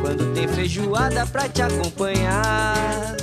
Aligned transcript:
quando 0.00 0.34
tem 0.34 0.48
feijoada 0.48 1.26
pra 1.26 1.48
te 1.48 1.62
acompanhar. 1.62 3.16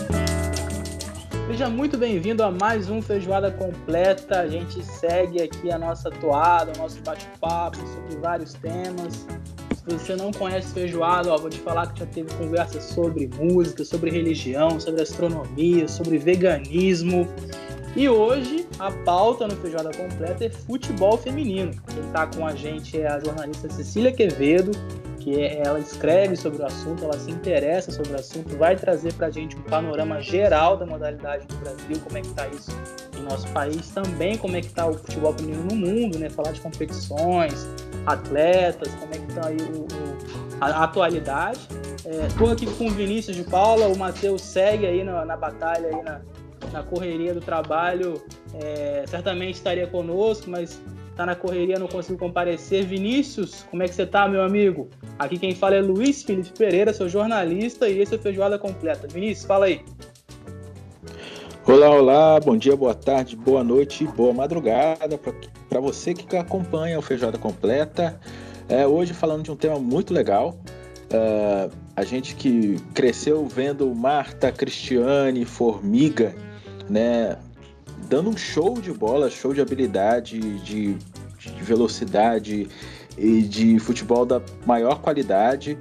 Seja 1.48 1.70
muito 1.70 1.98
bem-vindo 1.98 2.44
a 2.44 2.52
mais 2.52 2.90
um 2.90 3.02
Feijoada 3.02 3.52
Completa. 3.52 4.42
A 4.42 4.48
gente 4.48 4.84
segue 4.84 5.42
aqui 5.42 5.72
a 5.72 5.78
nossa 5.78 6.12
toada, 6.12 6.72
o 6.76 6.78
nosso 6.78 7.02
bate-papo 7.02 7.78
sobre 7.78 8.18
vários 8.18 8.54
temas. 8.54 9.26
Se 9.74 9.98
você 9.98 10.16
não 10.16 10.32
conhece 10.32 10.74
feijoada, 10.74 11.34
ó, 11.34 11.38
vou 11.38 11.50
te 11.50 11.60
falar 11.60 11.92
que 11.94 12.02
já 12.02 12.06
teve 12.06 12.32
conversa 12.36 12.80
sobre 12.80 13.30
música, 13.40 13.84
sobre 13.84 14.12
religião, 14.12 14.80
sobre 14.80 15.02
astronomia, 15.02 15.88
sobre 15.88 16.18
veganismo. 16.18 17.28
E 17.96 18.08
hoje 18.08 18.68
a 18.78 18.92
pauta 18.92 19.48
no 19.48 19.56
Feijoada 19.56 19.90
Completa 19.98 20.46
é 20.46 20.50
futebol 20.50 21.18
feminino. 21.18 21.72
Quem 21.88 22.06
está 22.06 22.28
com 22.28 22.46
a 22.46 22.54
gente 22.54 23.00
é 23.00 23.08
a 23.08 23.20
jornalista 23.20 23.68
Cecília 23.70 24.12
Quevedo, 24.12 24.72
que 25.28 25.46
ela 25.58 25.78
escreve 25.78 26.38
sobre 26.38 26.62
o 26.62 26.66
assunto, 26.66 27.04
ela 27.04 27.20
se 27.20 27.30
interessa 27.30 27.92
sobre 27.92 28.14
o 28.14 28.16
assunto, 28.16 28.58
vai 28.58 28.78
trazer 28.78 29.12
para 29.14 29.28
a 29.28 29.30
gente 29.30 29.58
um 29.58 29.62
panorama 29.62 30.22
geral 30.22 30.78
da 30.78 30.86
modalidade 30.86 31.46
do 31.48 31.56
Brasil, 31.58 32.00
como 32.02 32.18
é 32.18 32.22
que 32.22 32.28
está 32.28 32.48
isso 32.48 32.72
em 33.20 33.24
nosso 33.24 33.46
país, 33.50 33.90
também 33.90 34.38
como 34.38 34.56
é 34.56 34.62
que 34.62 34.68
está 34.68 34.88
o 34.88 34.94
futebol 34.94 35.34
feminino 35.34 35.66
no 35.66 35.76
mundo, 35.76 36.18
né? 36.18 36.30
Falar 36.30 36.54
de 36.54 36.62
competições, 36.62 37.68
atletas, 38.06 38.88
como 38.96 39.14
é 39.14 39.18
que 39.18 39.28
está 39.28 39.48
aí 39.48 39.58
o, 39.58 39.82
o, 39.82 39.88
a, 40.62 40.68
a, 40.68 40.84
atualidade. 40.86 41.60
Estou 42.30 42.48
é, 42.48 42.54
aqui 42.54 42.66
com 42.66 42.88
o 42.88 42.92
Vinícius 42.92 43.36
de 43.36 43.44
Paula, 43.44 43.90
o 43.90 43.98
Matheus 43.98 44.42
segue 44.42 44.86
aí 44.86 45.04
na, 45.04 45.26
na 45.26 45.36
batalha, 45.36 45.90
aí 45.90 46.04
na, 46.04 46.22
na 46.72 46.84
correria 46.84 47.34
do 47.34 47.42
trabalho, 47.42 48.24
é, 48.54 49.04
certamente 49.06 49.56
estaria 49.56 49.88
conosco, 49.88 50.50
mas 50.50 50.82
tá 51.18 51.26
na 51.26 51.36
correria, 51.36 51.80
não 51.80 51.88
consigo 51.88 52.20
comparecer. 52.20 52.86
Vinícius, 52.86 53.66
como 53.72 53.82
é 53.82 53.88
que 53.88 53.96
você 53.96 54.06
tá, 54.06 54.28
meu 54.28 54.44
amigo? 54.44 54.88
Aqui 55.18 55.40
quem 55.40 55.56
fala 55.56 55.76
é 55.76 55.82
Luiz 55.82 56.22
Felipe 56.22 56.52
Pereira, 56.56 56.94
sou 56.94 57.10
jornalista 57.10 57.90
e 57.90 58.00
esse 58.00 58.14
é 58.14 58.18
o 58.18 58.22
Feijoada 58.22 58.60
Completa. 58.60 59.08
Vinícius, 59.08 59.48
fala 59.48 59.66
aí. 59.66 59.82
Olá, 61.66 61.90
olá, 61.90 62.40
bom 62.40 62.56
dia, 62.56 62.78
boa 62.78 62.94
tarde, 62.94 63.36
boa 63.36 63.64
noite, 63.64 64.06
boa 64.06 64.32
madrugada 64.32 65.20
para 65.68 65.80
você 65.80 66.14
que 66.14 66.38
acompanha 66.38 67.00
o 67.00 67.02
Feijoada 67.02 67.38
Completa. 67.40 68.20
É, 68.70 68.86
hoje 68.86 69.14
falando 69.14 69.44
de 69.44 69.52
um 69.52 69.56
tema 69.56 69.80
muito 69.80 70.14
legal. 70.14 70.60
Uh, 71.08 71.72
a 71.96 72.04
gente 72.04 72.36
que 72.36 72.78
cresceu 72.94 73.46
vendo 73.48 73.94
Marta, 73.96 74.52
Cristiane, 74.52 75.46
Formiga, 75.46 76.36
né, 76.90 77.38
dando 78.08 78.30
um 78.30 78.38
show 78.38 78.80
de 78.80 78.92
bola, 78.92 79.30
show 79.30 79.54
de 79.54 79.62
habilidade, 79.62 80.40
de, 80.60 80.94
de 80.94 81.64
velocidade 81.64 82.68
e 83.18 83.42
de 83.42 83.80
futebol 83.80 84.26
da 84.26 84.42
maior 84.66 85.00
qualidade. 85.02 85.78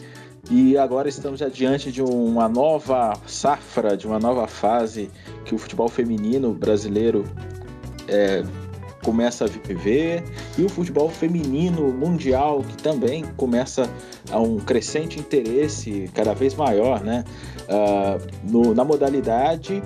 E 0.50 0.78
agora 0.78 1.08
estamos 1.08 1.42
adiante 1.42 1.90
de 1.90 2.02
uma 2.02 2.48
nova 2.48 3.14
safra, 3.26 3.96
de 3.96 4.06
uma 4.06 4.18
nova 4.18 4.46
fase 4.46 5.10
que 5.44 5.54
o 5.54 5.58
futebol 5.58 5.88
feminino 5.88 6.52
brasileiro 6.54 7.24
é, 8.06 8.44
começa 9.02 9.44
a 9.44 9.48
viver 9.48 10.24
e 10.58 10.64
o 10.64 10.68
futebol 10.68 11.08
feminino 11.08 11.92
mundial 11.92 12.62
que 12.62 12.76
também 12.76 13.24
começa 13.36 13.88
a 14.30 14.40
um 14.40 14.58
crescente 14.58 15.20
interesse 15.20 16.10
cada 16.12 16.34
vez 16.34 16.54
maior 16.54 17.00
né, 17.02 17.24
uh, 17.68 18.50
no, 18.50 18.74
na 18.74 18.84
modalidade 18.84 19.80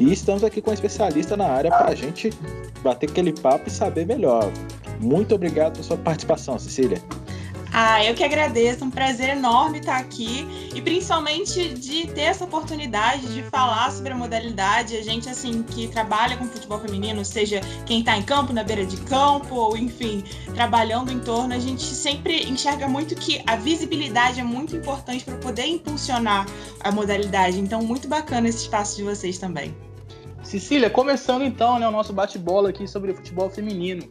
e 0.00 0.10
estamos 0.10 0.42
aqui 0.42 0.62
com 0.62 0.70
um 0.70 0.74
especialista 0.74 1.36
na 1.36 1.46
área 1.46 1.70
para 1.70 1.90
a 1.90 1.94
gente 1.94 2.30
bater 2.82 3.10
aquele 3.10 3.34
papo 3.34 3.68
e 3.68 3.70
saber 3.70 4.06
melhor. 4.06 4.50
Muito 4.98 5.34
obrigado 5.34 5.72
pela 5.72 5.84
sua 5.84 5.98
participação, 5.98 6.58
Cecília. 6.58 7.02
Ah, 7.72 8.02
eu 8.04 8.14
que 8.14 8.24
agradeço, 8.24 8.82
um 8.82 8.90
prazer 8.90 9.28
enorme 9.28 9.78
estar 9.78 9.98
aqui 9.98 10.44
e 10.74 10.80
principalmente 10.80 11.74
de 11.74 12.06
ter 12.08 12.22
essa 12.22 12.44
oportunidade 12.44 13.32
de 13.32 13.42
falar 13.44 13.92
sobre 13.92 14.12
a 14.12 14.16
modalidade. 14.16 14.96
A 14.96 15.02
gente, 15.02 15.28
assim, 15.28 15.62
que 15.62 15.86
trabalha 15.86 16.36
com 16.36 16.46
futebol 16.46 16.80
feminino, 16.80 17.22
seja 17.22 17.60
quem 17.84 18.00
está 18.00 18.16
em 18.16 18.22
campo, 18.22 18.54
na 18.54 18.64
beira 18.64 18.86
de 18.86 18.96
campo, 19.02 19.54
ou 19.54 19.76
enfim, 19.76 20.24
trabalhando 20.54 21.12
em 21.12 21.20
torno, 21.20 21.54
a 21.54 21.58
gente 21.58 21.84
sempre 21.84 22.48
enxerga 22.48 22.88
muito 22.88 23.14
que 23.14 23.42
a 23.46 23.54
visibilidade 23.54 24.40
é 24.40 24.44
muito 24.44 24.74
importante 24.74 25.24
para 25.24 25.36
poder 25.36 25.66
impulsionar 25.66 26.46
a 26.82 26.90
modalidade. 26.90 27.60
Então, 27.60 27.82
muito 27.82 28.08
bacana 28.08 28.48
esse 28.48 28.62
espaço 28.62 28.96
de 28.96 29.02
vocês 29.02 29.38
também. 29.38 29.89
Cecília, 30.50 30.90
começando 30.90 31.44
então 31.44 31.78
né, 31.78 31.86
o 31.86 31.92
nosso 31.92 32.12
bate-bola 32.12 32.70
aqui 32.70 32.88
sobre 32.88 33.14
futebol 33.14 33.48
feminino. 33.48 34.02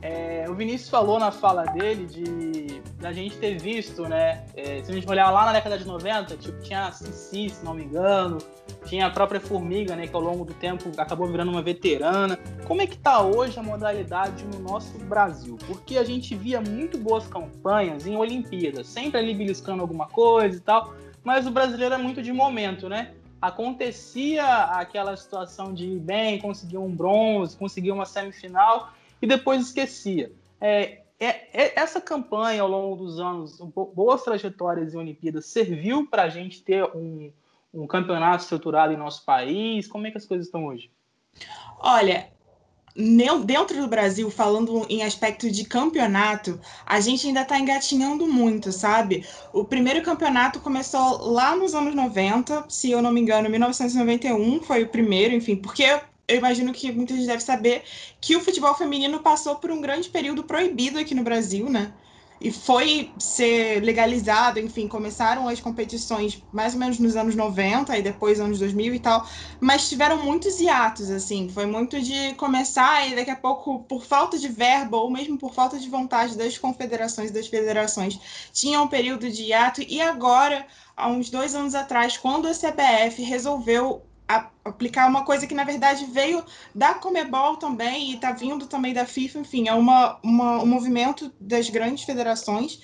É, 0.00 0.46
o 0.48 0.54
Vinícius 0.54 0.88
falou 0.88 1.18
na 1.18 1.32
fala 1.32 1.64
dele 1.64 2.06
de 2.06 2.80
da 3.00 3.12
gente 3.12 3.36
ter 3.38 3.58
visto, 3.58 4.02
né? 4.02 4.44
É, 4.54 4.80
se 4.84 4.88
a 4.88 4.94
gente 4.94 5.10
olhar 5.10 5.28
lá 5.32 5.46
na 5.46 5.52
década 5.52 5.76
de 5.76 5.84
90, 5.84 6.36
tipo, 6.36 6.62
tinha 6.62 6.86
a 6.86 6.92
Cici, 6.92 7.48
se 7.48 7.64
não 7.64 7.74
me 7.74 7.82
engano, 7.82 8.38
tinha 8.84 9.06
a 9.06 9.10
própria 9.10 9.40
Formiga, 9.40 9.96
né? 9.96 10.06
Que 10.06 10.14
ao 10.14 10.20
longo 10.20 10.44
do 10.44 10.54
tempo 10.54 10.88
acabou 10.96 11.26
virando 11.26 11.50
uma 11.50 11.62
veterana. 11.62 12.38
Como 12.68 12.80
é 12.80 12.86
que 12.86 12.96
tá 12.96 13.20
hoje 13.22 13.58
a 13.58 13.62
modalidade 13.62 14.44
no 14.44 14.60
nosso 14.60 14.96
Brasil? 14.96 15.58
Porque 15.66 15.98
a 15.98 16.04
gente 16.04 16.36
via 16.36 16.60
muito 16.60 16.98
boas 16.98 17.26
campanhas 17.26 18.06
em 18.06 18.14
Olimpíadas, 18.14 18.86
sempre 18.86 19.18
ali 19.18 19.34
beliscando 19.34 19.82
alguma 19.82 20.06
coisa 20.06 20.56
e 20.56 20.60
tal, 20.60 20.94
mas 21.24 21.48
o 21.48 21.50
brasileiro 21.50 21.96
é 21.96 21.98
muito 21.98 22.22
de 22.22 22.32
momento, 22.32 22.88
né? 22.88 23.10
Acontecia 23.40 24.44
aquela 24.44 25.16
situação 25.16 25.72
de 25.72 25.86
ir 25.86 25.98
bem, 25.98 26.38
conseguir 26.38 26.78
um 26.78 26.90
bronze, 26.90 27.56
conseguir 27.56 27.92
uma 27.92 28.04
semifinal 28.04 28.92
e 29.20 29.26
depois 29.26 29.62
esquecia. 29.62 30.32
É, 30.60 31.00
é, 31.18 31.26
é, 31.52 31.78
essa 31.78 32.00
campanha 32.00 32.62
ao 32.62 32.68
longo 32.68 32.96
dos 32.96 33.20
anos, 33.20 33.58
boas 33.94 34.22
trajetórias 34.22 34.94
em 34.94 34.98
Olimpíadas, 34.98 35.46
serviu 35.46 36.06
para 36.06 36.24
a 36.24 36.28
gente 36.28 36.62
ter 36.62 36.84
um, 36.96 37.32
um 37.72 37.86
campeonato 37.86 38.42
estruturado 38.42 38.92
em 38.92 38.96
nosso 38.96 39.24
país? 39.24 39.86
Como 39.86 40.06
é 40.06 40.10
que 40.10 40.18
as 40.18 40.26
coisas 40.26 40.46
estão 40.46 40.66
hoje? 40.66 40.90
Olha, 41.78 42.30
dentro 43.44 43.80
do 43.80 43.88
Brasil, 43.88 44.30
falando 44.30 44.86
em 44.88 45.02
aspecto 45.02 45.50
de 45.50 45.64
campeonato, 45.64 46.60
a 46.84 47.00
gente 47.00 47.26
ainda 47.26 47.42
está 47.42 47.58
engatinhando 47.58 48.26
muito, 48.26 48.70
sabe? 48.70 49.26
O 49.52 49.64
primeiro 49.64 50.02
campeonato 50.02 50.60
começou 50.60 51.32
lá 51.32 51.56
nos 51.56 51.74
anos 51.74 51.94
90, 51.94 52.66
se 52.68 52.90
eu 52.90 53.00
não 53.00 53.12
me 53.12 53.20
engano, 53.20 53.48
1991 53.48 54.62
foi 54.62 54.82
o 54.82 54.88
primeiro, 54.88 55.34
enfim, 55.34 55.56
porque 55.56 55.84
eu 56.28 56.36
imagino 56.36 56.72
que 56.72 56.92
muita 56.92 57.14
gente 57.14 57.26
deve 57.26 57.42
saber 57.42 57.82
que 58.20 58.36
o 58.36 58.40
futebol 58.40 58.74
feminino 58.74 59.20
passou 59.20 59.56
por 59.56 59.70
um 59.70 59.80
grande 59.80 60.08
período 60.08 60.44
proibido 60.44 60.98
aqui 60.98 61.14
no 61.14 61.24
Brasil, 61.24 61.68
né? 61.68 61.92
E 62.40 62.50
foi 62.50 63.12
ser 63.18 63.82
legalizado, 63.82 64.58
enfim, 64.58 64.88
começaram 64.88 65.46
as 65.46 65.60
competições 65.60 66.42
mais 66.52 66.72
ou 66.72 66.80
menos 66.80 66.98
nos 66.98 67.14
anos 67.14 67.34
90 67.34 67.96
e 67.98 68.02
depois 68.02 68.40
anos 68.40 68.58
2000 68.58 68.94
e 68.94 68.98
tal, 68.98 69.28
mas 69.60 69.88
tiveram 69.88 70.24
muitos 70.24 70.58
hiatos, 70.58 71.10
assim, 71.10 71.48
foi 71.50 71.66
muito 71.66 72.00
de 72.00 72.34
começar 72.34 73.06
e 73.08 73.14
daqui 73.14 73.30
a 73.30 73.36
pouco, 73.36 73.80
por 73.80 74.04
falta 74.04 74.38
de 74.38 74.48
verba 74.48 74.96
ou 74.96 75.10
mesmo 75.10 75.36
por 75.36 75.52
falta 75.52 75.78
de 75.78 75.88
vontade 75.88 76.36
das 76.36 76.56
confederações 76.56 77.30
e 77.30 77.34
das 77.34 77.46
federações, 77.46 78.18
tinha 78.52 78.80
um 78.80 78.88
período 78.88 79.30
de 79.30 79.42
hiato 79.42 79.82
e 79.82 80.00
agora, 80.00 80.66
há 80.96 81.08
uns 81.08 81.28
dois 81.28 81.54
anos 81.54 81.74
atrás, 81.74 82.16
quando 82.16 82.48
a 82.48 82.52
CBF 82.52 83.22
resolveu 83.22 84.02
aplicar 84.64 85.08
uma 85.08 85.24
coisa 85.24 85.46
que 85.46 85.54
na 85.54 85.64
verdade 85.64 86.04
veio 86.06 86.44
da 86.74 86.94
Comebol 86.94 87.56
também 87.56 88.10
e 88.10 88.14
está 88.14 88.32
vindo 88.32 88.66
também 88.66 88.92
da 88.92 89.06
FIFA, 89.06 89.40
enfim, 89.40 89.68
é 89.68 89.74
uma, 89.74 90.18
uma, 90.22 90.62
um 90.62 90.66
movimento 90.66 91.32
das 91.40 91.68
grandes 91.68 92.04
federações 92.04 92.80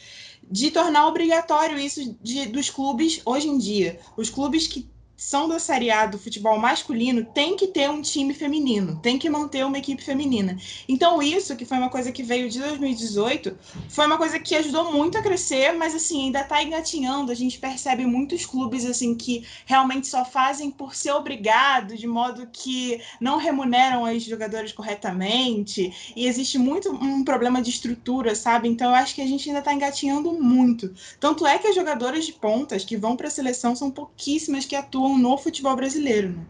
de 0.48 0.70
tornar 0.70 1.06
obrigatório 1.06 1.78
isso 1.78 2.16
de, 2.22 2.46
dos 2.46 2.70
clubes 2.70 3.20
hoje 3.24 3.48
em 3.48 3.58
dia. 3.58 3.98
Os 4.16 4.30
clubes 4.30 4.66
que 4.66 4.88
são 5.16 5.48
da 5.48 5.58
Série 5.58 5.90
A 5.90 6.04
do 6.06 6.18
futebol 6.18 6.58
masculino 6.58 7.24
tem 7.24 7.56
que 7.56 7.68
ter 7.68 7.88
um 7.88 8.02
time 8.02 8.34
feminino, 8.34 9.00
tem 9.02 9.18
que 9.18 9.30
manter 9.30 9.64
uma 9.64 9.78
equipe 9.78 10.02
feminina. 10.02 10.58
Então, 10.86 11.22
isso, 11.22 11.56
que 11.56 11.64
foi 11.64 11.78
uma 11.78 11.88
coisa 11.88 12.12
que 12.12 12.22
veio 12.22 12.50
de 12.50 12.58
2018, 12.58 13.56
foi 13.88 14.06
uma 14.06 14.18
coisa 14.18 14.38
que 14.38 14.54
ajudou 14.54 14.92
muito 14.92 15.16
a 15.16 15.22
crescer, 15.22 15.72
mas 15.72 15.94
assim, 15.94 16.26
ainda 16.26 16.40
está 16.40 16.62
engatinhando. 16.62 17.32
A 17.32 17.34
gente 17.34 17.58
percebe 17.58 18.04
muitos 18.04 18.44
clubes 18.44 18.84
assim 18.84 19.14
que 19.14 19.46
realmente 19.64 20.06
só 20.06 20.24
fazem 20.24 20.70
por 20.70 20.94
ser 20.94 21.12
obrigado, 21.12 21.96
de 21.96 22.06
modo 22.06 22.46
que 22.52 23.00
não 23.18 23.38
remuneram 23.38 24.04
as 24.04 24.22
jogadoras 24.22 24.72
corretamente, 24.72 26.12
e 26.14 26.26
existe 26.26 26.58
muito 26.58 26.90
um 26.92 27.24
problema 27.24 27.62
de 27.62 27.70
estrutura, 27.70 28.34
sabe? 28.34 28.68
Então, 28.68 28.90
eu 28.90 28.96
acho 28.96 29.14
que 29.14 29.22
a 29.22 29.26
gente 29.26 29.48
ainda 29.48 29.60
está 29.60 29.72
engatinhando 29.72 30.32
muito. 30.32 30.94
Tanto 31.18 31.46
é 31.46 31.58
que 31.58 31.68
as 31.68 31.74
jogadoras 31.74 32.26
de 32.26 32.32
pontas 32.32 32.84
que 32.84 32.96
vão 32.96 33.16
para 33.16 33.28
a 33.28 33.30
seleção 33.30 33.74
são 33.74 33.90
pouquíssimas 33.90 34.66
que 34.66 34.76
atuam 34.76 35.05
atuam 35.06 35.18
no 35.18 35.38
futebol 35.38 35.76
brasileiro. 35.76 36.30
Né? 36.30 36.46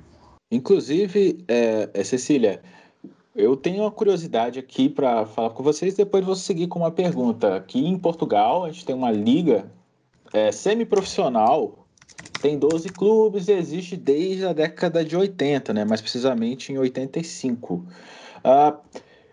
Inclusive, 0.50 1.44
é, 1.47 1.91
é, 1.93 2.05
Cecília, 2.05 2.62
eu 3.35 3.56
tenho 3.56 3.82
uma 3.82 3.91
curiosidade 3.91 4.58
aqui 4.58 4.88
para 4.88 5.26
falar 5.26 5.50
com 5.50 5.62
vocês, 5.62 5.94
depois 5.94 6.25
vou 6.25 6.35
seguir 6.35 6.67
com 6.69 6.79
uma 6.79 6.91
pergunta. 6.91 7.56
Aqui 7.56 7.87
em 7.87 7.99
Portugal, 7.99 8.64
a 8.64 8.70
gente 8.70 8.85
tem 8.85 8.94
uma 8.94 9.11
liga 9.11 9.70
é, 10.32 10.50
semiprofissional, 10.50 11.87
tem 12.41 12.58
12 12.58 12.88
clubes 12.91 13.49
e 13.49 13.53
existe 13.53 13.97
desde 13.97 14.47
a 14.47 14.53
década 14.53 15.05
de 15.05 15.17
80, 15.17 15.75
né? 15.75 15.85
mais 15.85 16.00
precisamente 16.00 16.73
em 16.73 16.79
85. 16.79 17.85
Ah, 18.43 18.76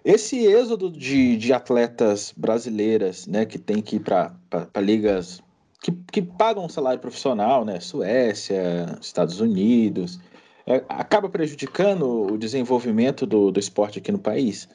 esse 0.03 0.45
êxodo 0.45 0.91
de, 0.91 1.37
de 1.37 1.53
atletas 1.53 2.33
brasileiras 2.35 3.25
né, 3.25 3.45
que 3.45 3.57
tem 3.57 3.81
que 3.81 3.97
ir 3.97 3.99
para 3.99 4.33
ligas 4.81 5.41
que, 5.83 5.91
que 5.91 6.21
pagam 6.21 6.63
um 6.63 6.69
salário 6.69 6.99
profissional, 6.99 7.65
né? 7.65 7.81
Suécia, 7.81 8.97
Estados 9.01 9.41
Unidos, 9.41 10.17
é, 10.65 10.75
acaba 10.87 11.27
prejudicando 11.27 12.33
o 12.33 12.37
desenvolvimento 12.37 13.25
do, 13.25 13.51
do 13.51 13.59
esporte 13.59 13.99
aqui 13.99 14.09
no 14.09 14.17
país? 14.17 14.69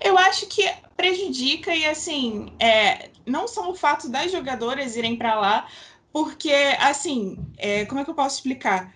Eu 0.00 0.16
acho 0.16 0.46
que 0.46 0.62
prejudica 0.96 1.74
e 1.74 1.84
assim, 1.84 2.52
é, 2.60 3.10
não 3.26 3.48
só 3.48 3.68
o 3.68 3.74
fato 3.74 4.08
das 4.08 4.30
jogadoras 4.30 4.94
irem 4.94 5.16
para 5.16 5.34
lá, 5.34 5.66
porque 6.12 6.52
assim, 6.78 7.36
é, 7.58 7.84
como 7.86 8.00
é 8.00 8.04
que 8.04 8.10
eu 8.10 8.14
posso 8.14 8.36
explicar? 8.36 8.94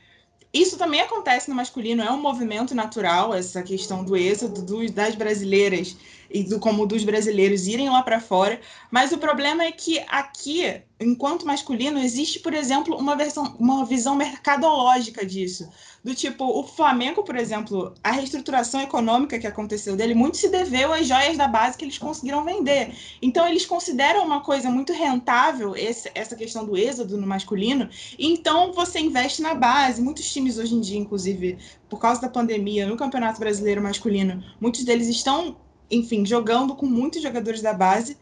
Isso 0.52 0.78
também 0.78 1.00
acontece 1.00 1.48
no 1.48 1.56
masculino, 1.56 2.02
é 2.02 2.10
um 2.12 2.20
movimento 2.20 2.76
natural, 2.76 3.34
essa 3.34 3.62
questão 3.62 4.04
do 4.04 4.16
êxodo 4.16 4.62
do, 4.62 4.92
das 4.92 5.16
brasileiras 5.16 5.96
e 6.30 6.44
do 6.44 6.60
como 6.60 6.86
dos 6.86 7.04
brasileiros 7.04 7.66
irem 7.66 7.90
lá 7.90 8.02
para 8.02 8.20
fora. 8.20 8.60
Mas 8.90 9.12
o 9.12 9.18
problema 9.18 9.64
é 9.64 9.72
que 9.72 9.98
aqui, 10.08 10.80
enquanto 11.00 11.46
masculino, 11.46 11.98
existe, 11.98 12.38
por 12.40 12.54
exemplo, 12.54 12.96
uma, 12.96 13.16
versão, 13.16 13.56
uma 13.58 13.84
visão 13.84 14.14
mercadológica 14.14 15.26
disso. 15.26 15.68
Do 16.02 16.14
tipo, 16.14 16.44
o 16.44 16.62
Flamengo, 16.62 17.22
por 17.22 17.36
exemplo, 17.36 17.92
a 18.02 18.10
reestruturação 18.10 18.80
econômica 18.80 19.38
que 19.38 19.46
aconteceu 19.46 19.96
dele 19.96 20.14
muito 20.14 20.36
se 20.36 20.48
deveu 20.48 20.92
às 20.92 21.06
joias 21.06 21.36
da 21.36 21.46
base 21.46 21.76
que 21.76 21.84
eles 21.84 21.98
conseguiram 21.98 22.44
vender. 22.44 22.94
Então, 23.20 23.46
eles 23.46 23.66
consideram 23.66 24.24
uma 24.24 24.40
coisa 24.40 24.70
muito 24.70 24.92
rentável 24.92 25.76
esse, 25.76 26.10
essa 26.14 26.34
questão 26.34 26.64
do 26.64 26.76
êxodo 26.76 27.18
no 27.18 27.26
masculino. 27.26 27.88
Então, 28.18 28.72
você 28.72 28.98
investe 29.00 29.42
na 29.42 29.54
base. 29.54 30.00
Muitos 30.00 30.32
times 30.32 30.56
hoje 30.56 30.74
em 30.74 30.80
dia, 30.80 30.98
inclusive, 30.98 31.58
por 31.88 31.98
causa 31.98 32.20
da 32.20 32.28
pandemia, 32.28 32.86
no 32.86 32.96
Campeonato 32.96 33.40
Brasileiro 33.40 33.82
Masculino, 33.82 34.42
muitos 34.60 34.84
deles 34.84 35.08
estão, 35.08 35.56
enfim, 35.90 36.24
jogando 36.24 36.74
com 36.74 36.86
muitos 36.86 37.22
jogadores 37.22 37.62
da 37.62 37.72
base. 37.72 38.16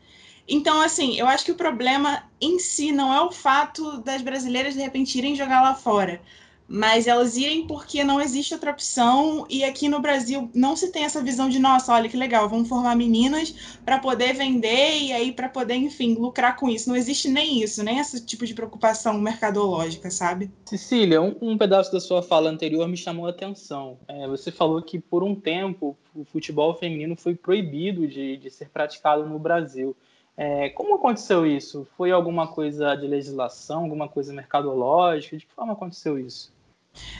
Então, 0.48 0.80
assim, 0.80 1.18
eu 1.18 1.26
acho 1.26 1.44
que 1.44 1.52
o 1.52 1.56
problema 1.56 2.24
em 2.40 2.58
si 2.58 2.90
não 2.90 3.12
é 3.12 3.20
o 3.20 3.30
fato 3.30 3.98
das 3.98 4.22
brasileiras 4.22 4.74
de 4.74 4.80
repente 4.80 5.18
irem 5.18 5.36
jogar 5.36 5.60
lá 5.60 5.74
fora 5.74 6.20
mas 6.68 7.06
elas 7.06 7.34
irem 7.36 7.66
porque 7.66 8.04
não 8.04 8.20
existe 8.20 8.52
outra 8.52 8.70
opção 8.70 9.46
e 9.48 9.64
aqui 9.64 9.88
no 9.88 10.00
Brasil 10.00 10.50
não 10.54 10.76
se 10.76 10.92
tem 10.92 11.04
essa 11.04 11.22
visão 11.22 11.48
de 11.48 11.58
nossa, 11.58 11.94
olha 11.94 12.10
que 12.10 12.16
legal, 12.16 12.46
vamos 12.46 12.68
formar 12.68 12.94
meninas 12.94 13.54
para 13.86 13.98
poder 13.98 14.34
vender 14.34 15.00
e 15.00 15.12
aí 15.12 15.32
para 15.32 15.48
poder, 15.48 15.76
enfim, 15.76 16.14
lucrar 16.14 16.56
com 16.56 16.68
isso. 16.68 16.90
Não 16.90 16.96
existe 16.96 17.26
nem 17.28 17.62
isso, 17.62 17.82
nem 17.82 17.98
esse 17.98 18.24
tipo 18.24 18.44
de 18.44 18.52
preocupação 18.52 19.18
mercadológica, 19.18 20.10
sabe? 20.10 20.50
Cecília, 20.66 21.22
um, 21.22 21.34
um 21.40 21.56
pedaço 21.56 21.90
da 21.90 22.00
sua 22.00 22.22
fala 22.22 22.50
anterior 22.50 22.86
me 22.86 22.96
chamou 22.98 23.26
a 23.26 23.30
atenção. 23.30 23.96
É, 24.06 24.28
você 24.28 24.52
falou 24.52 24.82
que 24.82 24.98
por 24.98 25.24
um 25.24 25.34
tempo 25.34 25.96
o 26.14 26.24
futebol 26.24 26.74
feminino 26.74 27.16
foi 27.16 27.34
proibido 27.34 28.06
de, 28.06 28.36
de 28.36 28.50
ser 28.50 28.68
praticado 28.68 29.24
no 29.24 29.38
Brasil. 29.38 29.96
É, 30.36 30.68
como 30.68 30.94
aconteceu 30.94 31.46
isso? 31.46 31.86
Foi 31.96 32.12
alguma 32.12 32.46
coisa 32.46 32.94
de 32.94 33.06
legislação, 33.06 33.84
alguma 33.84 34.08
coisa 34.08 34.32
mercadológica? 34.32 35.36
De 35.36 35.46
que 35.46 35.52
forma 35.52 35.72
aconteceu 35.72 36.18
isso? 36.18 36.52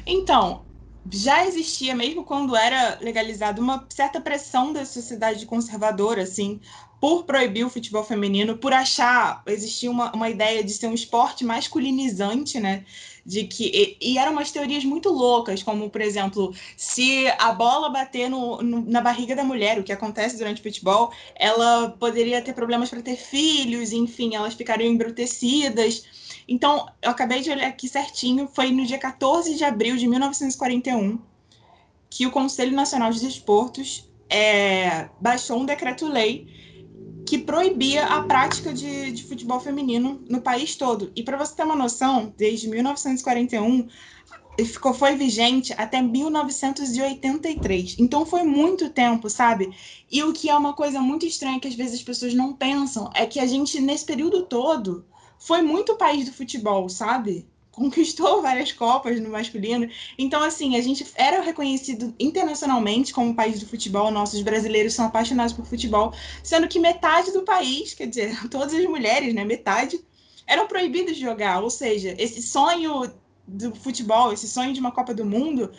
Então, 0.07 0.65
já 1.11 1.47
existia, 1.47 1.95
mesmo 1.95 2.25
quando 2.25 2.55
era 2.57 2.99
legalizado, 3.01 3.63
uma 3.63 3.87
certa 3.89 4.21
pressão 4.21 4.73
da 4.73 4.85
sociedade 4.85 5.47
conservadora, 5.47 6.23
assim, 6.23 6.61
por 7.01 7.25
proibir 7.25 7.65
o 7.65 7.71
futebol 7.71 8.03
feminino, 8.03 8.59
por 8.59 8.73
achar, 8.73 9.43
existia 9.47 9.91
uma, 9.91 10.13
uma 10.13 10.29
ideia 10.29 10.65
de 10.65 10.73
ser 10.73 10.89
um 10.89 10.95
esporte 10.95 11.45
masculinizante, 11.45 12.59
né? 12.59 12.85
De 13.25 13.45
que, 13.45 13.71
e, 14.01 14.13
e 14.13 14.19
eram 14.19 14.33
umas 14.33 14.51
teorias 14.51 14.85
muito 14.85 15.11
loucas, 15.11 15.63
como, 15.63 15.89
por 15.91 16.01
exemplo, 16.01 16.53
se 16.77 17.29
a 17.39 17.53
bola 17.53 17.89
bater 17.91 18.29
no, 18.29 18.61
no, 18.63 18.85
na 18.85 19.01
barriga 19.01 19.37
da 19.37 19.45
mulher, 19.45 19.79
o 19.79 19.85
que 19.85 19.93
acontece 19.93 20.37
durante 20.37 20.61
o 20.61 20.63
futebol, 20.63 21.13
ela 21.37 21.91
poderia 22.01 22.43
ter 22.43 22.53
problemas 22.53 22.91
para 22.91 23.03
ter 23.03 23.17
filhos, 23.17 23.93
enfim, 23.93 24.35
elas 24.35 24.55
ficariam 24.55 24.91
embrutecidas. 24.91 26.05
Então, 26.49 26.89
eu 27.03 27.11
acabei 27.11 27.43
de 27.43 27.51
olhar 27.51 27.69
aqui 27.69 27.87
certinho, 27.89 28.49
foi 28.51 28.73
no 28.73 28.87
dia 28.87 28.99
14 28.99 29.55
de 29.55 29.65
abril 29.65 29.97
de 29.97 30.09
1941 30.09 31.21
que 32.11 32.27
o 32.27 32.31
Conselho 32.31 32.75
Nacional 32.75 33.11
de 33.11 33.21
Desportos 33.21 34.09
é, 34.31 35.11
baixou 35.21 35.61
um 35.61 35.67
decreto-lei 35.67 36.47
que 37.27 37.37
proibia 37.37 38.07
a 38.07 38.23
prática 38.23 38.73
de, 38.73 39.13
de, 39.13 39.23
futebol 39.25 39.61
feminino 39.61 40.23
no 40.29 40.41
país 40.41 40.75
todo. 40.75 41.13
E 41.15 41.23
para 41.23 41.37
você 41.37 41.55
ter 41.55 41.65
uma 41.65 41.77
noção, 41.77 42.33
desde 42.39 42.67
1941 42.69 43.87
ficou 44.65 44.95
foi 44.95 45.15
vigente 45.15 45.75
até 45.77 46.01
1983. 46.01 47.97
Então 47.99 48.25
foi 48.25 48.43
muito 48.43 48.89
tempo, 48.89 49.29
sabe? 49.29 49.71
E 50.11 50.23
o 50.23 50.33
que 50.33 50.49
é 50.49 50.57
uma 50.57 50.73
coisa 50.73 51.01
muito 51.01 51.27
estranha 51.27 51.61
que 51.61 51.69
às 51.69 51.75
vezes 51.75 51.97
as 51.97 52.03
pessoas 52.03 52.33
não 52.33 52.55
pensam 52.55 53.11
é 53.15 53.27
que 53.27 53.39
a 53.39 53.47
gente 53.47 53.79
nesse 53.81 54.07
período 54.07 54.43
todo 54.43 55.05
foi 55.39 55.63
muito 55.63 55.93
o 55.93 55.97
país 55.97 56.27
do 56.27 56.33
futebol, 56.33 56.89
sabe? 56.89 57.47
Conquistou 57.71 58.41
várias 58.43 58.73
Copas 58.73 59.21
no 59.21 59.31
masculino. 59.31 59.89
Então, 60.19 60.43
assim, 60.43 60.77
a 60.77 60.81
gente 60.81 61.07
era 61.15 61.41
reconhecido 61.41 62.15
internacionalmente 62.19 63.13
como 63.13 63.35
país 63.35 63.61
do 63.61 63.67
futebol. 63.67 64.11
Nossos 64.11 64.43
brasileiros 64.43 64.95
são 64.95 65.07
apaixonados 65.07 65.53
por 65.53 65.65
futebol, 65.65 66.13
sendo 66.43 66.69
que 66.69 66.79
metade 66.79 67.33
do 67.33 67.43
país, 67.43 67.95
quer 67.95 68.07
dizer, 68.07 68.37
todas 68.51 68.75
as 68.75 68.85
mulheres, 68.85 69.33
né? 69.33 69.45
Metade, 69.45 70.01
eram 70.47 70.67
proibidas 70.67 71.17
de 71.17 71.23
jogar. 71.23 71.63
Ou 71.63 71.71
seja, 71.71 72.15
esse 72.19 72.43
sonho 72.43 73.11
do 73.47 73.75
futebol, 73.75 74.33
esse 74.33 74.49
sonho 74.49 74.73
de 74.73 74.81
uma 74.81 74.93
Copa 74.93 75.15
do 75.15 75.25
Mundo, 75.25 75.71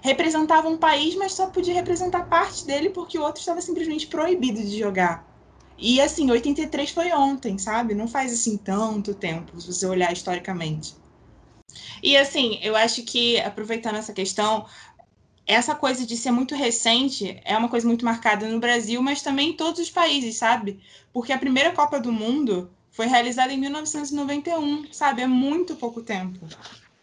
representava 0.00 0.68
um 0.68 0.78
país, 0.78 1.14
mas 1.14 1.32
só 1.32 1.46
podia 1.48 1.74
representar 1.74 2.28
parte 2.28 2.64
dele 2.64 2.90
porque 2.90 3.18
o 3.18 3.22
outro 3.22 3.40
estava 3.40 3.60
simplesmente 3.60 4.06
proibido 4.06 4.62
de 4.62 4.78
jogar. 4.78 5.27
E 5.78 6.00
assim, 6.00 6.28
83 6.30 6.90
foi 6.90 7.12
ontem, 7.12 7.56
sabe? 7.56 7.94
Não 7.94 8.08
faz 8.08 8.32
assim 8.32 8.56
tanto 8.56 9.14
tempo, 9.14 9.60
se 9.60 9.72
você 9.72 9.86
olhar 9.86 10.12
historicamente. 10.12 10.96
E 12.02 12.16
assim, 12.16 12.58
eu 12.62 12.74
acho 12.74 13.02
que, 13.04 13.38
aproveitando 13.40 13.96
essa 13.96 14.12
questão, 14.12 14.66
essa 15.46 15.74
coisa 15.74 16.04
de 16.04 16.16
ser 16.16 16.32
muito 16.32 16.54
recente 16.54 17.40
é 17.44 17.56
uma 17.56 17.68
coisa 17.68 17.86
muito 17.86 18.04
marcada 18.04 18.48
no 18.48 18.58
Brasil, 18.58 19.00
mas 19.00 19.22
também 19.22 19.50
em 19.50 19.56
todos 19.56 19.80
os 19.80 19.90
países, 19.90 20.36
sabe? 20.36 20.80
Porque 21.12 21.32
a 21.32 21.38
primeira 21.38 21.72
Copa 21.72 22.00
do 22.00 22.12
Mundo 22.12 22.70
foi 22.90 23.06
realizada 23.06 23.52
em 23.52 23.58
1991, 23.58 24.92
sabe? 24.92 25.22
É 25.22 25.26
muito 25.26 25.76
pouco 25.76 26.02
tempo. 26.02 26.40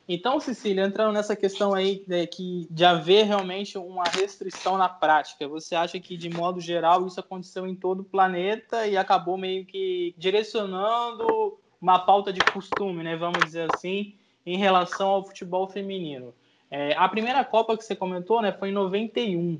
Então, 0.08 0.40
Cecília, 0.40 0.86
entrando 0.86 1.14
nessa 1.14 1.36
questão 1.36 1.74
aí 1.74 2.04
de, 2.08 2.28
que, 2.28 2.68
de 2.70 2.86
haver 2.86 3.26
realmente 3.26 3.76
uma 3.78 4.04
restrição 4.04 4.78
na 4.78 4.88
prática, 4.88 5.48
você 5.48 5.76
acha 5.76 6.00
que, 6.00 6.16
de 6.16 6.30
modo 6.30 6.62
geral, 6.62 7.08
isso 7.08 7.20
aconteceu 7.20 7.66
em 7.66 7.76
todo 7.76 8.02
o 8.02 8.06
planeta 8.06 8.86
e 8.86 8.96
acabou 8.96 9.36
meio 9.36 9.66
que 9.66 10.14
direcionando 10.16 11.58
uma 11.82 11.98
pauta 11.98 12.32
de 12.32 12.40
costume, 12.40 13.04
né, 13.04 13.16
vamos 13.16 13.44
dizer 13.44 13.68
assim, 13.74 14.14
em 14.46 14.58
relação 14.58 15.08
ao 15.10 15.26
futebol 15.26 15.68
feminino? 15.68 16.34
É, 16.70 16.94
a 16.96 17.10
primeira 17.10 17.44
Copa 17.44 17.76
que 17.76 17.84
você 17.84 17.96
comentou 17.96 18.42
né, 18.42 18.52
foi 18.52 18.70
em 18.70 18.74
91. 18.74 19.60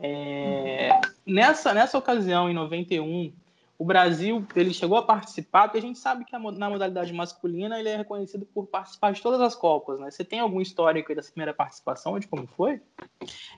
É, 0.00 1.00
nessa, 1.24 1.72
nessa 1.72 1.96
ocasião, 1.96 2.50
em 2.50 2.54
91, 2.54 3.32
o 3.78 3.84
Brasil 3.84 4.44
ele 4.56 4.74
chegou 4.74 4.98
a 4.98 5.02
participar, 5.02 5.68
porque 5.68 5.78
a 5.78 5.82
gente 5.82 5.98
sabe 5.98 6.24
que 6.24 6.32
na 6.32 6.68
modalidade 6.68 7.12
masculina 7.12 7.78
ele 7.78 7.88
é 7.88 7.96
reconhecido 7.96 8.44
por 8.44 8.66
participar 8.66 9.12
de 9.12 9.22
todas 9.22 9.40
as 9.40 9.54
Copas, 9.54 10.00
né? 10.00 10.10
Você 10.10 10.24
tem 10.24 10.40
algum 10.40 10.60
histórico 10.60 11.12
aí 11.12 11.16
dessa 11.16 11.30
primeira 11.30 11.54
participação, 11.54 12.18
de 12.18 12.26
como 12.26 12.46
foi? 12.46 12.80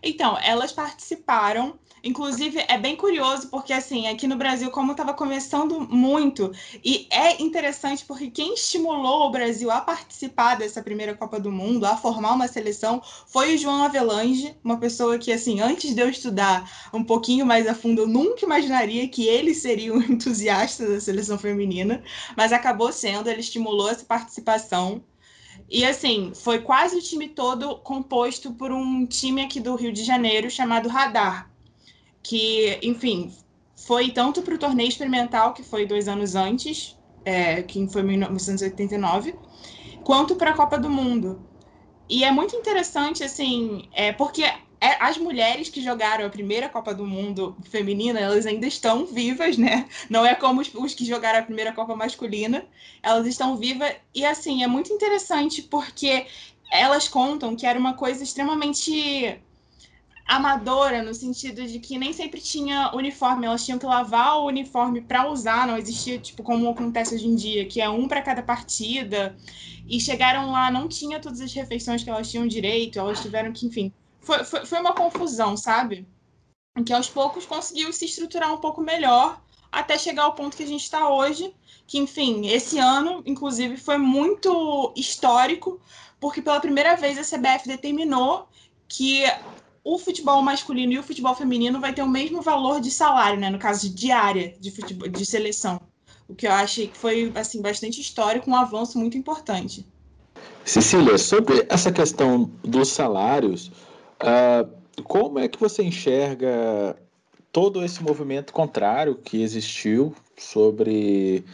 Então, 0.03 0.39
elas 0.43 0.73
participaram 0.73 1.79
Inclusive, 2.03 2.65
é 2.67 2.79
bem 2.79 2.97
curioso, 2.97 3.49
porque 3.49 3.73
assim, 3.73 4.09
aqui 4.09 4.27
no 4.27 4.37
Brasil, 4.37 4.71
como 4.71 4.93
estava 4.93 5.13
começando 5.13 5.81
muito, 5.81 6.51
e 6.83 7.07
é 7.11 7.41
interessante 7.43 8.05
porque 8.07 8.31
quem 8.31 8.55
estimulou 8.55 9.27
o 9.27 9.31
Brasil 9.31 9.71
a 9.71 9.81
participar 9.81 10.57
dessa 10.57 10.83
primeira 10.83 11.15
Copa 11.15 11.39
do 11.39 11.53
Mundo, 11.53 11.85
a 11.85 11.97
formar 11.97 12.33
uma 12.33 12.49
seleção, 12.49 13.03
foi 13.27 13.55
o 13.55 13.59
João 13.59 13.83
Avelange, 13.83 14.55
uma 14.65 14.79
pessoa 14.79 15.19
que, 15.19 15.31
assim, 15.31 15.61
antes 15.61 15.95
de 15.95 16.01
eu 16.01 16.09
estudar 16.09 16.89
um 16.93 17.05
pouquinho 17.05 17.45
mais 17.45 17.67
a 17.67 17.75
fundo, 17.75 18.03
eu 18.03 18.09
nunca 18.09 18.47
imaginaria 18.47 19.07
que 19.07 19.29
ele 19.29 19.55
seria 19.55 19.93
um 19.93 20.10
entusiasta 20.13 20.87
da 20.87 21.01
seleção 21.01 21.39
feminina, 21.39 22.03
mas 22.37 22.53
acabou 22.53 22.93
sendo, 22.93 23.29
ele 23.29 23.41
estimulou 23.41 23.89
essa 23.89 24.05
participação. 24.05 25.03
E 25.69 25.85
assim, 25.85 26.33
foi 26.35 26.61
quase 26.61 26.97
o 26.97 27.03
time 27.03 27.29
todo 27.29 27.77
composto 27.77 28.53
por 28.53 28.73
um 28.73 29.07
time 29.07 29.43
aqui 29.43 29.61
do 29.61 29.75
Rio 29.77 29.93
de 29.93 30.03
Janeiro 30.05 30.51
chamado 30.51 30.89
Radar, 30.89 31.51
que, 32.23 32.79
enfim, 32.83 33.33
foi 33.77 34.11
tanto 34.11 34.43
para 34.43 34.55
o 34.55 34.59
torneio 34.59 34.89
experimental, 34.89 35.55
que 35.55 35.63
foi 35.63 35.87
dois 35.87 36.09
anos 36.09 36.35
antes, 36.35 36.99
é, 37.25 37.63
que 37.63 37.87
foi 37.89 38.03
em 38.03 38.07
1989, 38.07 39.35
quanto 40.05 40.35
para 40.37 40.51
a 40.51 40.55
Copa 40.55 40.79
do 40.79 40.91
Mundo. 40.91 41.41
E 42.09 42.25
é 42.25 42.33
muito 42.33 42.57
interessante, 42.57 43.23
assim, 43.23 43.89
é, 43.93 44.13
porque 44.13 44.45
as 44.81 45.19
mulheres 45.19 45.69
que 45.69 45.83
jogaram 45.83 46.27
a 46.27 46.31
primeira 46.31 46.69
Copa 46.69 46.95
do 46.95 47.07
Mundo 47.07 47.57
feminina, 47.71 48.19
elas 48.19 48.47
ainda 48.47 48.67
estão 48.67 49.05
vivas, 49.07 49.59
né? 49.59 49.87
Não 50.09 50.25
é 50.25 50.35
como 50.35 50.61
os, 50.61 50.73
os, 50.75 50.95
que 50.95 51.05
jogaram 51.05 51.41
a 51.41 51.43
primeira 51.43 51.73
Copa 51.73 51.95
masculina, 51.95 52.65
elas 53.03 53.27
estão 53.27 53.57
vivas. 53.57 53.95
E 54.15 54.25
assim, 54.25 54.63
é 54.63 54.67
muito 54.67 54.93
interessante 54.93 55.63
porque 55.63 56.27
elas 56.73 57.09
contam 57.09 57.55
que 57.55 57.67
era 57.67 57.79
uma 57.79 57.95
coisa 57.95 58.23
extremamente 58.23 59.39
amadora, 60.27 61.03
no 61.03 61.13
sentido 61.13 61.67
de 61.67 61.81
que 61.81 61.99
nem 61.99 62.13
sempre 62.13 62.41
tinha 62.41 62.93
uniforme, 62.95 63.47
elas 63.47 63.65
tinham 63.65 63.81
que 63.81 63.85
lavar 63.85 64.39
o 64.39 64.47
uniforme 64.47 65.01
para 65.01 65.29
usar, 65.29 65.67
não 65.67 65.77
existia, 65.77 66.21
tipo, 66.21 66.43
como 66.45 66.69
acontece 66.71 67.17
hoje 67.17 67.27
em 67.27 67.35
dia, 67.35 67.67
que 67.67 67.81
é 67.81 67.91
um 67.91 68.07
para 68.07 68.23
cada 68.23 68.41
partida. 68.41 69.37
E 69.89 70.01
chegaram 70.01 70.53
lá, 70.53 70.71
não 70.71 70.87
tinha 70.87 71.19
todas 71.19 71.41
as 71.41 71.53
refeições 71.53 72.05
que 72.05 72.09
elas 72.09 72.31
tinham 72.31 72.47
direito, 72.47 72.99
elas 72.99 73.21
tiveram 73.21 73.53
que, 73.53 73.67
enfim, 73.67 73.93
foi, 74.21 74.45
foi, 74.45 74.67
foi 74.67 74.81
uma 74.81 74.93
confusão, 74.93 75.57
sabe? 75.57 76.07
Que 76.85 76.93
aos 76.93 77.09
poucos 77.09 77.45
conseguiu 77.47 77.93
se 77.93 78.05
estruturar 78.05 78.53
um 78.53 78.59
pouco 78.59 78.81
melhor 78.81 79.41
até 79.71 79.97
chegar 79.97 80.25
ao 80.25 80.35
ponto 80.35 80.57
que 80.57 80.63
a 80.63 80.67
gente 80.67 80.83
está 80.83 81.09
hoje, 81.09 81.55
que, 81.87 81.99
enfim, 81.99 82.49
esse 82.49 82.79
ano, 82.79 83.23
inclusive, 83.25 83.77
foi 83.77 83.99
muito 83.99 84.93
histórico, 84.97 85.81
porque 86.19 86.43
pela 86.43 86.61
primeira 86.61 86.97
vez 86.97 87.19
a 87.19 87.23
CBF 87.23 87.69
determinou 87.69 88.49
que 88.89 89.23
o 89.83 89.99
futebol 89.99 90.43
masculino 90.43 90.93
e 90.93 90.99
o 90.99 91.03
futebol 91.03 91.35
feminino 91.35 91.81
vai 91.81 91.93
ter 91.93 92.03
o 92.03 92.09
mesmo 92.09 92.43
valor 92.43 92.81
de 92.81 92.91
salário, 92.91 93.41
né? 93.41 93.49
No 93.49 93.59
caso 93.59 93.89
de 93.89 93.95
diária 93.95 94.55
de 94.61 94.71
futebol, 94.71 95.09
de 95.09 95.25
seleção. 95.25 95.81
O 96.29 96.35
que 96.35 96.47
eu 96.47 96.53
achei 96.53 96.87
que 96.87 96.97
foi 96.97 97.33
assim 97.35 97.61
bastante 97.61 98.01
histórico, 98.01 98.51
um 98.51 98.55
avanço 98.55 98.99
muito 98.99 99.17
importante. 99.17 99.87
Cecília, 100.65 101.19
sobre 101.19 101.67
essa 101.69 101.91
questão 101.91 102.51
dos 102.63 102.89
salários, 102.89 103.73
Uh, 104.23 105.03
como 105.03 105.39
é 105.39 105.49
que 105.49 105.59
você 105.59 105.83
enxerga 105.83 106.97
todo 107.53 107.85
esse 107.85 108.03
movimento 108.03 108.53
contrário 108.53 109.15
que 109.17 109.43
existiu 109.43 110.15
sobre 110.37 111.45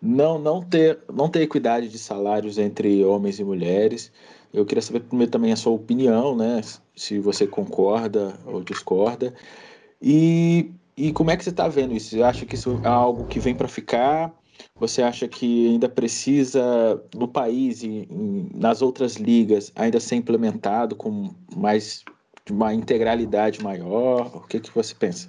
não, 0.00 0.38
não, 0.38 0.62
ter, 0.62 0.98
não 1.12 1.28
ter 1.28 1.42
equidade 1.42 1.88
de 1.88 1.98
salários 1.98 2.58
entre 2.58 3.04
homens 3.04 3.38
e 3.38 3.44
mulheres? 3.44 4.10
Eu 4.52 4.64
queria 4.64 4.82
saber 4.82 5.00
primeiro 5.00 5.30
também 5.30 5.52
a 5.52 5.56
sua 5.56 5.72
opinião, 5.72 6.34
né? 6.34 6.62
Se 6.94 7.18
você 7.18 7.46
concorda 7.46 8.34
ou 8.46 8.62
discorda. 8.62 9.34
E, 10.00 10.70
e 10.96 11.12
como 11.12 11.30
é 11.30 11.36
que 11.36 11.44
você 11.44 11.50
está 11.50 11.68
vendo 11.68 11.94
isso? 11.94 12.10
Você 12.10 12.22
acha 12.22 12.46
que 12.46 12.54
isso 12.54 12.80
é 12.82 12.88
algo 12.88 13.26
que 13.26 13.38
vem 13.38 13.54
para 13.54 13.68
ficar? 13.68 14.32
Você 14.74 15.02
acha 15.02 15.26
que 15.26 15.68
ainda 15.68 15.88
precisa, 15.88 17.02
no 17.14 17.26
país 17.26 17.82
e 17.82 18.06
nas 18.54 18.82
outras 18.82 19.16
ligas, 19.16 19.72
ainda 19.74 19.98
ser 19.98 20.16
implementado 20.16 20.94
com 20.94 21.34
mais 21.54 22.04
uma 22.50 22.74
integralidade 22.74 23.62
maior? 23.62 24.36
O 24.36 24.40
que, 24.40 24.60
que 24.60 24.74
você 24.74 24.94
pensa? 24.94 25.28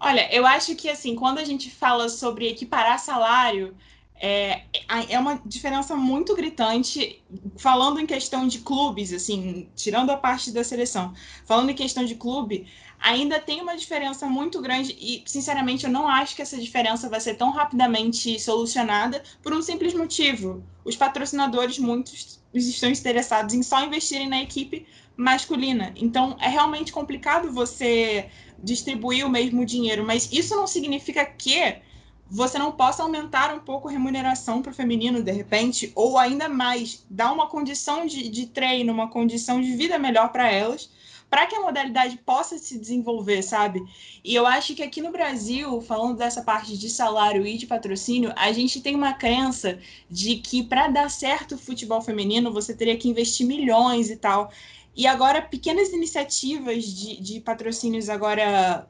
Olha, 0.00 0.28
eu 0.34 0.44
acho 0.46 0.74
que 0.74 0.88
assim, 0.90 1.14
quando 1.14 1.38
a 1.38 1.44
gente 1.44 1.70
fala 1.70 2.08
sobre 2.08 2.48
equiparar 2.48 2.98
salário, 2.98 3.74
é, 4.20 4.62
é 5.08 5.18
uma 5.18 5.40
diferença 5.44 5.94
muito 5.96 6.34
gritante. 6.34 7.22
Falando 7.56 8.00
em 8.00 8.06
questão 8.06 8.46
de 8.46 8.60
clubes, 8.60 9.12
assim, 9.12 9.68
tirando 9.74 10.10
a 10.10 10.16
parte 10.16 10.50
da 10.50 10.62
seleção, 10.62 11.14
falando 11.44 11.70
em 11.70 11.74
questão 11.74 12.04
de 12.04 12.14
clube, 12.14 12.66
ainda 13.00 13.38
tem 13.40 13.60
uma 13.60 13.76
diferença 13.76 14.26
muito 14.26 14.60
grande 14.60 14.96
e, 14.98 15.22
sinceramente, 15.26 15.84
eu 15.84 15.90
não 15.90 16.08
acho 16.08 16.34
que 16.34 16.42
essa 16.42 16.58
diferença 16.58 17.08
vai 17.08 17.20
ser 17.20 17.34
tão 17.34 17.50
rapidamente 17.50 18.38
solucionada 18.40 19.22
por 19.42 19.52
um 19.52 19.62
simples 19.62 19.94
motivo. 19.94 20.64
Os 20.84 20.96
patrocinadores, 20.96 21.78
muitos, 21.78 22.40
estão 22.54 22.90
interessados 22.90 23.54
em 23.54 23.62
só 23.62 23.84
investirem 23.84 24.28
na 24.28 24.42
equipe 24.42 24.86
masculina. 25.16 25.92
Então, 25.96 26.36
é 26.40 26.48
realmente 26.48 26.92
complicado 26.92 27.52
você 27.52 28.28
distribuir 28.58 29.26
o 29.26 29.30
mesmo 29.30 29.64
dinheiro, 29.64 30.04
mas 30.04 30.32
isso 30.32 30.56
não 30.56 30.66
significa 30.66 31.24
que 31.24 31.82
você 32.30 32.58
não 32.58 32.72
possa 32.72 33.02
aumentar 33.02 33.54
um 33.54 33.60
pouco 33.60 33.88
a 33.88 33.92
remuneração 33.92 34.62
para 34.62 34.72
o 34.72 34.74
feminino, 34.74 35.22
de 35.22 35.30
repente, 35.30 35.92
ou 35.94 36.18
ainda 36.18 36.48
mais, 36.48 37.04
dar 37.08 37.32
uma 37.32 37.46
condição 37.48 38.06
de, 38.06 38.28
de 38.28 38.46
treino, 38.46 38.92
uma 38.92 39.08
condição 39.08 39.60
de 39.60 39.76
vida 39.76 39.98
melhor 39.98 40.32
para 40.32 40.50
elas, 40.50 40.90
para 41.34 41.48
que 41.48 41.56
a 41.56 41.60
modalidade 41.60 42.16
possa 42.18 42.56
se 42.58 42.78
desenvolver, 42.78 43.42
sabe? 43.42 43.82
E 44.22 44.32
eu 44.32 44.46
acho 44.46 44.72
que 44.72 44.84
aqui 44.84 45.02
no 45.02 45.10
Brasil, 45.10 45.80
falando 45.80 46.16
dessa 46.16 46.42
parte 46.42 46.78
de 46.78 46.88
salário 46.88 47.44
e 47.44 47.58
de 47.58 47.66
patrocínio, 47.66 48.32
a 48.36 48.52
gente 48.52 48.80
tem 48.80 48.94
uma 48.94 49.14
crença 49.14 49.80
de 50.08 50.36
que 50.36 50.62
para 50.62 50.86
dar 50.86 51.10
certo 51.10 51.56
o 51.56 51.58
futebol 51.58 52.00
feminino, 52.00 52.52
você 52.52 52.72
teria 52.72 52.96
que 52.96 53.08
investir 53.08 53.44
milhões 53.48 54.10
e 54.10 54.16
tal. 54.16 54.52
E 54.94 55.08
agora, 55.08 55.42
pequenas 55.42 55.88
iniciativas 55.88 56.84
de, 56.84 57.20
de 57.20 57.40
patrocínios 57.40 58.08
agora 58.08 58.88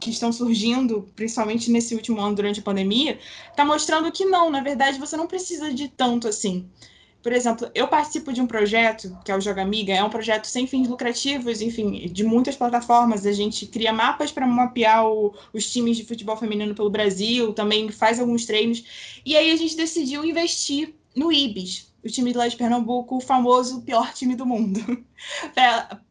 que 0.00 0.10
estão 0.10 0.32
surgindo, 0.32 1.08
principalmente 1.14 1.70
nesse 1.70 1.94
último 1.94 2.20
ano 2.20 2.34
durante 2.34 2.58
a 2.58 2.64
pandemia, 2.64 3.20
está 3.48 3.64
mostrando 3.64 4.10
que 4.10 4.24
não, 4.24 4.50
na 4.50 4.60
verdade, 4.60 4.98
você 4.98 5.16
não 5.16 5.28
precisa 5.28 5.72
de 5.72 5.86
tanto 5.86 6.26
assim. 6.26 6.68
Por 7.24 7.32
exemplo, 7.32 7.70
eu 7.74 7.88
participo 7.88 8.34
de 8.34 8.42
um 8.42 8.46
projeto, 8.46 9.18
que 9.24 9.32
é 9.32 9.36
o 9.36 9.40
Joga 9.40 9.62
Amiga, 9.62 9.94
é 9.94 10.04
um 10.04 10.10
projeto 10.10 10.44
sem 10.44 10.66
fins 10.66 10.86
lucrativos, 10.86 11.62
enfim, 11.62 12.06
de 12.06 12.22
muitas 12.22 12.54
plataformas. 12.54 13.24
A 13.24 13.32
gente 13.32 13.64
cria 13.64 13.94
mapas 13.94 14.30
para 14.30 14.46
mapear 14.46 15.08
o, 15.08 15.34
os 15.50 15.72
times 15.72 15.96
de 15.96 16.04
futebol 16.04 16.36
feminino 16.36 16.74
pelo 16.74 16.90
Brasil, 16.90 17.54
também 17.54 17.90
faz 17.90 18.20
alguns 18.20 18.44
treinos. 18.44 18.84
E 19.24 19.34
aí 19.38 19.50
a 19.50 19.56
gente 19.56 19.74
decidiu 19.74 20.22
investir 20.22 20.94
no 21.16 21.32
IBIS, 21.32 21.90
o 22.04 22.08
time 22.10 22.30
lá 22.34 22.46
de 22.46 22.56
Pernambuco, 22.56 23.16
o 23.16 23.22
famoso 23.22 23.80
pior 23.80 24.12
time 24.12 24.36
do 24.36 24.44
mundo, 24.44 25.02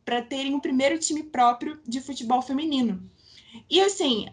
para 0.04 0.22
terem 0.24 0.56
o 0.56 0.62
primeiro 0.62 0.98
time 0.98 1.22
próprio 1.22 1.80
de 1.88 2.02
futebol 2.02 2.42
feminino. 2.42 3.08
E 3.70 3.80
assim, 3.82 4.30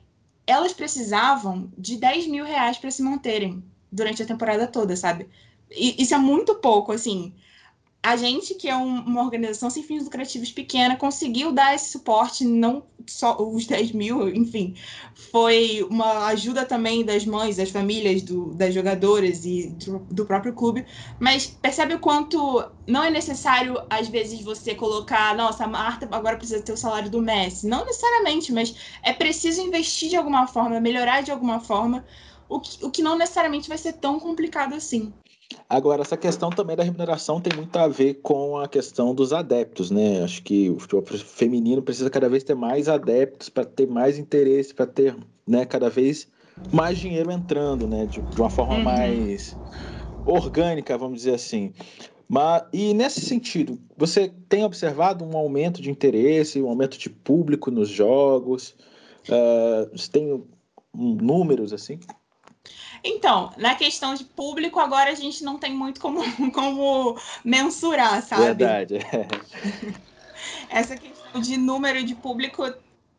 elas 0.47 0.73
precisavam 0.73 1.71
de 1.77 1.99
10 1.99 2.27
mil 2.29 2.47
reais 2.47 2.79
para 2.79 2.91
se 2.91 3.03
manterem 3.03 3.63
durante 3.93 4.23
a 4.23 4.27
temporada 4.27 4.67
toda, 4.67 4.97
sabe? 4.97 5.29
Isso 5.71 6.15
é 6.15 6.19
muito 6.19 6.55
pouco, 6.57 6.93
assim 6.93 7.33
a 8.03 8.17
gente, 8.17 8.55
que 8.55 8.67
é 8.67 8.75
um, 8.75 9.01
uma 9.01 9.23
organização 9.23 9.69
sem 9.69 9.83
fins 9.83 10.05
lucrativos 10.05 10.51
pequena, 10.51 10.97
conseguiu 10.97 11.53
dar 11.53 11.75
esse 11.75 11.91
suporte, 11.91 12.47
não 12.47 12.83
só 13.07 13.37
os 13.39 13.67
10 13.67 13.93
mil, 13.93 14.29
enfim, 14.35 14.75
foi 15.31 15.87
uma 15.91 16.27
ajuda 16.29 16.65
também 16.65 17.05
das 17.05 17.27
mães, 17.27 17.57
das 17.57 17.69
famílias, 17.69 18.23
do, 18.23 18.55
das 18.55 18.73
jogadoras 18.73 19.45
e 19.45 19.69
do, 19.69 19.99
do, 20.11 20.25
próprio 20.25 20.55
clube, 20.55 20.87
mas 21.19 21.47
percebe 21.47 21.95
o 21.95 21.99
quanto 21.99 22.65
não 22.87 23.05
é 23.05 23.11
necessário, 23.11 23.77
às 23.91 24.09
vezes, 24.09 24.41
você 24.41 24.75
colocar, 24.75 25.37
nossa, 25.37 25.65
a 25.65 25.69
Marta 25.69 26.09
agora 26.11 26.39
precisa 26.39 26.63
ter 26.63 26.73
o 26.73 26.79
salário 26.79 27.11
do 27.11 27.21
Messi. 27.21 27.67
Não 27.67 27.85
necessariamente, 27.85 28.51
mas 28.51 28.75
é 29.03 29.13
preciso 29.13 29.61
investir 29.61 30.09
de 30.09 30.17
alguma 30.17 30.47
forma, 30.47 30.81
melhorar 30.81 31.23
de 31.23 31.31
alguma 31.31 31.61
forma, 31.61 32.05
o 32.49 32.61
que, 32.61 32.85
o 32.85 32.91
que 32.91 33.03
não 33.03 33.17
necessariamente 33.19 33.69
vai 33.69 33.79
ser 33.79 33.95
tão 33.95 34.19
complicado 34.19 34.75
assim. 34.75 35.13
Agora, 35.69 36.03
essa 36.03 36.17
questão 36.17 36.51
também 36.51 36.77
da 36.77 36.83
remuneração 36.83 37.41
tem 37.41 37.57
muito 37.57 37.77
a 37.77 37.89
ver 37.89 38.15
com 38.23 38.59
a 38.59 38.69
questão 38.69 39.15
dos 39.15 39.33
adeptos, 39.33 39.91
né? 39.91 40.23
Acho 40.23 40.43
que 40.43 40.71
o 40.71 40.79
futebol 40.79 41.05
feminino 41.19 41.83
precisa 41.83 42.11
cada 42.11 42.29
vez 42.29 42.45
ter 42.45 42.55
mais 42.55 42.89
adeptos 42.89 43.49
para 43.49 43.65
ter 43.65 43.87
mais 43.87 44.19
interesse, 44.19 44.75
para 44.75 44.87
ter 44.87 45.17
né, 45.47 45.65
cada 45.65 45.89
vez 45.89 46.29
mais 46.73 46.99
dinheiro 46.99 47.31
entrando, 47.31 47.87
né? 47.87 48.07
De, 48.07 48.21
de 48.21 48.41
uma 48.41 48.51
forma 48.51 48.75
uhum. 48.75 48.83
mais 48.83 49.57
orgânica, 50.25 50.97
vamos 50.99 51.19
dizer 51.19 51.35
assim. 51.35 51.73
Mas, 52.29 52.63
e 52.73 52.95
nesse 52.95 53.21
sentido, 53.21 53.79
você 53.97 54.33
tem 54.49 54.65
observado 54.65 55.25
um 55.25 55.37
aumento 55.37 55.83
de 55.83 55.91
interesse, 55.91 56.63
um 56.63 56.69
aumento 56.69 56.97
de 56.97 57.11
público 57.11 57.71
nos 57.71 57.89
jogos? 57.89 58.77
Uh, 59.29 59.91
você 59.91 60.11
tem 60.11 60.45
números 60.95 61.73
assim? 61.73 61.99
Então, 63.03 63.53
na 63.57 63.75
questão 63.75 64.15
de 64.15 64.25
público, 64.25 64.79
agora 64.79 65.11
a 65.11 65.15
gente 65.15 65.43
não 65.43 65.59
tem 65.59 65.75
muito 65.75 66.01
como, 66.01 66.21
como 66.53 67.19
mensurar, 67.45 68.23
sabe? 68.23 68.45
Verdade. 68.45 68.99
Essa 70.69 70.97
questão 70.97 71.41
de 71.41 71.57
número 71.57 72.03
de 72.05 72.15
público 72.15 72.63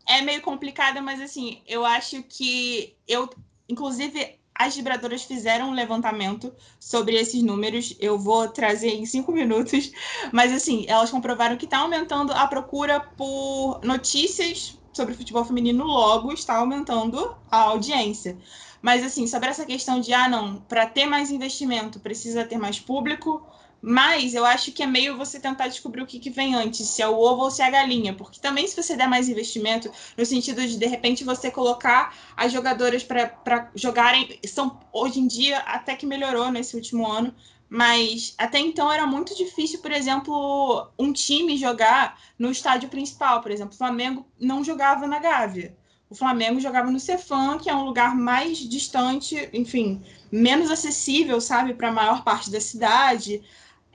é 0.07 0.21
meio 0.21 0.41
complicada, 0.41 1.01
mas 1.01 1.21
assim, 1.21 1.61
eu 1.67 1.85
acho 1.85 2.23
que 2.23 2.95
eu, 3.07 3.29
inclusive, 3.69 4.39
as 4.53 4.75
vibradoras 4.75 5.23
fizeram 5.23 5.69
um 5.69 5.73
levantamento 5.73 6.53
sobre 6.79 7.15
esses 7.15 7.41
números. 7.41 7.95
Eu 7.99 8.17
vou 8.17 8.47
trazer 8.47 8.89
em 8.89 9.05
cinco 9.05 9.31
minutos, 9.31 9.91
mas 10.31 10.51
assim, 10.51 10.85
elas 10.87 11.09
comprovaram 11.09 11.57
que 11.57 11.65
está 11.65 11.79
aumentando 11.79 12.31
a 12.33 12.45
procura 12.47 12.99
por 12.99 13.79
notícias 13.83 14.77
sobre 14.93 15.13
futebol 15.13 15.45
feminino, 15.45 15.85
logo 15.85 16.33
está 16.33 16.57
aumentando 16.57 17.35
a 17.49 17.61
audiência. 17.61 18.37
Mas, 18.81 19.03
assim, 19.03 19.27
sobre 19.27 19.49
essa 19.49 19.65
questão 19.65 19.99
de, 19.99 20.13
ah, 20.13 20.27
não, 20.27 20.55
para 20.61 20.87
ter 20.87 21.05
mais 21.05 21.29
investimento 21.29 21.99
precisa 21.99 22.43
ter 22.43 22.57
mais 22.57 22.79
público, 22.79 23.45
mas 23.81 24.35
eu 24.35 24.45
acho 24.45 24.71
que 24.71 24.83
é 24.83 24.85
meio 24.85 25.17
você 25.17 25.39
tentar 25.39 25.67
descobrir 25.67 26.03
o 26.03 26.05
que, 26.05 26.19
que 26.19 26.29
vem 26.29 26.53
antes, 26.53 26.87
se 26.87 27.01
é 27.01 27.07
o 27.07 27.17
ovo 27.17 27.43
ou 27.43 27.51
se 27.51 27.61
é 27.63 27.65
a 27.65 27.71
galinha. 27.71 28.13
Porque 28.13 28.39
também, 28.39 28.67
se 28.67 28.75
você 28.75 28.95
der 28.95 29.07
mais 29.07 29.27
investimento, 29.27 29.91
no 30.15 30.25
sentido 30.25 30.65
de, 30.65 30.77
de 30.77 30.85
repente, 30.85 31.23
você 31.23 31.49
colocar 31.49 32.15
as 32.37 32.51
jogadoras 32.51 33.03
para 33.03 33.71
jogarem, 33.73 34.39
são 34.45 34.79
hoje 34.93 35.19
em 35.19 35.27
dia 35.27 35.59
até 35.59 35.95
que 35.95 36.05
melhorou 36.05 36.51
nesse 36.51 36.75
último 36.75 37.07
ano, 37.07 37.33
mas 37.67 38.35
até 38.37 38.59
então 38.59 38.91
era 38.91 39.07
muito 39.07 39.35
difícil, 39.35 39.79
por 39.79 39.91
exemplo, 39.91 40.91
um 40.99 41.11
time 41.11 41.57
jogar 41.57 42.19
no 42.37 42.51
estádio 42.51 42.89
principal. 42.89 43.41
Por 43.41 43.49
exemplo, 43.49 43.73
o 43.73 43.77
Flamengo 43.77 44.27
não 44.39 44.63
jogava 44.63 45.07
na 45.07 45.19
Gávea. 45.19 45.75
O 46.11 46.15
Flamengo 46.15 46.59
jogava 46.59 46.91
no 46.91 46.99
Cefam, 46.99 47.57
que 47.57 47.69
é 47.69 47.73
um 47.73 47.85
lugar 47.85 48.13
mais 48.13 48.57
distante, 48.57 49.49
enfim, 49.53 50.03
menos 50.29 50.69
acessível, 50.69 51.39
sabe, 51.39 51.73
para 51.73 51.87
a 51.87 51.91
maior 51.93 52.21
parte 52.25 52.51
da 52.51 52.59
cidade. 52.59 53.41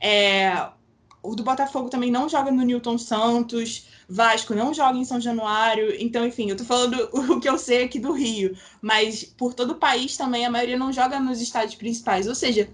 É, 0.00 0.66
o 1.22 1.34
do 1.34 1.42
Botafogo 1.42 1.90
também 1.90 2.10
não 2.10 2.26
joga 2.26 2.50
no 2.50 2.62
Newton 2.62 2.96
Santos, 2.96 3.86
Vasco 4.08 4.54
não 4.54 4.72
joga 4.72 4.96
em 4.96 5.04
São 5.04 5.20
Januário. 5.20 5.94
Então, 6.00 6.26
enfim, 6.26 6.48
eu 6.48 6.56
tô 6.56 6.64
falando 6.64 6.96
o 7.12 7.38
que 7.38 7.50
eu 7.50 7.58
sei 7.58 7.84
aqui 7.84 7.98
do 7.98 8.12
Rio, 8.12 8.56
mas 8.80 9.22
por 9.22 9.52
todo 9.52 9.72
o 9.72 9.78
país 9.78 10.16
também 10.16 10.46
a 10.46 10.50
maioria 10.50 10.78
não 10.78 10.90
joga 10.90 11.20
nos 11.20 11.38
estádios 11.42 11.74
principais. 11.74 12.26
Ou 12.26 12.34
seja, 12.34 12.66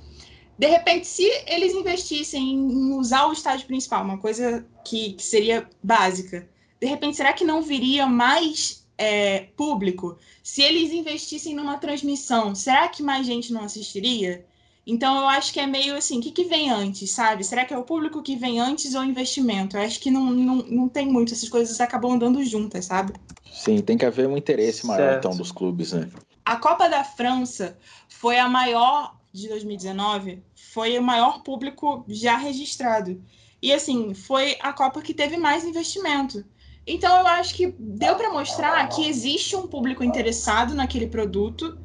de 0.56 0.66
repente, 0.68 1.04
se 1.04 1.24
eles 1.48 1.72
investissem 1.72 2.52
em 2.52 2.92
usar 2.92 3.26
o 3.26 3.32
estádio 3.32 3.66
principal, 3.66 4.04
uma 4.04 4.18
coisa 4.18 4.64
que, 4.84 5.14
que 5.14 5.22
seria 5.24 5.68
básica, 5.82 6.48
de 6.80 6.86
repente, 6.86 7.16
será 7.16 7.32
que 7.32 7.44
não 7.44 7.60
viria 7.60 8.06
mais 8.06 8.81
é, 8.96 9.46
público? 9.56 10.18
Se 10.42 10.62
eles 10.62 10.92
investissem 10.92 11.54
numa 11.54 11.78
transmissão, 11.78 12.54
será 12.54 12.88
que 12.88 13.02
mais 13.02 13.26
gente 13.26 13.52
não 13.52 13.62
assistiria? 13.62 14.44
Então, 14.86 15.20
eu 15.20 15.28
acho 15.28 15.52
que 15.52 15.60
é 15.60 15.66
meio 15.66 15.96
assim: 15.96 16.18
o 16.18 16.22
que, 16.22 16.30
que 16.30 16.44
vem 16.44 16.70
antes, 16.70 17.10
sabe? 17.10 17.44
Será 17.44 17.64
que 17.64 17.72
é 17.72 17.78
o 17.78 17.84
público 17.84 18.22
que 18.22 18.36
vem 18.36 18.58
antes 18.58 18.94
ou 18.94 19.02
o 19.02 19.04
investimento? 19.04 19.76
Eu 19.76 19.82
acho 19.82 20.00
que 20.00 20.10
não, 20.10 20.24
não, 20.30 20.56
não 20.56 20.88
tem 20.88 21.06
muito, 21.06 21.32
essas 21.32 21.48
coisas 21.48 21.80
acabam 21.80 22.12
andando 22.12 22.44
juntas, 22.44 22.86
sabe? 22.86 23.12
Sim, 23.52 23.80
tem 23.80 23.96
que 23.96 24.06
haver 24.06 24.26
um 24.26 24.36
interesse 24.36 24.86
maior, 24.86 25.10
certo. 25.10 25.18
então, 25.26 25.36
dos 25.36 25.52
clubes, 25.52 25.92
né? 25.92 26.08
A 26.44 26.56
Copa 26.56 26.88
da 26.88 27.04
França 27.04 27.78
foi 28.08 28.38
a 28.38 28.48
maior 28.48 29.16
de 29.32 29.48
2019 29.48 30.42
foi 30.72 30.98
o 30.98 31.02
maior 31.02 31.42
público 31.42 32.02
já 32.08 32.38
registrado. 32.38 33.22
E 33.60 33.72
assim, 33.74 34.14
foi 34.14 34.56
a 34.58 34.72
Copa 34.72 35.02
que 35.02 35.12
teve 35.12 35.36
mais 35.36 35.64
investimento. 35.64 36.42
Então 36.86 37.20
eu 37.20 37.26
acho 37.26 37.54
que 37.54 37.74
deu 37.78 38.16
para 38.16 38.32
mostrar 38.32 38.86
que 38.88 39.06
existe 39.06 39.54
um 39.54 39.66
público 39.66 40.02
interessado 40.02 40.74
naquele 40.74 41.06
produto 41.06 41.78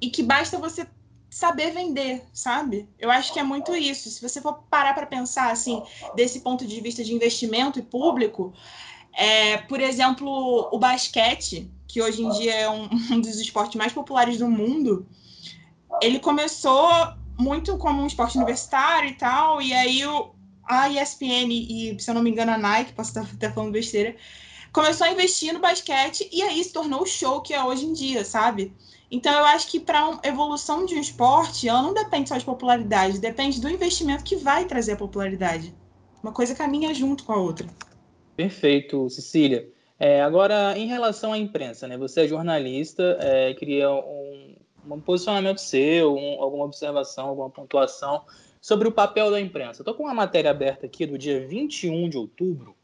e 0.00 0.08
que 0.08 0.22
basta 0.22 0.58
você 0.58 0.86
saber 1.28 1.70
vender, 1.72 2.24
sabe? 2.32 2.88
Eu 2.98 3.10
acho 3.10 3.32
que 3.32 3.38
é 3.38 3.42
muito 3.42 3.74
isso. 3.76 4.10
Se 4.10 4.20
você 4.20 4.40
for 4.40 4.64
parar 4.68 4.94
para 4.94 5.06
pensar 5.06 5.52
assim, 5.52 5.82
desse 6.14 6.40
ponto 6.40 6.66
de 6.66 6.80
vista 6.80 7.04
de 7.04 7.14
investimento 7.14 7.78
e 7.78 7.82
público, 7.82 8.52
é, 9.12 9.58
por 9.58 9.80
exemplo, 9.80 10.68
o 10.72 10.78
basquete, 10.78 11.70
que 11.86 12.02
hoje 12.02 12.22
em 12.22 12.30
dia 12.30 12.54
é 12.54 12.68
um, 12.68 12.88
um 13.12 13.20
dos 13.20 13.38
esportes 13.38 13.76
mais 13.76 13.92
populares 13.92 14.38
do 14.38 14.48
mundo, 14.48 15.06
ele 16.02 16.18
começou 16.18 16.88
muito 17.38 17.78
como 17.78 18.02
um 18.02 18.06
esporte 18.06 18.36
universitário 18.36 19.10
e 19.10 19.14
tal, 19.14 19.62
e 19.62 19.72
aí 19.72 20.04
o, 20.06 20.34
a 20.70 20.88
ESPN 20.88 21.50
e, 21.50 21.96
se 21.98 22.08
eu 22.08 22.14
não 22.14 22.22
me 22.22 22.30
engano, 22.30 22.52
a 22.52 22.58
Nike, 22.58 22.92
posso 22.92 23.10
estar 23.10 23.22
até 23.22 23.50
falando 23.50 23.72
besteira, 23.72 24.14
começou 24.72 25.04
a 25.04 25.10
investir 25.10 25.52
no 25.52 25.58
basquete 25.58 26.28
e 26.32 26.42
aí 26.42 26.62
se 26.62 26.72
tornou 26.72 27.02
o 27.02 27.06
show 27.06 27.40
que 27.40 27.52
é 27.52 27.62
hoje 27.62 27.84
em 27.84 27.92
dia, 27.92 28.24
sabe? 28.24 28.72
Então 29.10 29.32
eu 29.32 29.44
acho 29.46 29.68
que 29.68 29.80
para 29.80 29.98
a 30.22 30.28
evolução 30.28 30.86
de 30.86 30.94
um 30.94 31.00
esporte, 31.00 31.68
ela 31.68 31.82
não 31.82 31.92
depende 31.92 32.28
só 32.28 32.36
de 32.36 32.44
popularidade, 32.44 33.18
depende 33.18 33.60
do 33.60 33.68
investimento 33.68 34.22
que 34.22 34.36
vai 34.36 34.64
trazer 34.64 34.92
a 34.92 34.96
popularidade. 34.96 35.74
Uma 36.22 36.32
coisa 36.32 36.54
caminha 36.54 36.94
junto 36.94 37.24
com 37.24 37.32
a 37.32 37.36
outra. 37.36 37.66
Perfeito, 38.36 39.10
Cecília. 39.10 39.68
É, 39.98 40.22
agora, 40.22 40.78
em 40.78 40.86
relação 40.86 41.32
à 41.32 41.38
imprensa, 41.38 41.88
né? 41.88 41.98
Você 41.98 42.22
é 42.22 42.28
jornalista, 42.28 43.18
é, 43.20 43.52
queria 43.54 43.90
um, 43.90 44.54
um 44.88 45.00
posicionamento 45.00 45.58
seu, 45.58 46.14
um, 46.14 46.40
alguma 46.40 46.64
observação, 46.64 47.28
alguma 47.28 47.50
pontuação 47.50 48.22
sobre 48.60 48.86
o 48.86 48.92
papel 48.92 49.30
da 49.30 49.40
imprensa. 49.40 49.82
Estou 49.82 49.94
com 49.94 50.04
uma 50.04 50.14
matéria 50.14 50.50
aberta 50.50 50.86
aqui 50.86 51.06
do 51.06 51.16
dia 51.16 51.46
21 51.46 52.08
de 52.08 52.18
outubro, 52.18 52.76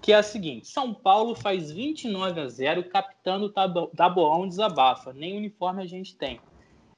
que 0.00 0.12
é 0.12 0.16
a 0.16 0.22
seguinte: 0.22 0.66
São 0.66 0.94
Paulo 0.94 1.34
faz 1.34 1.70
29 1.70 2.40
a 2.40 2.48
0, 2.48 2.84
captando 2.84 3.46
o 3.46 3.88
Taboão 3.88 4.48
desabafa. 4.48 5.12
Nem 5.12 5.36
uniforme 5.36 5.82
a 5.82 5.86
gente 5.86 6.16
tem. 6.16 6.40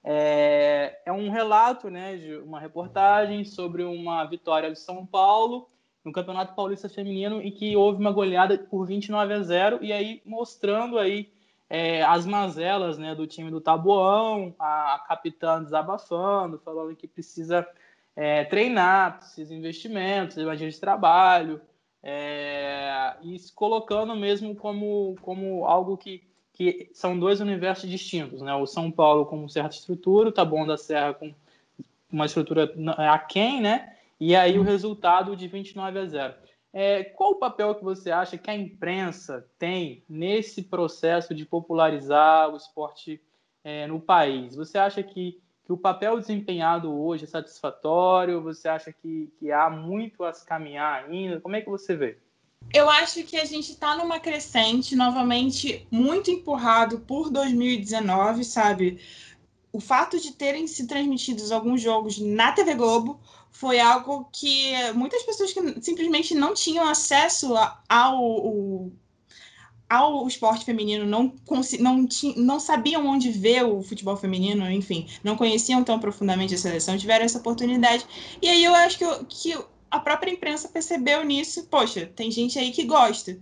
É, 0.02 0.98
é, 1.04 1.12
um 1.12 1.30
relato, 1.30 1.90
né, 1.90 2.16
de 2.16 2.36
uma 2.36 2.58
reportagem 2.58 3.44
sobre 3.44 3.82
uma 3.82 4.24
vitória 4.24 4.70
de 4.70 4.78
São 4.78 5.04
Paulo 5.04 5.68
no 6.02 6.10
Campeonato 6.10 6.54
Paulista 6.54 6.88
Feminino 6.88 7.42
e 7.42 7.50
que 7.50 7.76
houve 7.76 8.00
uma 8.00 8.10
goleada 8.10 8.56
por 8.56 8.86
29 8.86 9.34
a 9.34 9.42
0 9.42 9.78
e 9.82 9.92
aí 9.92 10.22
mostrando 10.24 10.98
aí 10.98 11.30
é, 11.68 12.02
as 12.02 12.24
mazelas 12.24 12.96
né, 12.96 13.14
do 13.14 13.26
time 13.26 13.50
do 13.50 13.60
Tabuão, 13.60 14.54
a, 14.58 14.94
a 14.94 14.98
capitã 15.00 15.62
desabafando, 15.62 16.58
falando 16.58 16.96
que 16.96 17.06
precisa 17.06 17.66
é, 18.16 18.44
treinar, 18.44 19.20
de 19.36 19.54
investimentos, 19.54 20.36
imagina 20.36 20.70
de 20.70 20.80
trabalho, 20.80 21.60
é, 22.02 23.14
e 23.22 23.38
se 23.38 23.52
colocando 23.52 24.14
mesmo 24.16 24.54
como, 24.54 25.16
como 25.20 25.64
algo 25.66 25.96
que, 25.96 26.22
que 26.52 26.90
são 26.92 27.18
dois 27.18 27.40
universos 27.40 27.88
distintos, 27.88 28.40
né? 28.40 28.54
O 28.54 28.66
São 28.66 28.90
Paulo 28.90 29.26
com 29.26 29.48
certa 29.48 29.76
estrutura, 29.76 30.28
o 30.28 30.32
Taboão 30.32 30.66
da 30.66 30.76
Serra 30.76 31.14
com 31.14 31.34
uma 32.10 32.26
estrutura 32.26 32.72
aquém, 33.10 33.60
né? 33.60 33.96
E 34.18 34.36
aí 34.36 34.58
o 34.58 34.62
resultado 34.62 35.34
de 35.34 35.48
29 35.48 35.98
a 35.98 36.06
0. 36.06 36.34
É, 36.72 37.02
qual 37.02 37.32
o 37.32 37.38
papel 37.38 37.74
que 37.74 37.82
você 37.82 38.10
acha 38.10 38.38
que 38.38 38.50
a 38.50 38.54
imprensa 38.54 39.46
tem 39.58 40.04
nesse 40.08 40.62
processo 40.62 41.34
de 41.34 41.44
popularizar 41.44 42.48
o 42.50 42.56
esporte 42.56 43.20
é, 43.64 43.86
no 43.86 44.00
país? 44.00 44.54
Você 44.54 44.78
acha 44.78 45.02
que, 45.02 45.40
que 45.70 45.74
o 45.74 45.76
papel 45.76 46.18
desempenhado 46.18 46.92
hoje 46.92 47.24
é 47.24 47.28
satisfatório? 47.28 48.42
Você 48.42 48.68
acha 48.68 48.92
que, 48.92 49.32
que 49.38 49.52
há 49.52 49.70
muito 49.70 50.24
a 50.24 50.32
se 50.32 50.44
caminhar 50.44 51.04
ainda? 51.04 51.40
Como 51.40 51.54
é 51.54 51.60
que 51.60 51.70
você 51.70 51.94
vê? 51.94 52.18
Eu 52.74 52.90
acho 52.90 53.22
que 53.22 53.36
a 53.36 53.44
gente 53.44 53.70
está 53.70 53.96
numa 53.96 54.18
crescente, 54.18 54.96
novamente, 54.96 55.86
muito 55.88 56.28
empurrado 56.28 56.98
por 56.98 57.30
2019, 57.30 58.42
sabe? 58.42 59.00
O 59.72 59.78
fato 59.78 60.18
de 60.18 60.32
terem 60.32 60.66
se 60.66 60.88
transmitidos 60.88 61.52
alguns 61.52 61.80
jogos 61.80 62.18
na 62.18 62.50
TV 62.50 62.74
Globo, 62.74 63.20
foi 63.52 63.78
algo 63.78 64.28
que 64.32 64.72
muitas 64.94 65.22
pessoas 65.22 65.52
que 65.52 65.80
simplesmente 65.80 66.34
não 66.34 66.52
tinham 66.52 66.88
acesso 66.88 67.54
ao, 67.56 67.78
ao 67.88 68.90
esporte 70.28 70.64
feminino, 70.64 71.04
não, 71.04 71.34
não, 71.80 72.08
não 72.36 72.60
sabiam 72.60 73.06
onde 73.06 73.30
ver 73.32 73.64
o 73.64 73.82
futebol 73.82 74.16
feminino, 74.16 74.70
enfim, 74.70 75.08
não 75.24 75.36
conheciam 75.36 75.82
tão 75.82 75.98
profundamente 75.98 76.54
a 76.54 76.58
seleção, 76.58 76.96
tiveram 76.96 77.24
essa 77.24 77.38
oportunidade. 77.38 78.06
E 78.40 78.48
aí 78.48 78.64
eu 78.64 78.74
acho 78.74 78.98
que, 78.98 79.04
que 79.28 79.58
a 79.90 79.98
própria 79.98 80.30
imprensa 80.30 80.68
percebeu 80.68 81.24
nisso, 81.24 81.66
poxa, 81.66 82.06
tem 82.06 82.30
gente 82.30 82.58
aí 82.58 82.70
que 82.70 82.84
gosta. 82.84 83.36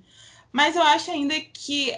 Mas 0.51 0.75
eu 0.75 0.83
acho 0.83 1.11
ainda 1.11 1.39
que 1.39 1.95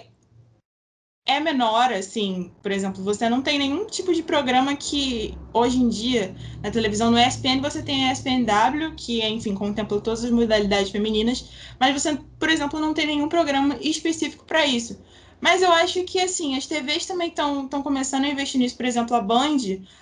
é 1.31 1.39
menor, 1.39 1.91
assim, 1.93 2.51
por 2.61 2.71
exemplo, 2.71 3.03
você 3.03 3.29
não 3.29 3.41
tem 3.41 3.57
nenhum 3.57 3.85
tipo 3.85 4.13
de 4.13 4.23
programa 4.23 4.75
que 4.75 5.37
hoje 5.53 5.77
em 5.77 5.89
dia 5.89 6.35
na 6.61 6.71
televisão 6.71 7.11
no 7.11 7.17
ESPN 7.19 7.61
você 7.61 7.81
tem 7.81 8.07
a 8.09 8.11
ESPNW, 8.11 8.95
que 8.95 9.25
enfim 9.25 9.55
contempla 9.55 10.01
todas 10.01 10.23
as 10.23 10.31
modalidades 10.31 10.91
femininas, 10.91 11.49
mas 11.79 11.99
você, 12.01 12.17
por 12.39 12.49
exemplo, 12.49 12.79
não 12.79 12.93
tem 12.93 13.07
nenhum 13.07 13.29
programa 13.29 13.77
específico 13.81 14.45
para 14.45 14.65
isso. 14.65 14.99
Mas 15.41 15.63
eu 15.63 15.71
acho 15.71 16.03
que, 16.03 16.19
assim, 16.19 16.55
as 16.55 16.67
TVs 16.67 17.07
também 17.07 17.29
estão 17.29 17.67
começando 17.67 18.25
a 18.25 18.29
investir 18.29 18.59
nisso. 18.61 18.77
Por 18.77 18.85
exemplo, 18.85 19.15
a 19.15 19.21
Band 19.21 19.57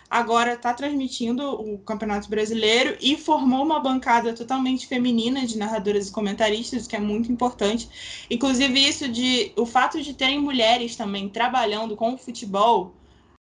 agora 0.10 0.54
está 0.54 0.74
transmitindo 0.74 1.50
o 1.50 1.78
Campeonato 1.80 2.30
Brasileiro 2.30 2.98
e 3.00 3.16
formou 3.16 3.64
uma 3.64 3.80
bancada 3.80 4.34
totalmente 4.34 4.86
feminina 4.86 5.48
de 5.48 5.58
narradoras 5.58 6.10
e 6.10 6.12
comentaristas, 6.12 6.86
que 6.86 6.96
é 6.96 7.00
muito 7.00 7.32
importante. 7.32 7.90
Inclusive, 8.30 8.86
isso 8.86 9.08
de 9.08 9.54
o 9.56 9.66
fato 9.66 10.02
de 10.02 10.14
terem 10.14 10.40
mulheres 10.40 10.98
também 10.98 11.30
trabalhando 11.30 11.96
com 11.96 12.14
o 12.14 12.18
futebol 12.18 12.94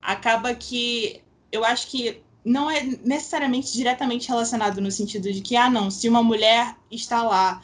acaba 0.01 0.55
que 0.55 1.21
eu 1.51 1.65
acho 1.65 1.89
que 1.89 2.23
não 2.45 2.71
é 2.71 2.83
necessariamente 3.05 3.73
diretamente 3.73 4.29
relacionado 4.29 4.81
no 4.81 4.91
sentido 4.93 5.31
de 5.33 5.41
que, 5.41 5.57
ah, 5.57 5.69
não, 5.69 5.91
se 5.91 6.09
uma 6.09 6.23
mulher 6.23 6.77
está 6.91 7.23
lá, 7.23 7.61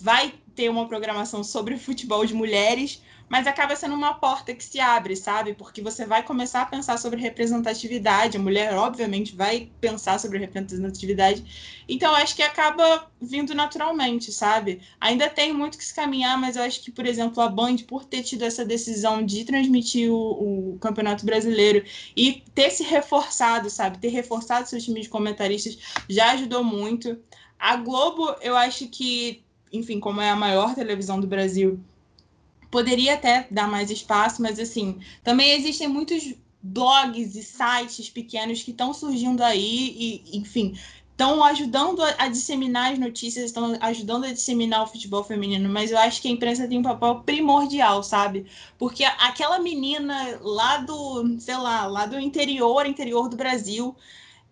vai 0.00 0.34
ter 0.54 0.68
uma 0.68 0.88
programação 0.88 1.44
sobre 1.44 1.76
futebol 1.76 2.24
de 2.24 2.34
mulheres, 2.34 3.02
mas 3.32 3.46
acaba 3.46 3.74
sendo 3.74 3.94
uma 3.94 4.12
porta 4.12 4.52
que 4.52 4.62
se 4.62 4.78
abre, 4.78 5.16
sabe? 5.16 5.54
Porque 5.54 5.80
você 5.80 6.04
vai 6.04 6.22
começar 6.22 6.60
a 6.60 6.66
pensar 6.66 6.98
sobre 6.98 7.18
representatividade, 7.18 8.36
a 8.36 8.40
mulher, 8.40 8.74
obviamente, 8.74 9.34
vai 9.34 9.70
pensar 9.80 10.20
sobre 10.20 10.36
representatividade. 10.36 11.82
Então, 11.88 12.14
acho 12.14 12.36
que 12.36 12.42
acaba 12.42 13.10
vindo 13.18 13.54
naturalmente, 13.54 14.30
sabe? 14.30 14.82
Ainda 15.00 15.30
tem 15.30 15.50
muito 15.50 15.78
que 15.78 15.84
se 15.86 15.94
caminhar, 15.94 16.38
mas 16.38 16.56
eu 16.56 16.62
acho 16.62 16.82
que, 16.82 16.90
por 16.90 17.06
exemplo, 17.06 17.42
a 17.42 17.48
Band, 17.48 17.78
por 17.88 18.04
ter 18.04 18.22
tido 18.22 18.42
essa 18.42 18.66
decisão 18.66 19.24
de 19.24 19.46
transmitir 19.46 20.12
o, 20.12 20.74
o 20.74 20.78
Campeonato 20.78 21.24
Brasileiro 21.24 21.86
e 22.14 22.44
ter 22.54 22.68
se 22.68 22.82
reforçado, 22.82 23.70
sabe? 23.70 23.96
Ter 23.96 24.08
reforçado 24.08 24.68
seu 24.68 24.78
time 24.78 25.00
de 25.00 25.08
comentaristas 25.08 25.78
já 26.06 26.32
ajudou 26.32 26.62
muito. 26.62 27.18
A 27.58 27.76
Globo, 27.76 28.36
eu 28.42 28.54
acho 28.54 28.88
que, 28.88 29.42
enfim, 29.72 29.98
como 29.98 30.20
é 30.20 30.28
a 30.28 30.36
maior 30.36 30.74
televisão 30.74 31.18
do 31.18 31.26
Brasil, 31.26 31.82
poderia 32.72 33.14
até 33.14 33.46
dar 33.50 33.68
mais 33.68 33.90
espaço, 33.90 34.40
mas 34.40 34.58
assim, 34.58 34.98
também 35.22 35.52
existem 35.52 35.86
muitos 35.86 36.34
blogs 36.62 37.36
e 37.36 37.42
sites 37.42 38.08
pequenos 38.08 38.62
que 38.62 38.70
estão 38.70 38.94
surgindo 38.94 39.42
aí 39.42 40.22
e, 40.24 40.38
enfim, 40.38 40.74
estão 41.10 41.44
ajudando 41.44 42.02
a, 42.02 42.14
a, 42.18 42.28
disseminar 42.28 42.92
as 42.92 42.98
notícias, 42.98 43.44
estão 43.44 43.76
ajudando 43.78 44.24
a 44.24 44.32
disseminar 44.32 44.84
o 44.84 44.86
futebol 44.86 45.22
feminino, 45.22 45.68
mas 45.68 45.90
eu 45.90 45.98
acho 45.98 46.22
que 46.22 46.28
a 46.28 46.30
imprensa 46.30 46.66
tem 46.66 46.78
um 46.78 46.82
papel 46.82 47.16
primordial, 47.26 48.02
sabe? 48.02 48.46
Porque 48.78 49.04
aquela 49.04 49.58
menina 49.58 50.40
lá 50.40 50.78
do, 50.78 51.38
sei 51.40 51.58
lá, 51.58 51.84
lá 51.86 52.06
do 52.06 52.18
interior, 52.18 52.86
interior 52.86 53.28
do 53.28 53.36
Brasil, 53.36 53.94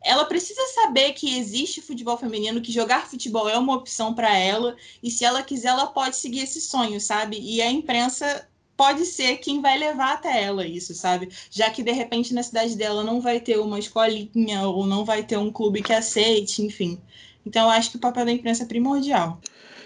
ela 0.02 0.24
precisa 0.24 0.60
saber 0.74 1.12
que 1.12 1.38
existe 1.38 1.82
futebol 1.82 2.16
feminino, 2.16 2.60
que 2.60 2.72
jogar 2.72 3.08
futebol 3.08 3.48
é 3.48 3.58
uma 3.58 3.74
opção 3.74 4.14
para 4.14 4.36
ela, 4.36 4.76
e 5.02 5.10
se 5.10 5.24
ela 5.24 5.42
quiser, 5.42 5.68
ela 5.68 5.86
pode 5.86 6.16
seguir 6.16 6.40
esse 6.40 6.60
sonho, 6.60 7.00
sabe? 7.00 7.38
E 7.38 7.60
a 7.60 7.70
imprensa 7.70 8.48
pode 8.76 9.04
ser 9.04 9.36
quem 9.36 9.60
vai 9.60 9.78
levar 9.78 10.14
até 10.14 10.42
ela 10.42 10.66
isso, 10.66 10.94
sabe? 10.94 11.28
Já 11.50 11.68
que 11.68 11.82
de 11.82 11.92
repente 11.92 12.32
na 12.32 12.42
cidade 12.42 12.74
dela 12.76 13.04
não 13.04 13.20
vai 13.20 13.38
ter 13.38 13.58
uma 13.58 13.78
escolinha 13.78 14.66
ou 14.66 14.86
não 14.86 15.04
vai 15.04 15.22
ter 15.22 15.36
um 15.36 15.52
clube 15.52 15.82
que 15.82 15.92
aceite, 15.92 16.62
enfim. 16.62 16.98
Então 17.44 17.64
eu 17.64 17.70
acho 17.70 17.90
que 17.90 17.98
o 17.98 18.00
papel 18.00 18.24
da 18.24 18.32
imprensa 18.32 18.62
é 18.62 18.66
primordial. 18.66 19.38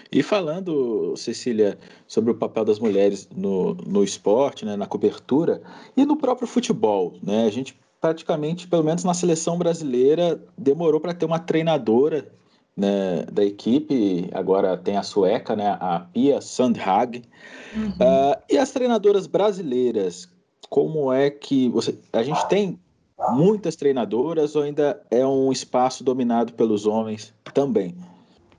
E 0.09 0.23
falando, 0.23 1.13
Cecília, 1.17 1.77
sobre 2.07 2.31
o 2.31 2.35
papel 2.35 2.63
das 2.63 2.79
mulheres 2.79 3.27
no, 3.35 3.73
no 3.73 4.01
esporte, 4.01 4.63
né, 4.63 4.77
na 4.77 4.85
cobertura 4.85 5.61
e 5.97 6.05
no 6.05 6.15
próprio 6.15 6.47
futebol, 6.47 7.15
né? 7.21 7.45
A 7.45 7.49
gente 7.49 7.77
praticamente, 8.05 8.67
pelo 8.67 8.83
menos 8.83 9.03
na 9.03 9.15
seleção 9.15 9.57
brasileira, 9.57 10.39
demorou 10.55 11.01
para 11.01 11.11
ter 11.11 11.25
uma 11.25 11.39
treinadora 11.39 12.31
né, 12.77 13.25
da 13.31 13.43
equipe, 13.43 14.29
agora 14.31 14.77
tem 14.77 14.95
a 14.95 15.01
sueca, 15.01 15.55
né, 15.55 15.75
a 15.79 16.01
Pia 16.01 16.39
Sandhag. 16.39 17.23
Uhum. 17.75 17.89
Uh, 17.89 18.43
e 18.47 18.59
as 18.59 18.69
treinadoras 18.71 19.25
brasileiras, 19.25 20.29
como 20.69 21.11
é 21.11 21.31
que 21.31 21.67
você, 21.69 21.97
a 22.13 22.21
gente 22.21 22.47
tem 22.47 22.79
muitas 23.31 23.75
treinadoras 23.75 24.55
ou 24.55 24.61
ainda 24.61 25.01
é 25.09 25.25
um 25.25 25.51
espaço 25.51 26.03
dominado 26.03 26.53
pelos 26.53 26.85
homens 26.85 27.33
também? 27.55 27.95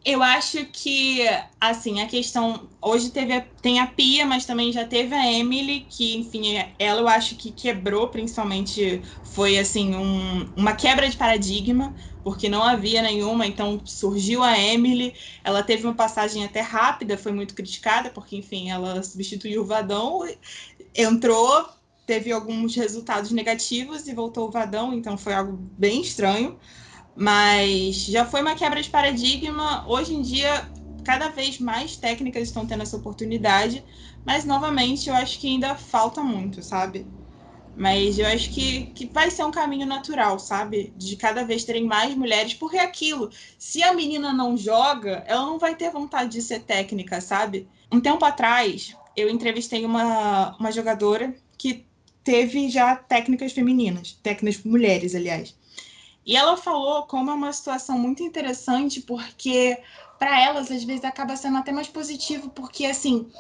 Eu 0.09 0.23
acho 0.23 0.65
que, 0.67 1.21
assim, 1.61 2.01
a 2.01 2.07
questão. 2.07 2.71
Hoje 2.81 3.11
teve 3.11 3.33
a, 3.33 3.41
tem 3.61 3.81
a 3.81 3.89
Pia, 3.89 4.25
mas 4.25 4.47
também 4.47 4.73
já 4.73 4.87
teve 4.87 5.13
a 5.17 5.33
Emily, 5.33 5.81
que, 5.81 6.17
enfim, 6.17 6.55
ela 6.79 7.01
eu 7.01 7.09
acho 7.09 7.35
que 7.37 7.51
quebrou, 7.51 8.09
principalmente. 8.09 9.03
Foi, 9.25 9.59
assim, 9.59 9.97
um, 9.97 10.53
uma 10.57 10.75
quebra 10.77 11.11
de 11.11 11.17
paradigma, 11.17 11.93
porque 12.23 12.49
não 12.49 12.63
havia 12.63 13.03
nenhuma, 13.03 13.47
então 13.49 13.85
surgiu 13.85 14.45
a 14.45 14.57
Emily. 14.57 15.13
Ela 15.43 15.65
teve 15.65 15.85
uma 15.85 15.95
passagem 15.97 16.45
até 16.45 16.61
rápida, 16.61 17.19
foi 17.19 17.33
muito 17.33 17.55
criticada, 17.57 18.09
porque, 18.11 18.37
enfim, 18.37 18.71
ela 18.71 19.03
substituiu 19.03 19.63
o 19.63 19.67
Vadão, 19.67 20.21
entrou, 20.95 21.69
teve 22.07 22.31
alguns 22.33 22.75
resultados 22.77 23.33
negativos 23.33 24.07
e 24.07 24.15
voltou 24.15 24.49
o 24.49 24.51
Vadão, 24.53 24.95
então 24.95 25.19
foi 25.19 25.35
algo 25.35 25.57
bem 25.77 26.01
estranho. 26.01 26.59
Mas 27.17 28.05
já 28.05 28.27
foi 28.27 28.43
uma 28.43 28.55
quebra 28.55 28.83
de 28.83 28.91
paradigma. 28.91 29.89
Hoje 29.89 30.15
em 30.15 30.23
dia, 30.23 30.71
cada 31.05 31.29
vez 31.31 31.59
mais 31.59 31.97
técnicas 31.97 32.45
estão 32.45 32.67
tendo 32.67 32.83
essa 32.83 32.97
oportunidade, 32.97 33.85
mas 34.25 34.45
novamente 34.45 35.09
eu 35.09 35.15
acho 35.15 35.41
que 35.41 35.47
ainda 35.49 35.75
falta 35.77 36.23
muito, 36.23 36.63
sabe? 36.63 37.11
Mas 37.75 38.19
eu 38.19 38.27
acho 38.27 38.51
que, 38.51 38.87
que 38.89 39.07
vai 39.13 39.31
ser 39.31 39.45
um 39.45 39.51
caminho 39.51 39.87
natural, 39.87 40.39
sabe? 40.39 40.93
De 40.97 41.17
cada 41.17 41.45
vez 41.45 41.65
terem 41.65 41.85
mais 41.85 42.15
mulheres, 42.15 42.55
porque 42.55 42.77
é 42.79 42.83
aquilo, 42.83 43.31
se 43.59 43.83
a 43.83 43.93
menina 43.95 44.33
não 44.33 44.57
joga, 44.57 45.25
ela 45.27 45.43
não 45.47 45.59
vai 45.59 45.75
ter 45.77 45.91
vontade 45.91 46.31
de 46.33 46.43
ser 46.43 46.61
técnica, 46.61 47.21
sabe? 47.21 47.69
Um 47.93 48.01
tempo 48.01 48.25
atrás, 48.25 48.97
eu 49.15 49.29
entrevistei 49.31 49.85
uma, 49.85 50.57
uma 50.59 50.73
jogadora 50.73 51.35
que 51.59 51.87
teve 52.25 52.69
já 52.71 52.97
técnicas 52.97 53.53
femininas, 53.53 54.19
técnicas 54.23 54.63
mulheres, 54.65 55.15
aliás. 55.15 55.55
E 56.27 56.37
ela 56.37 56.57
falou 56.57 57.05
como 57.05 57.31
é 57.31 57.35
uma 57.35 57.53
situação 57.53 57.99
muito 57.99 58.23
interessante, 58.23 59.01
porque 59.01 59.79
para 60.19 60.41
elas, 60.43 60.71
às 60.71 60.83
vezes, 60.83 61.05
acaba 61.05 61.37
sendo 61.37 61.59
até 61.59 61.71
mais 61.73 61.89
positivo, 61.89 62.51
porque 62.51 62.85
assim 62.85 63.31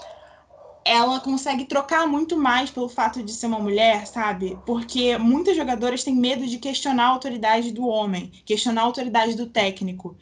ela 0.85 1.19
consegue 1.19 1.65
trocar 1.65 2.07
muito 2.07 2.37
mais 2.37 2.71
pelo 2.71 2.89
fato 2.89 3.21
de 3.21 3.33
ser 3.33 3.47
uma 3.47 3.59
mulher, 3.59 4.07
sabe? 4.07 4.63
Porque 4.65 5.19
muitas 5.19 5.57
jogadoras 5.57 6.05
têm 6.05 6.15
medo 6.15 6.47
de 6.47 6.59
questionar 6.59 7.07
a 7.07 7.09
autoridade 7.09 7.73
do 7.73 7.85
homem, 7.89 8.31
questionar 8.45 8.83
a 8.83 8.85
autoridade 8.85 9.35
do 9.35 9.47
técnico. 9.47 10.17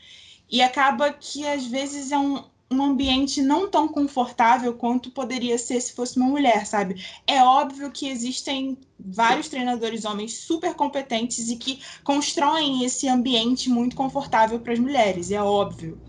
E 0.50 0.62
acaba 0.62 1.12
que 1.12 1.46
às 1.46 1.66
vezes 1.66 2.12
é 2.12 2.18
um, 2.18 2.42
um 2.74 2.84
ambiente 2.84 3.42
não 3.42 3.70
tão 3.70 3.88
confortável 3.88 4.74
quanto 4.74 5.10
poderia 5.10 5.58
ser 5.58 5.80
se 5.80 5.92
fosse 5.94 6.16
uma 6.18 6.26
mulher, 6.28 6.66
sabe? 6.66 7.04
É 7.26 7.42
óbvio 7.42 7.90
que 7.92 8.08
existem 8.08 8.78
vários 8.98 9.48
treinadores 9.48 10.04
homens 10.04 10.38
super 10.38 10.74
competentes 10.74 11.48
e 11.50 11.56
que 11.56 11.80
constroem 12.02 12.84
esse 12.84 13.08
ambiente 13.08 13.68
muito 13.70 13.96
confortável 13.96 14.60
para 14.60 14.72
as 14.72 14.78
mulheres, 14.78 15.30
é 15.30 15.42
óbvio. 15.42 16.00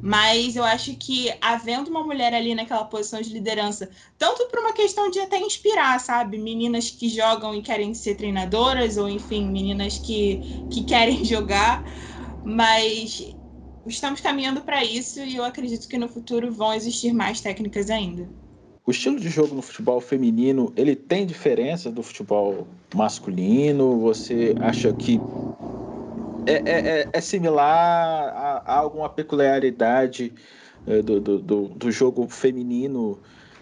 Mas 0.00 0.56
eu 0.56 0.64
acho 0.64 0.96
que 0.96 1.32
havendo 1.40 1.88
uma 1.90 2.02
mulher 2.04 2.34
ali 2.34 2.54
naquela 2.54 2.84
posição 2.84 3.20
de 3.20 3.30
liderança, 3.32 3.88
tanto 4.18 4.46
por 4.48 4.58
uma 4.58 4.72
questão 4.72 5.08
de 5.10 5.20
até 5.20 5.38
inspirar, 5.38 6.00
sabe? 6.00 6.38
Meninas 6.38 6.90
que 6.90 7.08
jogam 7.08 7.54
e 7.54 7.62
querem 7.62 7.94
ser 7.94 8.16
treinadoras, 8.16 8.96
ou 8.96 9.08
enfim, 9.08 9.48
meninas 9.48 9.98
que, 9.98 10.42
que 10.68 10.82
querem 10.84 11.24
jogar, 11.24 11.84
mas 12.42 13.20
estamos 13.86 14.20
caminhando 14.20 14.60
para 14.60 14.84
isso 14.84 15.20
e 15.20 15.36
eu 15.36 15.44
acredito 15.44 15.88
que 15.88 15.98
no 15.98 16.08
futuro 16.08 16.52
vão 16.52 16.72
existir 16.72 17.12
mais 17.12 17.40
técnicas 17.40 17.90
ainda. 17.90 18.28
O 18.84 18.90
estilo 18.90 19.18
de 19.20 19.28
jogo 19.28 19.54
no 19.54 19.62
futebol 19.62 20.00
feminino, 20.00 20.72
ele 20.76 20.96
tem 20.96 21.24
diferença 21.24 21.90
do 21.90 22.02
futebol 22.02 22.66
masculino? 22.94 24.00
Você 24.00 24.54
acha 24.60 24.92
que 24.92 25.20
é, 26.46 26.54
é, 26.54 27.00
é, 27.00 27.08
é 27.12 27.20
similar 27.20 27.68
a, 27.70 28.62
a, 28.66 28.78
alguma 28.78 29.08
peculiaridade 29.08 30.32
é, 30.86 31.00
do, 31.00 31.20
do, 31.20 31.68
do, 31.68 31.92
jogo 31.92 32.26
feminino 32.28 33.20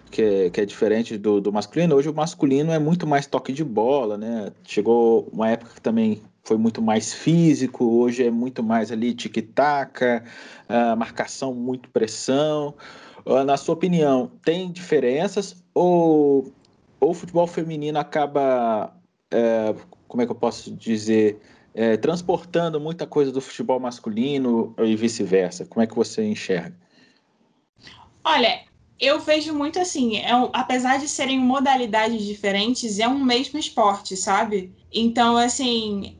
que 0.09 0.21
é, 0.23 0.49
que 0.49 0.59
é 0.59 0.65
diferente 0.65 1.19
do, 1.19 1.39
do 1.39 1.53
masculino? 1.53 1.95
Hoje 1.95 2.09
o 2.09 2.13
masculino 2.13 2.71
é 2.71 2.79
muito 2.79 3.05
mais 3.05 3.27
toque 3.27 3.53
de 3.53 3.63
bola, 3.63 4.17
né? 4.17 4.51
Chegou 4.63 5.29
uma 5.31 5.49
época 5.49 5.75
que 5.75 5.81
também 5.81 6.19
foi 6.43 6.57
muito 6.57 6.81
mais 6.81 7.13
físico, 7.13 7.85
hoje 7.85 8.25
é 8.25 8.31
muito 8.31 8.63
mais 8.63 8.91
ali 8.91 9.13
tic-tac, 9.13 10.01
uh, 10.03 10.97
marcação, 10.97 11.53
muito 11.53 11.89
pressão. 11.89 12.75
Uh, 13.25 13.43
na 13.43 13.57
sua 13.57 13.73
opinião, 13.73 14.31
tem 14.43 14.71
diferenças 14.71 15.63
ou, 15.73 16.51
ou 16.99 17.11
o 17.11 17.13
futebol 17.13 17.45
feminino 17.45 17.99
acaba, 17.99 18.93
uh, 19.33 19.81
como 20.07 20.23
é 20.23 20.25
que 20.25 20.31
eu 20.31 20.35
posso 20.35 20.71
dizer, 20.75 21.39
é, 21.73 21.95
transportando 21.95 22.81
muita 22.81 23.07
coisa 23.07 23.31
do 23.31 23.39
futebol 23.39 23.79
masculino 23.79 24.73
e 24.77 24.95
vice-versa? 24.95 25.65
Como 25.65 25.81
é 25.81 25.87
que 25.87 25.95
você 25.95 26.23
enxerga? 26.23 26.75
Olha, 28.23 28.61
eu 28.99 29.19
vejo 29.19 29.53
muito 29.53 29.79
assim, 29.79 30.17
é 30.17 30.35
um, 30.35 30.49
apesar 30.53 30.99
de 30.99 31.07
serem 31.07 31.39
modalidades 31.39 32.23
diferentes, 32.23 32.99
é 32.99 33.07
um 33.07 33.23
mesmo 33.23 33.57
esporte, 33.57 34.17
sabe? 34.17 34.71
Então, 34.91 35.37
assim, 35.37 36.17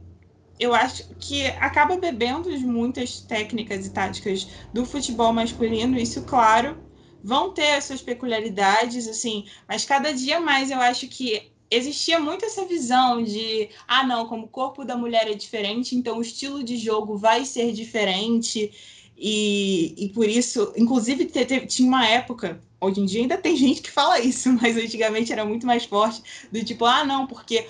eu 0.61 0.75
acho 0.75 1.03
que 1.19 1.47
acaba 1.59 1.97
bebendo 1.97 2.47
muitas 2.59 3.19
técnicas 3.19 3.87
e 3.87 3.89
táticas 3.89 4.47
do 4.71 4.85
futebol 4.85 5.33
masculino, 5.33 5.97
isso, 5.97 6.21
claro, 6.21 6.77
vão 7.23 7.51
ter 7.51 7.71
as 7.77 7.85
suas 7.85 7.99
peculiaridades, 7.99 9.07
assim, 9.07 9.47
mas 9.67 9.85
cada 9.85 10.13
dia 10.13 10.39
mais 10.39 10.69
eu 10.69 10.79
acho 10.79 11.07
que 11.07 11.51
existia 11.71 12.19
muito 12.19 12.45
essa 12.45 12.63
visão 12.65 13.23
de, 13.23 13.69
ah, 13.87 14.05
não, 14.05 14.27
como 14.27 14.45
o 14.45 14.49
corpo 14.49 14.85
da 14.85 14.95
mulher 14.95 15.27
é 15.27 15.33
diferente, 15.33 15.95
então 15.95 16.19
o 16.19 16.21
estilo 16.21 16.63
de 16.63 16.77
jogo 16.77 17.17
vai 17.17 17.43
ser 17.43 17.71
diferente, 17.73 18.71
e, 19.17 19.95
e 19.97 20.09
por 20.09 20.27
isso, 20.27 20.73
inclusive, 20.75 21.25
te, 21.25 21.45
te, 21.45 21.65
tinha 21.67 21.87
uma 21.87 22.07
época, 22.07 22.59
hoje 22.79 23.01
em 23.01 23.05
dia 23.05 23.21
ainda 23.21 23.37
tem 23.37 23.55
gente 23.57 23.81
que 23.81 23.91
fala 23.91 24.19
isso, 24.19 24.51
mas 24.53 24.75
antigamente 24.77 25.31
era 25.31 25.45
muito 25.45 25.65
mais 25.65 25.85
forte, 25.85 26.21
do 26.51 26.63
tipo, 26.63 26.85
ah, 26.85 27.03
não, 27.03 27.27
porque 27.27 27.67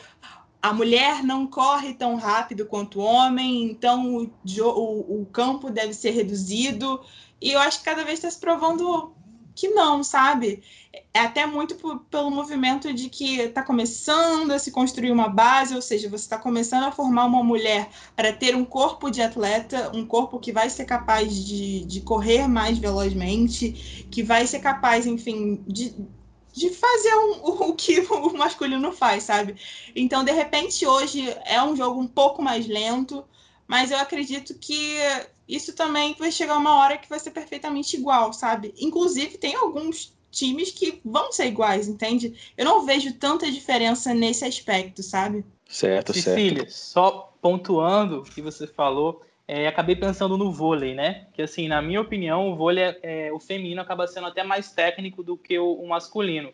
a 0.62 0.74
mulher 0.74 1.24
não 1.24 1.47
corre 1.47 1.93
tão 1.93 2.15
rápido 2.15 2.65
quanto 2.65 3.00
o 3.00 3.04
homem, 3.04 3.63
então 3.63 4.15
o, 4.15 4.32
o, 4.60 5.21
o 5.21 5.26
campo 5.26 5.71
deve 5.71 5.93
ser 5.93 6.12
reduzido. 6.12 7.02
E 7.41 7.52
eu 7.52 7.60
acho 7.60 7.80
que 7.80 7.86
cada 7.86 8.04
vez 8.04 8.19
está 8.19 8.30
se 8.30 8.39
provando 8.39 9.13
que 9.56 9.69
não, 9.69 10.04
sabe? 10.04 10.62
É 11.13 11.21
até 11.21 11.45
muito 11.45 11.76
pelo 12.10 12.30
movimento 12.30 12.93
de 12.93 13.10
que 13.10 13.39
está 13.39 13.63
começando 13.63 14.52
a 14.52 14.60
se 14.60 14.71
construir 14.71 15.12
uma 15.12 15.28
base, 15.28 15.76
ou 15.76 15.82
seja, 15.82 16.10
você 16.10 16.24
está 16.24 16.38
começando 16.38 16.84
a 16.84 16.91
formar 16.91 17.26
uma 17.26 17.43
mulher 17.43 17.89
para 18.15 18.32
ter 18.32 18.56
um 18.56 18.63
corpo 18.63 19.10
de 19.10 19.21
atleta, 19.21 19.91
um 19.93 20.06
corpo 20.06 20.39
que 20.39 20.52
vai 20.52 20.69
ser 20.69 20.86
capaz 20.86 21.34
de, 21.34 21.86
de 21.86 22.02
correr 22.02 22.47
mais 22.47 22.78
velozmente, 22.78 24.08
que 24.12 24.21
vai 24.24 24.45
ser 24.45 24.60
capaz, 24.60 25.06
enfim, 25.06 25.63
de 25.67 25.93
de 26.53 26.69
fazer 26.69 27.13
um, 27.15 27.41
o 27.69 27.75
que 27.75 27.99
o 27.99 28.33
masculino 28.33 28.91
faz, 28.91 29.23
sabe? 29.23 29.55
Então, 29.95 30.23
de 30.23 30.31
repente, 30.31 30.85
hoje 30.85 31.27
é 31.45 31.61
um 31.63 31.75
jogo 31.75 31.99
um 31.99 32.07
pouco 32.07 32.41
mais 32.41 32.67
lento, 32.67 33.23
mas 33.67 33.91
eu 33.91 33.97
acredito 33.97 34.53
que 34.55 34.97
isso 35.47 35.73
também 35.73 36.15
vai 36.17 36.31
chegar 36.31 36.57
uma 36.57 36.75
hora 36.75 36.97
que 36.97 37.09
vai 37.09 37.19
ser 37.19 37.31
perfeitamente 37.31 37.97
igual, 37.97 38.33
sabe? 38.33 38.73
Inclusive, 38.77 39.37
tem 39.37 39.55
alguns 39.55 40.13
times 40.31 40.71
que 40.71 41.01
vão 41.03 41.31
ser 41.31 41.47
iguais, 41.47 41.87
entende? 41.87 42.33
Eu 42.57 42.65
não 42.65 42.85
vejo 42.85 43.13
tanta 43.13 43.51
diferença 43.51 44.13
nesse 44.13 44.45
aspecto, 44.45 45.03
sabe? 45.03 45.45
Certo, 45.67 46.13
Cecília, 46.13 46.63
certo. 46.63 46.71
só 46.71 47.33
pontuando 47.41 48.19
o 48.19 48.23
que 48.23 48.41
você 48.41 48.65
falou, 48.65 49.21
é, 49.53 49.67
acabei 49.67 49.97
pensando 49.97 50.37
no 50.37 50.49
vôlei, 50.49 50.95
né? 50.95 51.27
Que 51.33 51.41
assim, 51.41 51.67
na 51.67 51.81
minha 51.81 51.99
opinião, 51.99 52.49
o 52.49 52.55
vôlei, 52.55 52.85
é, 52.85 52.99
é, 53.03 53.33
o 53.33 53.39
feminino 53.39 53.81
acaba 53.81 54.07
sendo 54.07 54.27
até 54.27 54.45
mais 54.45 54.71
técnico 54.71 55.21
do 55.21 55.35
que 55.35 55.59
o, 55.59 55.73
o 55.73 55.89
masculino. 55.89 56.53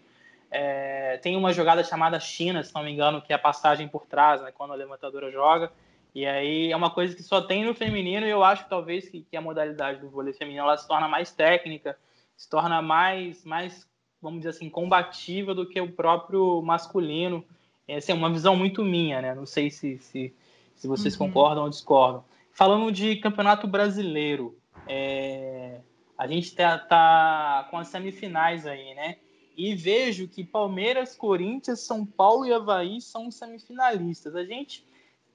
É, 0.49 1.17
tem 1.17 1.35
uma 1.35 1.53
jogada 1.53 1.83
chamada 1.83 2.19
China, 2.19 2.63
se 2.63 2.73
não 2.73 2.81
me 2.83 2.91
engano, 2.91 3.21
que 3.21 3.31
é 3.31 3.35
a 3.35 3.39
passagem 3.39 3.87
por 3.87 4.07
trás, 4.07 4.41
né? 4.41 4.51
Quando 4.51 4.73
a 4.73 4.75
levantadora 4.75 5.31
joga. 5.31 5.71
E 6.15 6.25
aí 6.25 6.71
é 6.71 6.75
uma 6.75 6.89
coisa 6.89 7.15
que 7.15 7.21
só 7.21 7.39
tem 7.39 7.63
no 7.63 7.75
feminino 7.75 8.25
e 8.25 8.31
eu 8.31 8.43
acho 8.43 8.67
talvez 8.67 9.07
que, 9.07 9.21
que 9.21 9.37
a 9.37 9.41
modalidade 9.41 9.99
do 9.99 10.09
vôlei 10.09 10.33
feminino 10.33 10.63
ela 10.63 10.75
se 10.75 10.87
torna 10.87 11.07
mais 11.07 11.31
técnica, 11.31 11.95
se 12.35 12.49
torna 12.49 12.81
mais, 12.81 13.45
mais 13.45 13.87
vamos 14.19 14.39
dizer 14.39 14.49
assim, 14.49 14.71
combativa 14.71 15.53
do 15.53 15.69
que 15.69 15.79
o 15.79 15.91
próprio 15.91 16.63
masculino. 16.63 17.45
Essa 17.87 18.11
é 18.11 18.15
uma 18.15 18.31
visão 18.31 18.55
muito 18.55 18.83
minha, 18.83 19.21
né? 19.21 19.35
Não 19.35 19.45
sei 19.45 19.69
se, 19.69 19.99
se, 19.99 20.33
se 20.73 20.87
vocês 20.87 21.13
uhum. 21.13 21.27
concordam 21.27 21.63
ou 21.65 21.69
discordam. 21.69 22.25
Falando 22.57 22.91
de 22.91 23.17
campeonato 23.17 23.67
brasileiro, 23.67 24.57
é, 24.87 25.79
a 26.17 26.25
gente 26.25 26.55
tá, 26.55 26.75
tá, 26.79 27.67
com 27.69 27.77
as 27.77 27.87
semifinais 27.89 28.65
aí, 28.65 28.95
né? 28.95 29.17
E 29.55 29.75
vejo 29.75 30.27
que 30.27 30.43
Palmeiras, 30.43 31.15
Corinthians, 31.15 31.81
São 31.81 32.03
Paulo 32.03 32.47
e 32.47 32.51
Havaí 32.51 32.99
são 32.99 33.29
semifinalistas. 33.29 34.35
A 34.35 34.43
gente 34.43 34.83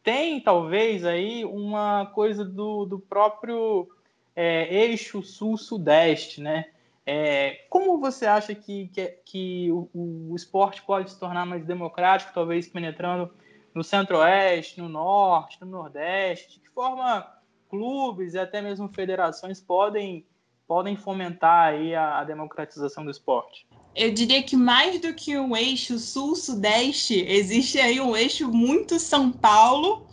tem 0.03 0.41
talvez 0.41 1.05
aí 1.05 1.45
uma 1.45 2.07
coisa 2.07 2.45
do, 2.45 2.87
do 2.87 2.99
próprio 2.99 3.89
é, 4.35 4.75
eixo 4.75 5.23
sul-sudeste, 5.23 6.41
né? 6.41 6.73
É, 7.07 7.67
como 7.71 8.01
você 8.01 8.27
acha 8.27 8.53
que, 8.53 8.89
que, 8.89 9.07
que 9.25 9.71
o, 9.71 9.89
o, 9.95 10.35
esporte 10.35 10.83
pode 10.83 11.13
se 11.13 11.21
tornar 11.21 11.47
mais 11.47 11.65
democrático, 11.65 12.35
talvez 12.35 12.69
penetrando 12.69 13.33
no 13.75 13.83
centro-oeste, 13.83 14.81
no 14.81 14.89
norte, 14.89 15.61
no 15.61 15.67
nordeste? 15.67 16.55
De 16.55 16.61
que 16.61 16.71
forma 16.71 17.27
clubes 17.69 18.35
e 18.35 18.39
até 18.39 18.61
mesmo 18.61 18.89
federações 18.89 19.61
podem, 19.61 20.27
podem 20.67 20.97
fomentar 20.97 21.69
aí 21.69 21.95
a, 21.95 22.19
a 22.19 22.25
democratização 22.25 23.05
do 23.05 23.11
esporte? 23.11 23.67
eu 23.95 24.13
diria 24.13 24.43
que 24.43 24.57
mais 24.57 25.01
do 25.01 25.13
que 25.13 25.39
um 25.39 25.57
eixo 25.57 25.99
sul-sudeste, 25.99 27.25
existe 27.29 27.79
aí 27.79 28.01
um 28.01 28.17
eixo 28.17 28.51
muito 28.51 28.99
São 28.99 29.31
Paulo 29.31 30.07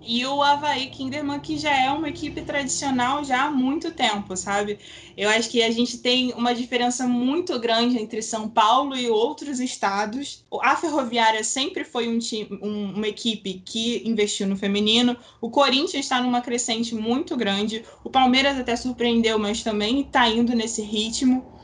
e 0.00 0.24
o 0.24 0.42
Havaí 0.42 0.86
Kinderman, 0.86 1.40
que 1.40 1.58
já 1.58 1.74
é 1.74 1.90
uma 1.90 2.08
equipe 2.08 2.40
tradicional 2.42 3.24
já 3.24 3.44
há 3.44 3.50
muito 3.50 3.90
tempo, 3.90 4.36
sabe? 4.36 4.78
Eu 5.16 5.28
acho 5.28 5.50
que 5.50 5.62
a 5.62 5.70
gente 5.70 5.98
tem 5.98 6.32
uma 6.32 6.54
diferença 6.54 7.06
muito 7.06 7.58
grande 7.58 7.98
entre 7.98 8.22
São 8.22 8.48
Paulo 8.48 8.96
e 8.96 9.10
outros 9.10 9.60
estados. 9.60 10.44
A 10.62 10.76
Ferroviária 10.76 11.42
sempre 11.42 11.84
foi 11.84 12.08
um 12.08 12.18
time, 12.18 12.58
um, 12.62 12.94
uma 12.94 13.08
equipe 13.08 13.60
que 13.64 14.02
investiu 14.08 14.46
no 14.46 14.56
feminino. 14.56 15.16
O 15.40 15.50
Corinthians 15.50 16.04
está 16.04 16.22
numa 16.22 16.40
crescente 16.40 16.94
muito 16.94 17.36
grande. 17.36 17.84
O 18.04 18.10
Palmeiras 18.10 18.58
até 18.58 18.76
surpreendeu, 18.76 19.38
mas 19.38 19.62
também 19.62 20.00
está 20.00 20.28
indo 20.28 20.54
nesse 20.54 20.80
ritmo. 20.80 21.57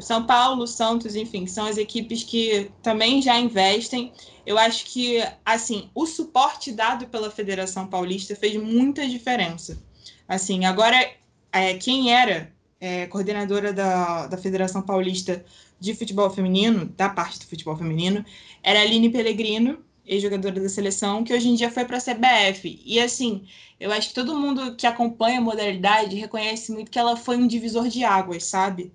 O 0.00 0.02
São 0.02 0.24
Paulo, 0.24 0.62
o 0.62 0.66
Santos, 0.66 1.14
enfim, 1.14 1.46
são 1.46 1.66
as 1.66 1.76
equipes 1.76 2.22
que 2.22 2.70
também 2.82 3.20
já 3.20 3.38
investem. 3.38 4.14
Eu 4.46 4.56
acho 4.56 4.86
que, 4.86 5.22
assim, 5.44 5.90
o 5.94 6.06
suporte 6.06 6.72
dado 6.72 7.06
pela 7.08 7.30
Federação 7.30 7.86
Paulista 7.86 8.34
fez 8.34 8.56
muita 8.56 9.06
diferença. 9.06 9.78
Assim, 10.26 10.64
agora, 10.64 10.96
é, 11.52 11.74
quem 11.74 12.14
era 12.14 12.50
é, 12.80 13.06
coordenadora 13.08 13.74
da, 13.74 14.26
da 14.26 14.38
Federação 14.38 14.80
Paulista 14.80 15.44
de 15.78 15.94
Futebol 15.94 16.30
Feminino, 16.30 16.86
da 16.86 17.10
parte 17.10 17.38
do 17.38 17.44
futebol 17.44 17.76
feminino, 17.76 18.24
era 18.62 18.78
a 18.78 18.82
Aline 18.82 19.10
Pellegrino, 19.10 19.84
ex-jogadora 20.06 20.60
da 20.60 20.68
seleção, 20.70 21.22
que 21.22 21.34
hoje 21.34 21.50
em 21.50 21.54
dia 21.54 21.70
foi 21.70 21.84
para 21.84 21.98
a 21.98 22.00
CBF. 22.00 22.80
E 22.86 22.98
assim, 22.98 23.46
eu 23.78 23.92
acho 23.92 24.08
que 24.08 24.14
todo 24.14 24.34
mundo 24.34 24.76
que 24.76 24.86
acompanha 24.86 25.40
a 25.40 25.42
modalidade 25.42 26.16
reconhece 26.16 26.72
muito 26.72 26.90
que 26.90 26.98
ela 26.98 27.16
foi 27.16 27.36
um 27.36 27.46
divisor 27.46 27.86
de 27.86 28.02
águas, 28.02 28.44
sabe? 28.44 28.90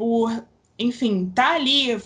Por, 0.00 0.46
enfim, 0.78 1.30
tá 1.34 1.56
ali, 1.56 2.00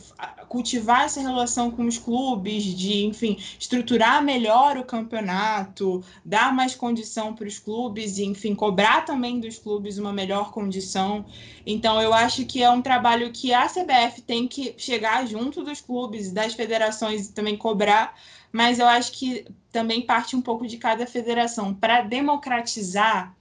cultivar 0.49 1.05
essa 1.05 1.21
relação 1.21 1.71
com 1.71 1.87
os 1.87 1.97
clubes, 1.97 2.65
de, 2.65 3.05
enfim, 3.07 3.39
estruturar 3.57 4.21
melhor 4.21 4.77
o 4.77 4.83
campeonato, 4.83 6.03
dar 6.25 6.53
mais 6.53 6.75
condição 6.75 7.37
para 7.37 7.47
os 7.47 7.61
clubes 7.61 8.19
e, 8.19 8.25
enfim, 8.25 8.53
cobrar 8.53 9.05
também 9.05 9.39
dos 9.39 9.61
clubes 9.61 9.97
uma 9.97 10.13
melhor 10.13 10.51
condição. 10.51 11.25
Então, 11.65 12.03
eu 12.03 12.13
acho 12.13 12.45
que 12.47 12.65
é 12.65 12.69
um 12.69 12.83
trabalho 12.83 13.31
que 13.31 13.55
a 13.55 13.69
CBF 13.69 14.23
tem 14.23 14.49
que 14.49 14.75
chegar 14.77 15.25
junto 15.25 15.63
dos 15.63 15.81
clubes, 15.81 16.33
das 16.33 16.53
federações 16.53 17.29
e 17.29 17.33
também 17.33 17.57
cobrar, 17.57 18.19
mas 18.51 18.81
eu 18.81 18.89
acho 18.89 19.13
que 19.13 19.47
também 19.71 20.03
parte 20.03 20.35
um 20.35 20.43
pouco 20.43 20.67
de 20.67 20.79
cada 20.79 21.07
federação 21.07 21.73
para 21.73 22.03
democratizar 22.03 23.37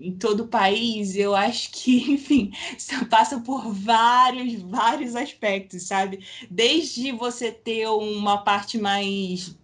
em 0.00 0.12
todo 0.12 0.44
o 0.44 0.48
país, 0.48 1.14
eu 1.14 1.34
acho 1.34 1.70
que, 1.70 2.10
enfim, 2.12 2.52
passa 3.10 3.38
por 3.40 3.72
vários, 3.72 4.60
vários 4.62 5.14
aspectos, 5.14 5.82
sabe? 5.82 6.24
Desde 6.50 7.12
você 7.12 7.52
ter 7.52 7.86
uma 7.88 8.38
parte 8.38 8.78
mais 8.78 9.54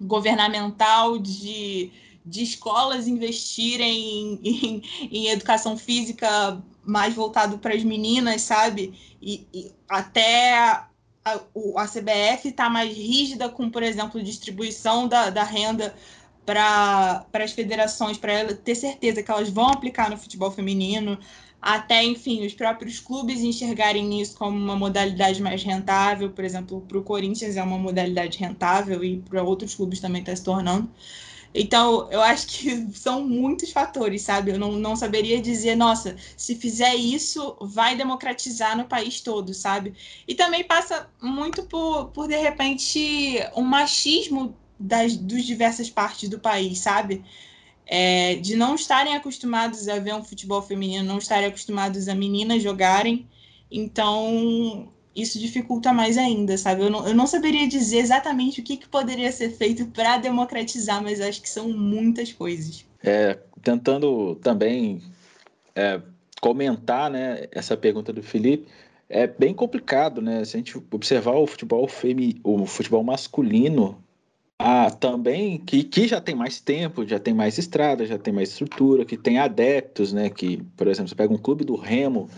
governamental 0.00 1.18
de, 1.18 1.90
de 2.24 2.42
escolas 2.42 3.08
investirem 3.08 3.98
em, 3.98 4.40
em, 4.44 4.82
em 5.10 5.28
educação 5.28 5.76
física 5.76 6.62
mais 6.84 7.14
voltado 7.14 7.58
para 7.58 7.74
as 7.74 7.82
meninas, 7.82 8.42
sabe? 8.42 8.92
E, 9.20 9.46
e 9.54 9.72
até 9.88 10.58
a, 10.58 10.86
a 11.24 11.88
CBF 11.88 12.48
está 12.48 12.68
mais 12.68 12.94
rígida 12.94 13.48
com, 13.48 13.70
por 13.70 13.82
exemplo, 13.82 14.22
distribuição 14.22 15.08
da, 15.08 15.30
da 15.30 15.42
renda 15.42 15.94
para 16.44 17.26
as 17.32 17.52
federações, 17.52 18.18
para 18.18 18.54
ter 18.54 18.74
certeza 18.74 19.22
que 19.22 19.30
elas 19.30 19.48
vão 19.48 19.68
aplicar 19.68 20.10
no 20.10 20.16
futebol 20.16 20.50
feminino, 20.50 21.18
até, 21.60 22.04
enfim, 22.04 22.44
os 22.44 22.52
próprios 22.52 23.00
clubes 23.00 23.40
enxergarem 23.40 24.20
isso 24.20 24.36
como 24.36 24.54
uma 24.56 24.76
modalidade 24.76 25.40
mais 25.40 25.62
rentável, 25.62 26.30
por 26.30 26.44
exemplo, 26.44 26.82
para 26.82 26.98
o 26.98 27.02
Corinthians 27.02 27.56
é 27.56 27.62
uma 27.62 27.78
modalidade 27.78 28.38
rentável 28.38 29.02
e 29.02 29.18
para 29.20 29.42
outros 29.42 29.74
clubes 29.74 29.98
também 29.98 30.20
está 30.20 30.36
se 30.36 30.44
tornando. 30.44 30.90
Então, 31.54 32.10
eu 32.10 32.20
acho 32.20 32.48
que 32.48 32.88
são 32.92 33.24
muitos 33.24 33.70
fatores, 33.70 34.22
sabe? 34.22 34.50
Eu 34.50 34.58
não, 34.58 34.72
não 34.72 34.96
saberia 34.96 35.40
dizer, 35.40 35.76
nossa, 35.76 36.16
se 36.36 36.54
fizer 36.56 36.94
isso, 36.96 37.56
vai 37.60 37.96
democratizar 37.96 38.76
no 38.76 38.84
país 38.84 39.20
todo, 39.20 39.54
sabe? 39.54 39.94
E 40.26 40.34
também 40.34 40.64
passa 40.64 41.08
muito 41.22 41.62
por, 41.62 42.08
por 42.08 42.28
de 42.28 42.36
repente, 42.36 43.38
um 43.56 43.62
machismo 43.62 44.54
das 44.78 45.16
dos 45.16 45.44
diversas 45.44 45.90
partes 45.90 46.28
do 46.28 46.38
país, 46.38 46.80
sabe? 46.80 47.24
É, 47.86 48.36
de 48.36 48.56
não 48.56 48.74
estarem 48.74 49.14
acostumados 49.14 49.88
a 49.88 49.98
ver 49.98 50.14
um 50.14 50.24
futebol 50.24 50.62
feminino, 50.62 51.04
não 51.04 51.18
estarem 51.18 51.48
acostumados 51.48 52.08
a 52.08 52.14
meninas 52.14 52.62
jogarem, 52.62 53.28
então 53.70 54.88
isso 55.14 55.38
dificulta 55.38 55.92
mais 55.92 56.18
ainda, 56.18 56.56
sabe? 56.58 56.82
Eu 56.82 56.90
não, 56.90 57.06
eu 57.06 57.14
não 57.14 57.26
saberia 57.26 57.68
dizer 57.68 57.98
exatamente 57.98 58.60
o 58.60 58.64
que, 58.64 58.76
que 58.76 58.88
poderia 58.88 59.30
ser 59.30 59.50
feito 59.50 59.86
para 59.86 60.18
democratizar, 60.18 61.02
mas 61.02 61.20
acho 61.20 61.40
que 61.40 61.48
são 61.48 61.68
muitas 61.68 62.32
coisas. 62.32 62.84
É, 63.02 63.38
tentando 63.62 64.34
também 64.36 65.02
é, 65.74 66.00
comentar 66.40 67.10
né, 67.10 67.46
essa 67.52 67.76
pergunta 67.76 68.12
do 68.12 68.22
Felipe, 68.22 68.66
é 69.08 69.26
bem 69.26 69.54
complicado, 69.54 70.20
né? 70.20 70.44
Se 70.44 70.56
a 70.56 70.58
gente 70.58 70.76
observar 70.90 71.36
o 71.36 71.46
futebol 71.46 71.86
femi 71.86 72.40
o 72.42 72.66
futebol 72.66 73.04
masculino, 73.04 74.02
ah, 74.66 74.90
também 74.90 75.58
que, 75.58 75.84
que 75.84 76.08
já 76.08 76.22
tem 76.22 76.34
mais 76.34 76.58
tempo, 76.58 77.06
já 77.06 77.18
tem 77.18 77.34
mais 77.34 77.58
estrada, 77.58 78.06
já 78.06 78.16
tem 78.16 78.32
mais 78.32 78.48
estrutura, 78.48 79.04
que 79.04 79.14
tem 79.14 79.38
adeptos, 79.38 80.10
né? 80.10 80.30
Que, 80.30 80.56
por 80.74 80.86
exemplo, 80.86 81.10
você 81.10 81.14
pega 81.14 81.34
um 81.34 81.36
clube 81.36 81.66
do 81.66 81.76
Remo 81.76 82.30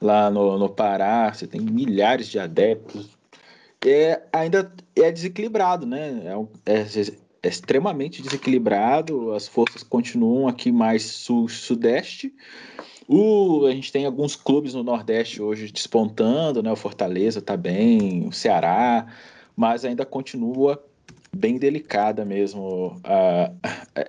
lá 0.00 0.30
no, 0.30 0.56
no 0.56 0.68
Pará, 0.68 1.34
você 1.34 1.48
tem 1.48 1.60
milhares 1.60 2.28
de 2.28 2.38
adeptos. 2.38 3.10
É, 3.84 4.22
ainda 4.32 4.72
é 4.94 5.10
desequilibrado, 5.10 5.84
né? 5.84 6.22
É, 6.64 6.74
é, 6.74 6.86
é 7.42 7.48
extremamente 7.48 8.22
desequilibrado, 8.22 9.32
as 9.32 9.48
forças 9.48 9.82
continuam 9.82 10.46
aqui 10.46 10.70
mais 10.70 11.02
sul-sudeste. 11.02 12.32
O, 13.08 13.66
a 13.66 13.72
gente 13.72 13.90
tem 13.90 14.06
alguns 14.06 14.36
clubes 14.36 14.74
no 14.74 14.84
Nordeste 14.84 15.42
hoje 15.42 15.72
despontando, 15.72 16.62
né? 16.62 16.70
O 16.70 16.76
Fortaleza 16.76 17.42
tá 17.42 17.56
bem, 17.56 18.28
o 18.28 18.32
Ceará, 18.32 19.08
mas 19.56 19.84
ainda 19.84 20.06
continua 20.06 20.80
bem 21.34 21.58
delicada 21.58 22.24
mesmo 22.24 23.00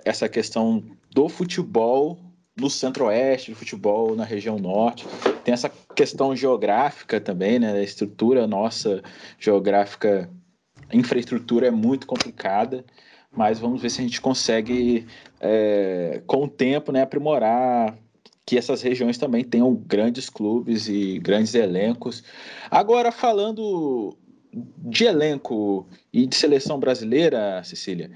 essa 0.04 0.28
questão 0.28 0.82
do 1.10 1.28
futebol 1.28 2.18
no 2.58 2.70
centro-oeste, 2.70 3.50
do 3.50 3.56
futebol 3.56 4.16
na 4.16 4.24
região 4.24 4.58
norte. 4.58 5.06
Tem 5.44 5.52
essa 5.52 5.70
questão 5.94 6.34
geográfica 6.34 7.20
também, 7.20 7.58
né? 7.58 7.72
A 7.72 7.82
estrutura 7.82 8.46
nossa 8.46 9.02
geográfica, 9.38 10.30
a 10.88 10.96
infraestrutura 10.96 11.66
é 11.66 11.70
muito 11.70 12.06
complicada, 12.06 12.84
mas 13.30 13.58
vamos 13.58 13.82
ver 13.82 13.90
se 13.90 14.00
a 14.00 14.04
gente 14.04 14.20
consegue, 14.20 15.06
é, 15.38 16.22
com 16.26 16.44
o 16.44 16.48
tempo, 16.48 16.90
né, 16.90 17.02
aprimorar 17.02 17.96
que 18.46 18.56
essas 18.56 18.80
regiões 18.80 19.18
também 19.18 19.44
tenham 19.44 19.74
grandes 19.74 20.30
clubes 20.30 20.88
e 20.88 21.18
grandes 21.18 21.54
elencos. 21.54 22.22
Agora, 22.70 23.10
falando 23.10 24.16
de 24.78 25.04
elenco 25.04 25.86
e 26.12 26.26
de 26.26 26.34
seleção 26.34 26.80
brasileira, 26.80 27.62
Cecília, 27.62 28.10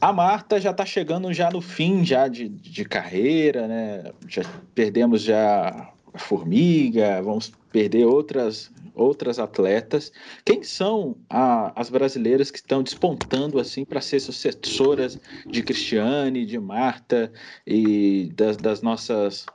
a 0.00 0.12
Marta 0.12 0.60
já 0.60 0.70
está 0.70 0.84
chegando 0.84 1.32
já 1.32 1.50
no 1.50 1.60
fim 1.60 2.04
já 2.04 2.28
de, 2.28 2.48
de 2.48 2.84
carreira, 2.84 3.68
né? 3.68 4.12
Já 4.28 4.42
perdemos 4.74 5.22
já 5.22 5.92
a 6.12 6.18
Formiga, 6.18 7.22
vamos 7.22 7.52
perder 7.70 8.04
outras 8.04 8.70
outras 8.94 9.38
atletas. 9.38 10.12
Quem 10.44 10.62
são 10.62 11.16
a, 11.30 11.72
as 11.80 11.88
brasileiras 11.88 12.50
que 12.50 12.58
estão 12.58 12.82
despontando 12.82 13.58
assim 13.58 13.84
para 13.84 14.00
ser 14.00 14.20
sucessoras 14.20 15.18
de 15.46 15.62
Cristiane, 15.62 16.44
de 16.44 16.58
Marta 16.58 17.32
e 17.66 18.30
das, 18.34 18.56
das 18.56 18.82
nossas 18.82 19.46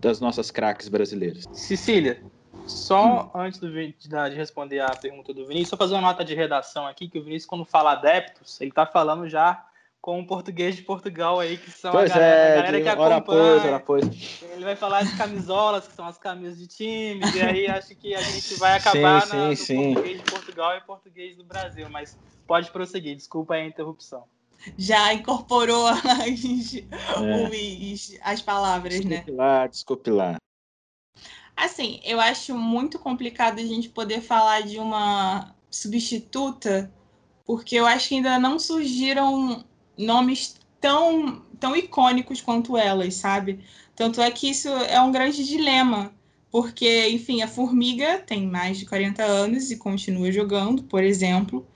das 0.00 0.18
nossas 0.18 0.50
craques 0.50 0.88
brasileiras? 0.88 1.44
Cecília, 1.52 2.22
só 2.66 3.30
antes 3.34 3.58
do, 3.58 3.70
de, 3.70 3.92
de, 3.92 4.36
responder 4.36 4.80
a 4.80 4.90
pergunta 4.90 5.32
do 5.32 5.46
Vinícius, 5.46 5.70
só 5.70 5.76
fazer 5.76 5.94
uma 5.94 6.02
nota 6.02 6.24
de 6.24 6.34
redação 6.34 6.86
aqui, 6.86 7.08
que 7.08 7.18
o 7.18 7.24
Vinícius, 7.24 7.48
quando 7.48 7.64
fala 7.64 7.92
adeptos, 7.92 8.60
ele 8.60 8.70
está 8.70 8.86
falando 8.86 9.28
já 9.28 9.66
com 10.00 10.18
o 10.18 10.26
português 10.26 10.76
de 10.76 10.82
Portugal 10.82 11.38
aí, 11.40 11.58
que 11.58 11.70
são 11.70 11.92
pois 11.92 12.10
a 12.10 12.14
galera, 12.14 12.34
é, 12.34 12.52
a 12.52 12.56
galera 12.56 12.80
que 12.80 12.88
acompanha. 12.88 13.20
Pois, 13.22 13.64
ora 13.64 13.80
pois. 13.80 14.42
Ele 14.54 14.64
vai 14.64 14.74
falar 14.74 15.04
de 15.04 15.14
camisolas, 15.16 15.86
que 15.86 15.94
são 15.94 16.06
as 16.06 16.16
camisas 16.16 16.58
de 16.58 16.66
times, 16.66 17.34
e 17.34 17.40
aí 17.42 17.66
acho 17.66 17.94
que 17.94 18.14
a 18.14 18.20
gente 18.20 18.54
vai 18.54 18.78
acabar 18.78 19.26
sim, 19.26 19.36
na, 19.36 19.56
sim. 19.56 19.94
português 19.94 20.18
de 20.18 20.30
Portugal 20.30 20.76
e 20.76 20.80
português 20.80 21.36
do 21.36 21.44
Brasil, 21.44 21.86
mas 21.90 22.18
pode 22.46 22.70
prosseguir, 22.70 23.14
desculpa 23.14 23.54
a 23.54 23.64
interrupção. 23.64 24.24
Já 24.76 25.12
incorporou 25.12 25.86
as, 25.88 26.02
é. 26.74 26.80
as 28.22 28.42
palavras, 28.42 29.00
desculpe 29.00 29.30
né? 29.30 29.36
Lá, 29.36 29.66
desculpe 29.66 30.10
lá. 30.10 30.36
Assim, 31.56 32.00
eu 32.04 32.20
acho 32.20 32.56
muito 32.56 32.98
complicado 32.98 33.58
a 33.58 33.64
gente 33.64 33.88
poder 33.88 34.20
falar 34.20 34.62
de 34.62 34.78
uma 34.78 35.54
substituta, 35.70 36.92
porque 37.44 37.76
eu 37.76 37.86
acho 37.86 38.08
que 38.08 38.14
ainda 38.16 38.38
não 38.38 38.58
surgiram 38.58 39.64
nomes 39.96 40.56
tão, 40.80 41.42
tão 41.58 41.76
icônicos 41.76 42.40
quanto 42.40 42.76
elas, 42.76 43.14
sabe? 43.14 43.60
Tanto 43.94 44.20
é 44.20 44.30
que 44.30 44.48
isso 44.48 44.68
é 44.68 45.00
um 45.00 45.12
grande 45.12 45.44
dilema, 45.44 46.12
porque, 46.50 47.08
enfim, 47.10 47.42
a 47.42 47.48
Formiga 47.48 48.18
tem 48.18 48.46
mais 48.46 48.78
de 48.78 48.86
40 48.86 49.22
anos 49.22 49.70
e 49.70 49.76
continua 49.76 50.32
jogando, 50.32 50.82
por 50.84 51.04
exemplo. 51.04 51.66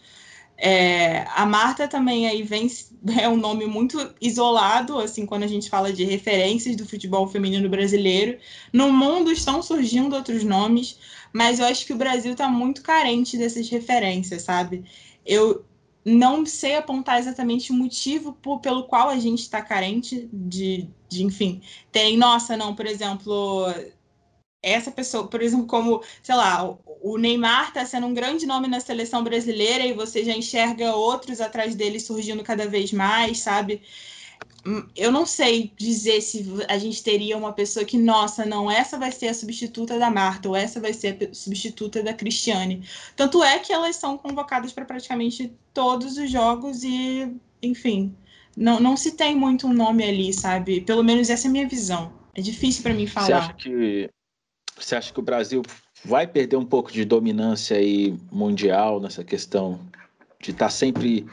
É, 0.56 1.26
a 1.34 1.44
Marta 1.44 1.86
também 1.86 2.26
aí 2.26 2.42
vem, 2.42 2.68
é 3.20 3.28
um 3.28 3.36
nome 3.36 3.66
muito 3.66 4.14
isolado, 4.20 4.98
assim, 4.98 5.26
quando 5.26 5.42
a 5.42 5.48
gente 5.48 5.68
fala 5.68 5.92
de 5.92 6.04
referências 6.04 6.76
do 6.76 6.86
futebol 6.86 7.26
feminino 7.28 7.68
brasileiro. 7.68 8.38
No 8.72 8.90
mundo 8.92 9.30
estão 9.30 9.62
surgindo 9.62 10.16
outros 10.16 10.42
nomes, 10.42 10.98
mas 11.32 11.58
eu 11.58 11.66
acho 11.66 11.84
que 11.84 11.92
o 11.92 11.96
Brasil 11.96 12.32
está 12.32 12.48
muito 12.48 12.82
carente 12.82 13.36
dessas 13.36 13.68
referências, 13.68 14.42
sabe? 14.42 14.84
Eu, 15.24 15.64
não 16.04 16.44
sei 16.44 16.76
apontar 16.76 17.18
exatamente 17.18 17.72
o 17.72 17.74
motivo 17.74 18.34
por, 18.34 18.60
pelo 18.60 18.84
qual 18.84 19.08
a 19.08 19.18
gente 19.18 19.40
está 19.40 19.62
carente 19.62 20.28
de, 20.32 20.86
de, 21.08 21.24
enfim, 21.24 21.62
tem, 21.90 22.16
nossa, 22.16 22.56
não, 22.56 22.74
por 22.74 22.86
exemplo, 22.86 23.66
essa 24.64 24.90
pessoa, 24.90 25.26
por 25.28 25.42
exemplo, 25.42 25.66
como, 25.66 26.02
sei 26.22 26.34
lá, 26.34 26.76
o 27.02 27.18
Neymar 27.18 27.68
está 27.68 27.84
sendo 27.84 28.06
um 28.06 28.14
grande 28.14 28.46
nome 28.46 28.66
na 28.66 28.80
seleção 28.80 29.22
brasileira 29.22 29.84
e 29.84 29.92
você 29.92 30.24
já 30.24 30.32
enxerga 30.32 30.94
outros 30.94 31.40
atrás 31.40 31.74
dele 31.74 32.00
surgindo 32.00 32.42
cada 32.42 32.66
vez 32.66 32.92
mais, 32.92 33.40
sabe? 33.40 33.82
eu 34.96 35.12
não 35.12 35.26
sei 35.26 35.72
dizer 35.76 36.22
se 36.22 36.42
a 36.68 36.78
gente 36.78 37.02
teria 37.02 37.36
uma 37.36 37.52
pessoa 37.52 37.84
que, 37.84 37.98
nossa, 37.98 38.46
não, 38.46 38.70
essa 38.70 38.98
vai 38.98 39.12
ser 39.12 39.28
a 39.28 39.34
substituta 39.34 39.98
da 39.98 40.10
Marta, 40.10 40.48
ou 40.48 40.56
essa 40.56 40.80
vai 40.80 40.94
ser 40.94 41.28
a 41.30 41.34
substituta 41.34 42.02
da 42.02 42.14
Cristiane. 42.14 42.82
Tanto 43.14 43.42
é 43.44 43.58
que 43.58 43.72
elas 43.72 43.96
são 43.96 44.16
convocadas 44.16 44.72
para 44.72 44.86
praticamente 44.86 45.52
todos 45.74 46.16
os 46.16 46.30
jogos 46.30 46.82
e, 46.82 47.30
enfim, 47.62 48.16
não, 48.56 48.80
não 48.80 48.96
se 48.96 49.12
tem 49.12 49.36
muito 49.36 49.66
um 49.66 49.72
nome 49.72 50.02
ali, 50.02 50.32
sabe? 50.32 50.80
Pelo 50.80 51.04
menos 51.04 51.28
essa 51.28 51.46
é 51.46 51.48
a 51.48 51.52
minha 51.52 51.68
visão. 51.68 52.12
É 52.34 52.40
difícil 52.40 52.82
para 52.82 52.94
mim 52.94 53.06
falar. 53.06 53.26
Você 53.26 53.32
acha 53.32 53.52
que 53.52 54.10
você 54.78 54.96
acha 54.96 55.12
que 55.12 55.20
o 55.20 55.22
Brasil 55.22 55.62
vai 56.04 56.26
perder 56.26 56.56
um 56.56 56.64
pouco 56.64 56.92
de 56.92 57.04
dominância 57.04 57.76
aí 57.76 58.16
mundial 58.30 59.00
nessa 59.00 59.24
questão 59.24 59.80
de 60.40 60.50
estar 60.50 60.66
tá 60.66 60.70
sempre 60.70 61.26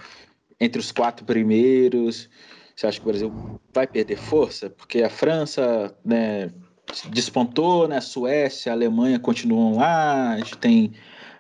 entre 0.60 0.80
os 0.80 0.92
quatro 0.92 1.26
primeiros? 1.26 2.30
Você 2.76 2.88
acha 2.88 3.00
que 3.00 3.06
o 3.06 3.10
Brasil 3.10 3.60
vai 3.74 3.88
perder 3.88 4.18
força? 4.18 4.70
Porque 4.70 5.04
a 5.04 5.10
França 5.10 5.96
né, 6.06 6.52
despontou, 7.10 7.88
né? 7.88 7.98
a 7.98 8.02
Suécia, 8.02 8.72
a 8.72 8.76
Alemanha 8.76 9.20
continuam 9.20 9.78
lá, 9.78 10.32
a 10.32 10.38
gente 10.38 10.58
tem 10.58 10.94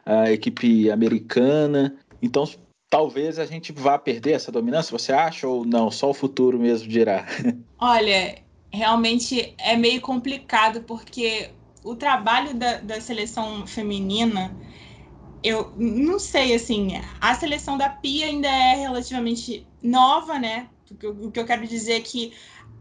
a 0.05 0.31
equipe 0.31 0.89
americana. 0.91 1.95
Então, 2.21 2.47
talvez 2.89 3.39
a 3.39 3.45
gente 3.45 3.71
vá 3.71 3.97
perder 3.97 4.33
essa 4.33 4.51
dominância, 4.51 4.97
você 4.97 5.13
acha 5.13 5.47
ou 5.47 5.65
não? 5.65 5.89
Só 5.89 6.09
o 6.09 6.13
futuro 6.13 6.59
mesmo 6.59 6.87
dirá. 6.87 7.25
Olha, 7.79 8.37
realmente 8.71 9.55
é 9.57 9.75
meio 9.75 10.01
complicado, 10.01 10.83
porque 10.83 11.49
o 11.83 11.95
trabalho 11.95 12.53
da, 12.53 12.79
da 12.79 13.01
seleção 13.01 13.65
feminina 13.65 14.55
eu 15.43 15.73
não 15.75 16.19
sei, 16.19 16.53
assim, 16.53 16.91
a 17.19 17.33
seleção 17.33 17.77
da 17.77 17.89
Pia 17.89 18.27
ainda 18.27 18.47
é 18.47 18.75
relativamente 18.75 19.65
nova, 19.81 20.37
né? 20.37 20.69
O 21.03 21.31
que 21.31 21.39
eu 21.39 21.45
quero 21.45 21.65
dizer 21.65 21.93
é 21.93 22.01
que 22.01 22.33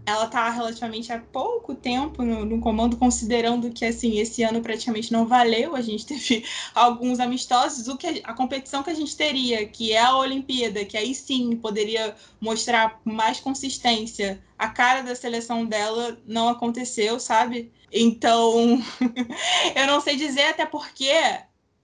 ela 0.04 0.24
está 0.24 0.50
relativamente 0.50 1.12
há 1.12 1.18
pouco 1.18 1.74
tempo 1.74 2.22
no, 2.22 2.44
no, 2.44 2.60
comando, 2.60 2.96
considerando 2.96 3.70
que 3.70 3.84
assim 3.84 4.18
esse 4.18 4.42
ano 4.42 4.60
praticamente 4.60 5.12
não 5.12 5.26
valeu. 5.26 5.76
A 5.76 5.80
gente 5.80 6.04
teve 6.04 6.44
alguns 6.74 7.20
amistosos, 7.20 7.86
o 7.88 7.96
que 7.96 8.06
a, 8.06 8.30
a 8.30 8.34
competição 8.34 8.82
que 8.82 8.90
a 8.90 8.94
gente 8.94 9.16
teria, 9.16 9.66
que 9.66 9.92
é 9.92 10.00
a 10.00 10.16
Olimpíada, 10.16 10.84
que 10.84 10.96
aí 10.96 11.14
sim 11.14 11.56
poderia 11.56 12.14
mostrar 12.40 13.00
mais 13.04 13.40
consistência. 13.40 14.42
A 14.58 14.68
cara 14.68 15.02
da 15.02 15.14
seleção 15.14 15.64
dela 15.64 16.20
não 16.26 16.48
aconteceu, 16.48 17.20
sabe? 17.20 17.72
Então, 17.92 18.80
eu 19.74 19.86
não 19.86 20.00
sei 20.00 20.16
dizer 20.16 20.44
até 20.44 20.64
porque 20.64 21.10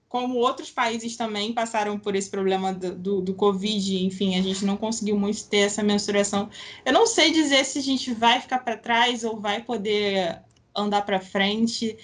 como 0.09 0.35
outros 0.37 0.71
países 0.71 1.17
também 1.17 1.53
passaram 1.53 1.99
por 1.99 2.15
esse 2.15 2.29
problema 2.29 2.73
do, 2.73 2.95
do, 2.95 3.21
do, 3.21 3.33
Covid, 3.33 4.05
enfim, 4.05 4.37
a 4.37 4.41
gente 4.41 4.63
não 4.63 4.77
conseguiu 4.77 5.17
muito 5.17 5.47
ter 5.49 5.57
essa 5.57 5.83
mensuração. 5.83 6.49
Eu 6.85 6.93
não 6.93 7.05
sei 7.05 7.31
dizer 7.31 7.65
se 7.65 7.79
a 7.79 7.81
gente 7.81 8.13
vai 8.13 8.39
ficar 8.39 8.59
para 8.59 8.77
trás 8.77 9.23
ou 9.23 9.37
vai 9.39 9.61
poder 9.61 10.41
andar 10.75 11.01
para 11.01 11.19
frente. 11.19 11.97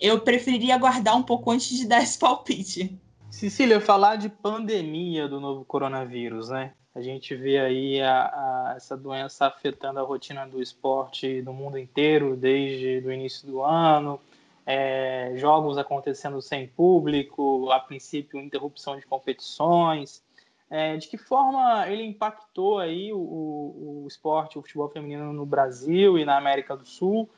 Eu 0.00 0.20
preferiria 0.20 0.76
aguardar 0.76 1.16
um 1.16 1.22
pouco 1.22 1.50
antes 1.50 1.76
de 1.76 1.86
dar 1.88 2.02
esse 2.02 2.18
palpite. 2.18 2.96
Cecília, 3.30 3.80
falar 3.80 4.16
de 4.16 4.28
pandemia 4.28 5.28
do 5.28 5.40
novo 5.40 5.64
coronavírus, 5.64 6.48
né? 6.48 6.72
A 6.98 7.00
gente 7.00 7.32
vê 7.36 7.60
aí 7.60 8.02
a, 8.02 8.24
a, 8.24 8.74
essa 8.76 8.96
doença 8.96 9.46
afetando 9.46 10.00
a 10.00 10.02
rotina 10.02 10.44
do 10.46 10.60
esporte 10.60 11.40
no 11.42 11.52
mundo 11.52 11.78
inteiro 11.78 12.36
desde 12.36 13.06
o 13.06 13.12
início 13.12 13.46
do 13.46 13.62
ano 13.62 14.20
é, 14.66 15.32
jogos 15.36 15.78
acontecendo 15.78 16.42
sem 16.42 16.66
público, 16.66 17.70
a 17.70 17.80
princípio 17.80 18.38
interrupção 18.38 18.98
de 18.98 19.06
competições. 19.06 20.22
É, 20.68 20.98
de 20.98 21.08
que 21.08 21.16
forma 21.16 21.88
ele 21.88 22.02
impactou 22.02 22.78
aí 22.78 23.10
o, 23.10 23.18
o, 23.18 24.02
o, 24.02 24.06
esporte, 24.06 24.58
o 24.58 24.62
futebol 24.62 24.90
feminino 24.90 25.32
no 25.32 25.46
Brasil 25.46 26.18
e 26.18 26.24
na 26.26 26.36
América 26.36 26.76
do 26.76 26.84
Sul? 26.84 27.30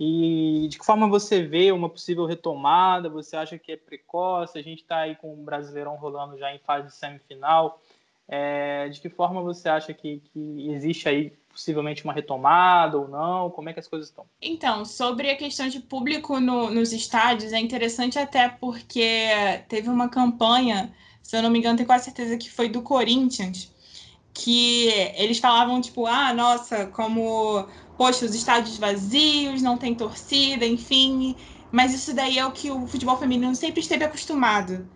E 0.00 0.66
de 0.70 0.78
que 0.78 0.86
forma 0.86 1.06
você 1.08 1.42
vê 1.42 1.72
uma 1.72 1.90
possível 1.90 2.24
retomada? 2.24 3.10
Você 3.10 3.36
acha 3.36 3.58
que 3.58 3.72
é 3.72 3.76
precoce? 3.76 4.58
A 4.58 4.62
gente 4.62 4.80
está 4.80 5.00
aí 5.00 5.14
com 5.16 5.34
o 5.34 5.36
Brasileirão 5.36 5.96
rolando 5.96 6.38
já 6.38 6.54
em 6.54 6.58
fase 6.58 6.86
de 6.86 6.94
semifinal. 6.94 7.82
É, 8.30 8.88
de 8.90 9.00
que 9.00 9.08
forma 9.08 9.40
você 9.40 9.70
acha 9.70 9.94
que, 9.94 10.20
que 10.32 10.70
existe 10.70 11.08
aí 11.08 11.32
possivelmente 11.48 12.04
uma 12.04 12.12
retomada 12.12 12.98
ou 12.98 13.08
não? 13.08 13.50
Como 13.50 13.68
é 13.68 13.72
que 13.72 13.80
as 13.80 13.88
coisas 13.88 14.08
estão? 14.08 14.26
Então, 14.40 14.84
sobre 14.84 15.30
a 15.30 15.36
questão 15.36 15.66
de 15.68 15.80
público 15.80 16.38
no, 16.38 16.70
nos 16.70 16.92
estádios, 16.92 17.52
é 17.52 17.58
interessante 17.58 18.18
até 18.18 18.48
porque 18.48 19.28
teve 19.68 19.88
uma 19.88 20.08
campanha, 20.08 20.94
se 21.22 21.36
eu 21.36 21.42
não 21.42 21.50
me 21.50 21.58
engano, 21.58 21.76
tenho 21.76 21.86
quase 21.86 22.04
certeza 22.04 22.36
que 22.36 22.50
foi 22.50 22.68
do 22.68 22.82
Corinthians, 22.82 23.72
que 24.32 24.88
eles 25.16 25.38
falavam, 25.38 25.80
tipo, 25.80 26.06
ah, 26.06 26.32
nossa, 26.32 26.86
como, 26.86 27.66
poxa, 27.96 28.24
os 28.24 28.34
estádios 28.34 28.78
vazios, 28.78 29.62
não 29.62 29.76
tem 29.76 29.94
torcida, 29.94 30.64
enfim. 30.64 31.34
Mas 31.72 31.92
isso 31.92 32.14
daí 32.14 32.38
é 32.38 32.46
o 32.46 32.52
que 32.52 32.70
o 32.70 32.86
futebol 32.86 33.16
feminino 33.16 33.54
sempre 33.54 33.80
esteve 33.80 34.04
acostumado. 34.04 34.88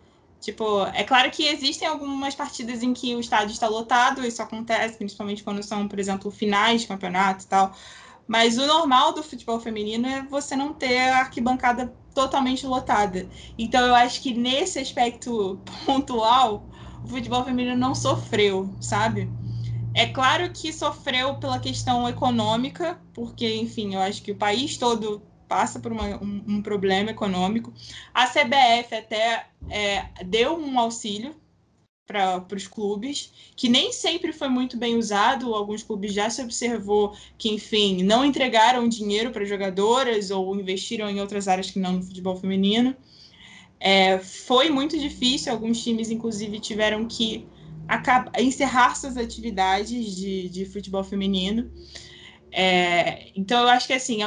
Tipo, 0.42 0.84
é 0.86 1.04
claro 1.04 1.30
que 1.30 1.44
existem 1.46 1.86
algumas 1.86 2.34
partidas 2.34 2.82
em 2.82 2.92
que 2.92 3.14
o 3.14 3.20
estádio 3.20 3.52
está 3.52 3.68
lotado, 3.68 4.26
isso 4.26 4.42
acontece, 4.42 4.98
principalmente 4.98 5.44
quando 5.44 5.62
são, 5.62 5.86
por 5.86 6.00
exemplo, 6.00 6.32
finais 6.32 6.80
de 6.80 6.88
campeonato 6.88 7.44
e 7.44 7.48
tal. 7.48 7.72
Mas 8.26 8.58
o 8.58 8.66
normal 8.66 9.12
do 9.14 9.22
futebol 9.22 9.60
feminino 9.60 10.08
é 10.08 10.22
você 10.24 10.56
não 10.56 10.74
ter 10.74 10.98
a 10.98 11.18
arquibancada 11.20 11.96
totalmente 12.12 12.66
lotada. 12.66 13.30
Então 13.56 13.86
eu 13.86 13.94
acho 13.94 14.20
que 14.20 14.34
nesse 14.34 14.80
aspecto 14.80 15.62
pontual, 15.86 16.68
o 17.04 17.08
futebol 17.08 17.44
feminino 17.44 17.76
não 17.76 17.94
sofreu, 17.94 18.76
sabe? 18.80 19.32
É 19.94 20.06
claro 20.06 20.52
que 20.52 20.72
sofreu 20.72 21.36
pela 21.36 21.60
questão 21.60 22.08
econômica, 22.08 23.00
porque, 23.12 23.54
enfim, 23.56 23.94
eu 23.94 24.00
acho 24.00 24.22
que 24.22 24.32
o 24.32 24.38
país 24.38 24.76
todo 24.76 25.22
passa 25.52 25.78
por 25.78 25.92
uma, 25.92 26.16
um, 26.16 26.44
um, 26.48 26.62
problema 26.62 27.10
econômico. 27.10 27.74
A 28.14 28.26
CBF 28.26 28.94
até 28.94 29.48
é, 29.68 30.24
deu 30.24 30.56
um 30.56 30.80
auxílio 30.80 31.36
para 32.06 32.56
os 32.56 32.66
clubes, 32.66 33.30
que 33.54 33.68
nem 33.68 33.92
sempre 33.92 34.32
foi 34.32 34.48
muito 34.48 34.78
bem 34.78 34.96
usado. 34.96 35.54
Alguns 35.54 35.82
clubes 35.82 36.14
já 36.14 36.30
se 36.30 36.40
observou 36.42 37.14
que, 37.36 37.50
enfim, 37.50 38.02
não 38.02 38.24
entregaram 38.24 38.88
dinheiro 38.88 39.30
para 39.30 39.44
jogadoras 39.44 40.30
ou 40.30 40.56
investiram 40.56 41.10
em 41.10 41.20
outras 41.20 41.46
áreas 41.46 41.70
que 41.70 41.78
não 41.78 41.92
no 41.92 42.02
futebol 42.02 42.36
feminino. 42.36 42.96
É, 43.78 44.18
foi 44.20 44.70
muito 44.70 44.98
difícil, 44.98 45.52
alguns 45.52 45.82
times, 45.84 46.10
inclusive, 46.10 46.60
tiveram 46.60 47.06
que 47.06 47.46
encerrar 48.38 48.94
suas 48.94 49.18
atividades 49.18 50.16
de, 50.16 50.48
de 50.48 50.64
futebol 50.64 51.04
feminino. 51.04 51.70
É, 52.50 53.30
então, 53.36 53.60
eu 53.62 53.68
acho 53.68 53.86
que 53.86 53.92
assim, 53.92 54.22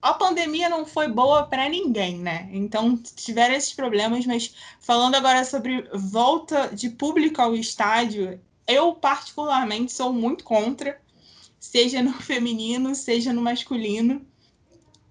a, 0.00 0.14
pandemia 0.14 0.68
não 0.68 0.86
foi 0.86 1.08
boa 1.08 1.44
para 1.44 1.68
ninguém, 1.68 2.18
né? 2.18 2.48
Então 2.52 2.96
tiveram 2.96 3.54
esses 3.54 3.72
problemas, 3.72 4.24
mas 4.26 4.54
falando 4.80 5.14
agora 5.14 5.44
sobre 5.44 5.88
volta 5.92 6.68
de 6.68 6.90
público 6.90 7.42
ao 7.42 7.54
estádio, 7.54 8.40
eu 8.66 8.94
particularmente 8.94 9.92
sou 9.92 10.12
muito 10.12 10.44
contra, 10.44 11.00
seja 11.58 12.02
no 12.02 12.12
feminino, 12.22 12.94
seja 12.94 13.32
no 13.32 13.42
masculino. 13.42 14.24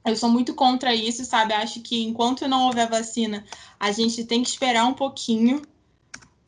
Eu 0.06 0.16
sou 0.16 0.30
muito 0.30 0.54
contra 0.56 0.96
isso, 0.96 1.26
sabe? 1.26 1.54
Acho 1.54 1.82
que 1.82 2.04
enquanto 2.04 2.48
não 2.48 2.68
houver 2.68 2.90
vacina, 2.90 3.44
a 3.78 3.92
gente 3.92 4.24
tem 4.24 4.42
que 4.42 4.50
esperar 4.50 4.86
um 4.86 4.94
pouquinho. 4.94 5.62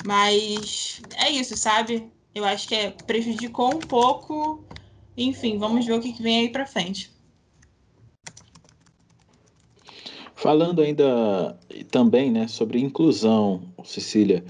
Mas 0.05 1.01
é 1.15 1.29
isso, 1.29 1.57
sabe? 1.57 2.09
Eu 2.33 2.45
acho 2.45 2.67
que 2.67 2.75
é, 2.75 2.91
prejudicou 2.91 3.75
um 3.75 3.79
pouco. 3.79 4.63
Enfim, 5.17 5.57
vamos 5.57 5.85
ver 5.85 5.93
o 5.93 5.99
que 5.99 6.13
vem 6.23 6.39
aí 6.39 6.49
para 6.49 6.65
frente. 6.65 7.11
Falando 10.39 10.81
ainda 10.81 11.59
também 11.91 12.31
né, 12.31 12.47
sobre 12.47 12.79
inclusão, 12.79 13.61
Cecília, 13.83 14.41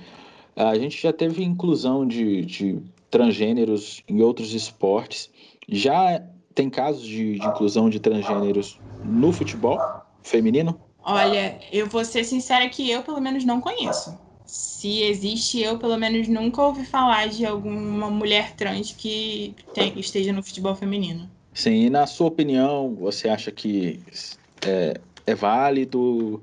a 0.55 0.77
gente 0.77 1.01
já 1.01 1.11
teve 1.11 1.43
inclusão 1.43 2.07
de, 2.07 2.45
de 2.45 2.79
transgêneros 3.09 4.03
em 4.07 4.21
outros 4.21 4.53
esportes. 4.53 5.31
Já 5.67 6.23
tem 6.53 6.69
casos 6.69 7.01
de, 7.01 7.39
de 7.39 7.47
inclusão 7.47 7.89
de 7.89 7.99
transgêneros 7.99 8.79
no 9.03 9.33
futebol 9.33 9.79
feminino? 10.21 10.79
Olha, 11.03 11.59
eu 11.71 11.87
vou 11.87 12.05
ser 12.05 12.23
sincera 12.23 12.69
que 12.69 12.87
eu, 12.87 13.01
pelo 13.01 13.19
menos, 13.19 13.43
não 13.43 13.59
conheço. 13.59 14.15
Se 14.45 15.01
existe, 15.01 15.59
eu, 15.59 15.79
pelo 15.79 15.97
menos, 15.97 16.27
nunca 16.27 16.61
ouvi 16.61 16.85
falar 16.85 17.29
de 17.29 17.47
alguma 17.47 18.11
mulher 18.11 18.55
trans 18.55 18.91
que 18.91 19.55
tem, 19.73 19.99
esteja 19.99 20.31
no 20.31 20.43
futebol 20.43 20.75
feminino. 20.75 21.27
Sim, 21.51 21.85
e 21.85 21.89
na 21.89 22.05
sua 22.05 22.27
opinião, 22.27 22.93
você 22.93 23.27
acha 23.27 23.51
que 23.51 23.99
é, 24.65 24.99
é 25.30 25.36
válido? 25.36 26.41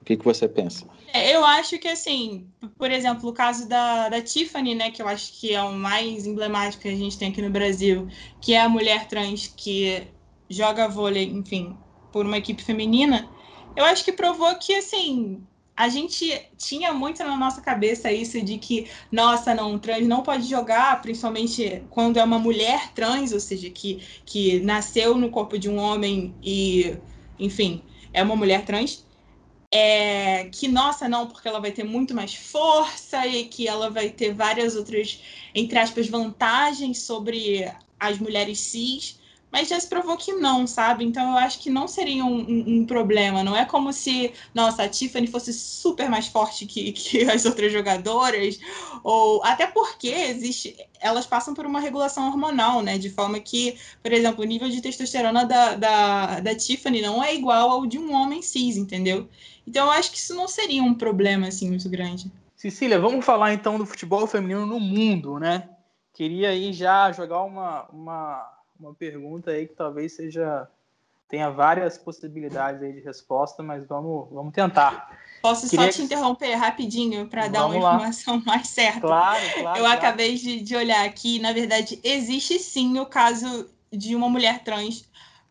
O 0.00 0.04
que, 0.04 0.16
que 0.16 0.24
você 0.24 0.48
pensa? 0.48 0.86
É, 1.12 1.34
eu 1.34 1.44
acho 1.44 1.78
que, 1.78 1.88
assim, 1.88 2.46
por 2.76 2.90
exemplo, 2.90 3.30
o 3.30 3.32
caso 3.32 3.68
da, 3.68 4.08
da 4.08 4.20
Tiffany, 4.20 4.74
né, 4.74 4.90
que 4.90 5.00
eu 5.00 5.08
acho 5.08 5.32
que 5.40 5.54
é 5.54 5.62
o 5.62 5.72
mais 5.72 6.26
emblemático 6.26 6.82
que 6.82 6.88
a 6.88 6.96
gente 6.96 7.18
tem 7.18 7.30
aqui 7.30 7.40
no 7.40 7.50
Brasil, 7.50 8.08
que 8.40 8.54
é 8.54 8.60
a 8.60 8.68
mulher 8.68 9.08
trans 9.08 9.46
que 9.56 10.06
joga 10.48 10.88
vôlei, 10.88 11.24
enfim, 11.24 11.76
por 12.12 12.26
uma 12.26 12.38
equipe 12.38 12.62
feminina, 12.62 13.28
eu 13.74 13.84
acho 13.84 14.04
que 14.04 14.12
provou 14.12 14.54
que, 14.56 14.74
assim, 14.74 15.42
a 15.76 15.88
gente 15.88 16.30
tinha 16.56 16.92
muito 16.92 17.22
na 17.22 17.36
nossa 17.36 17.60
cabeça 17.60 18.10
isso 18.10 18.40
de 18.40 18.58
que, 18.58 18.86
nossa, 19.12 19.54
não, 19.54 19.78
trans 19.78 20.06
não 20.06 20.22
pode 20.22 20.48
jogar, 20.48 21.00
principalmente 21.02 21.82
quando 21.90 22.18
é 22.18 22.24
uma 22.24 22.38
mulher 22.38 22.92
trans, 22.94 23.32
ou 23.32 23.40
seja, 23.40 23.68
que, 23.70 24.00
que 24.24 24.60
nasceu 24.60 25.16
no 25.16 25.30
corpo 25.30 25.58
de 25.58 25.68
um 25.68 25.78
homem 25.78 26.34
e, 26.42 26.96
enfim, 27.38 27.82
é 28.16 28.22
uma 28.22 28.34
mulher 28.34 28.64
trans, 28.64 29.04
é, 29.70 30.44
que, 30.44 30.68
nossa, 30.68 31.06
não, 31.06 31.26
porque 31.26 31.46
ela 31.46 31.60
vai 31.60 31.70
ter 31.70 31.84
muito 31.84 32.14
mais 32.14 32.34
força 32.34 33.26
e 33.26 33.44
que 33.44 33.68
ela 33.68 33.90
vai 33.90 34.08
ter 34.08 34.32
várias 34.32 34.74
outras, 34.74 35.20
entre 35.54 35.78
aspas, 35.78 36.08
vantagens 36.08 37.02
sobre 37.02 37.70
as 38.00 38.18
mulheres 38.18 38.58
cis 38.58 39.20
mas 39.50 39.68
já 39.68 39.78
se 39.78 39.88
provou 39.88 40.16
que 40.16 40.32
não, 40.32 40.66
sabe? 40.66 41.04
Então 41.04 41.30
eu 41.30 41.38
acho 41.38 41.60
que 41.60 41.70
não 41.70 41.86
seria 41.86 42.24
um, 42.24 42.38
um, 42.38 42.64
um, 42.78 42.86
problema. 42.86 43.42
Não 43.42 43.56
é 43.56 43.64
como 43.64 43.92
se, 43.92 44.32
nossa, 44.54 44.82
a 44.82 44.88
Tiffany 44.88 45.26
fosse 45.26 45.52
super 45.52 46.10
mais 46.10 46.26
forte 46.26 46.66
que, 46.66 46.92
que 46.92 47.22
as 47.30 47.44
outras 47.44 47.72
jogadoras, 47.72 48.58
ou 49.02 49.42
até 49.44 49.66
porque 49.66 50.08
existe, 50.08 50.76
elas 51.00 51.26
passam 51.26 51.54
por 51.54 51.64
uma 51.64 51.80
regulação 51.80 52.26
hormonal, 52.26 52.82
né? 52.82 52.98
De 52.98 53.08
forma 53.08 53.38
que, 53.40 53.76
por 54.02 54.12
exemplo, 54.12 54.42
o 54.42 54.46
nível 54.46 54.68
de 54.68 54.80
testosterona 54.80 55.44
da, 55.44 55.74
da, 55.74 56.40
da 56.40 56.54
Tiffany 56.54 57.00
não 57.00 57.22
é 57.22 57.34
igual 57.34 57.70
ao 57.70 57.86
de 57.86 57.98
um 57.98 58.12
homem 58.12 58.42
cis, 58.42 58.76
entendeu? 58.76 59.28
Então 59.66 59.86
eu 59.86 59.92
acho 59.92 60.10
que 60.10 60.18
isso 60.18 60.34
não 60.34 60.48
seria 60.48 60.82
um 60.82 60.94
problema 60.94 61.48
assim 61.48 61.68
muito 61.68 61.88
grande. 61.88 62.30
Cecília, 62.54 62.98
vamos 62.98 63.24
falar 63.24 63.52
então 63.52 63.78
do 63.78 63.86
futebol 63.86 64.26
feminino 64.26 64.66
no 64.66 64.80
mundo, 64.80 65.38
né? 65.38 65.68
Queria 66.12 66.50
aí 66.50 66.72
já 66.72 67.12
jogar 67.12 67.42
uma, 67.42 67.84
uma 67.92 68.55
uma 68.78 68.94
pergunta 68.94 69.50
aí 69.50 69.66
que 69.66 69.74
talvez 69.74 70.14
seja 70.14 70.68
tenha 71.28 71.50
várias 71.50 71.98
possibilidades 71.98 72.82
aí 72.82 72.92
de 72.92 73.00
resposta, 73.00 73.62
mas 73.62 73.84
vamos, 73.86 74.28
vamos 74.30 74.52
tentar. 74.52 75.18
Posso 75.42 75.68
Queria 75.68 75.86
só 75.86 75.98
te 75.98 76.02
interromper 76.02 76.54
rapidinho 76.54 77.26
para 77.28 77.48
dar 77.48 77.66
uma 77.66 77.78
lá. 77.78 77.94
informação 77.94 78.42
mais 78.46 78.68
certa? 78.68 79.00
Claro, 79.00 79.40
claro. 79.54 79.78
Eu 79.78 79.84
claro. 79.84 79.98
acabei 79.98 80.36
de, 80.36 80.60
de 80.60 80.76
olhar 80.76 81.04
aqui, 81.04 81.38
na 81.40 81.52
verdade, 81.52 82.00
existe 82.02 82.58
sim 82.58 82.98
o 82.98 83.06
caso 83.06 83.68
de 83.92 84.14
uma 84.14 84.28
mulher 84.28 84.62
trans 84.62 85.08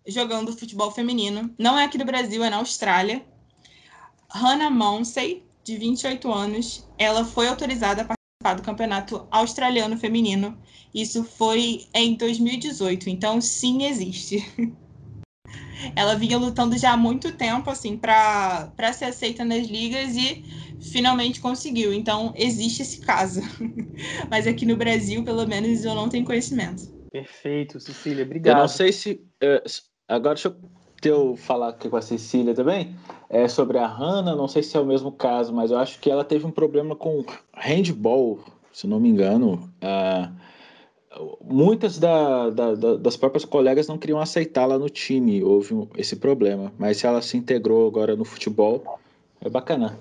jogando 0.07 0.55
futebol 0.55 0.91
feminino. 0.91 1.53
Não 1.57 1.77
é 1.77 1.83
aqui 1.85 1.97
do 1.97 2.05
Brasil, 2.05 2.43
é 2.43 2.49
na 2.49 2.57
Austrália. 2.57 3.25
Hannah 4.29 4.69
Monsey, 4.69 5.43
de 5.63 5.77
28 5.77 6.31
anos, 6.31 6.87
ela 6.97 7.25
foi 7.25 7.47
autorizada 7.47 8.01
a 8.03 8.05
participar 8.45 8.53
do 8.53 8.61
campeonato 8.61 9.27
australiano 9.31 9.97
feminino 9.97 10.55
isso 10.93 11.23
foi 11.23 11.87
em 11.93 12.15
2018, 12.15 13.09
então 13.09 13.41
sim 13.41 13.85
existe. 13.85 14.45
Ela 15.93 16.15
vinha 16.15 16.37
lutando 16.37 16.77
já 16.77 16.93
há 16.93 16.97
muito 16.97 17.33
tempo 17.33 17.69
assim 17.69 17.97
para 17.97 18.71
ser 18.93 19.05
aceita 19.05 19.43
nas 19.43 19.67
ligas 19.67 20.15
e 20.15 20.45
finalmente 20.79 21.41
conseguiu. 21.41 21.93
Então 21.93 22.33
existe 22.35 22.81
esse 22.81 23.01
caso. 23.01 23.41
Mas 24.31 24.47
aqui 24.47 24.65
no 24.65 24.77
Brasil, 24.77 25.21
pelo 25.23 25.45
menos, 25.45 25.83
eu 25.83 25.93
não 25.93 26.07
tenho 26.07 26.23
conhecimento. 26.23 26.83
Perfeito, 27.11 27.79
Cecília, 27.79 28.23
obrigado. 28.23 28.55
Eu 28.55 28.61
não 28.61 28.67
sei 28.69 28.93
se. 28.93 29.21
Uh, 29.43 29.69
agora 30.07 30.35
deixa 30.35 30.55
eu, 31.03 31.11
eu 31.11 31.35
falar 31.35 31.69
aqui 31.69 31.89
com 31.89 31.97
a 31.97 32.01
Cecília 32.01 32.53
também. 32.53 32.95
É 33.29 33.47
sobre 33.47 33.77
a 33.77 33.87
Hannah, 33.87 34.35
não 34.35 34.47
sei 34.47 34.61
se 34.61 34.77
é 34.77 34.79
o 34.79 34.85
mesmo 34.85 35.11
caso, 35.11 35.53
mas 35.53 35.71
eu 35.71 35.77
acho 35.77 35.99
que 35.99 36.09
ela 36.09 36.23
teve 36.23 36.45
um 36.45 36.51
problema 36.51 36.95
com 36.95 37.25
handball, 37.53 38.39
se 38.71 38.85
não 38.87 38.99
me 38.99 39.09
engano. 39.09 39.69
Uh, 39.81 40.31
muitas 41.43 41.97
da, 41.97 42.49
da, 42.49 42.75
da, 42.75 42.95
das 42.97 43.17
próprias 43.17 43.45
colegas 43.45 43.87
não 43.87 43.97
queriam 43.97 44.19
aceitá-la 44.19 44.77
no 44.77 44.89
time, 44.89 45.43
houve 45.43 45.87
esse 45.97 46.17
problema. 46.17 46.71
Mas 46.77 46.97
se 46.97 47.07
ela 47.07 47.21
se 47.21 47.37
integrou 47.37 47.87
agora 47.87 48.15
no 48.15 48.25
futebol, 48.25 48.99
é 49.41 49.49
bacana. 49.49 49.97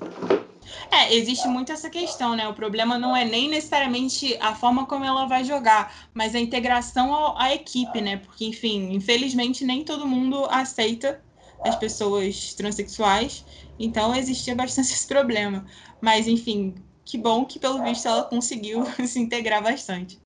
É, 0.91 1.15
existe 1.15 1.47
muito 1.49 1.73
essa 1.73 1.91
questão, 1.91 2.35
né? 2.35 2.49
O 2.49 2.55
problema 2.55 2.99
não 2.99 3.17
é 3.17 3.25
nem 3.25 3.49
necessariamente 3.49 4.37
a 4.41 4.55
forma 4.55 4.87
como 4.87 5.05
ela 5.05 5.27
vai 5.27 5.45
jogar, 5.45 6.09
mas 6.13 6.35
a 6.35 6.41
integração 6.41 7.37
à 7.37 7.55
equipe, 7.55 8.01
né? 8.01 8.19
Porque, 8.19 8.47
enfim, 8.47 8.93
infelizmente 8.93 9.65
nem 9.65 9.85
todo 9.85 10.07
mundo 10.07 10.45
aceita 10.51 11.21
as 11.65 11.77
pessoas 11.77 12.55
transexuais, 12.55 13.45
então 13.79 14.15
existia 14.15 14.55
bastante 14.55 14.93
esse 14.93 15.07
problema. 15.07 15.65
Mas, 16.01 16.29
enfim, 16.29 16.75
que 17.05 17.19
bom 17.19 17.45
que 17.45 17.59
pelo 17.59 17.83
visto 17.83 18.07
ela 18.07 18.25
conseguiu 18.25 18.85
se 19.07 19.19
integrar 19.19 19.63
bastante. 19.63 20.21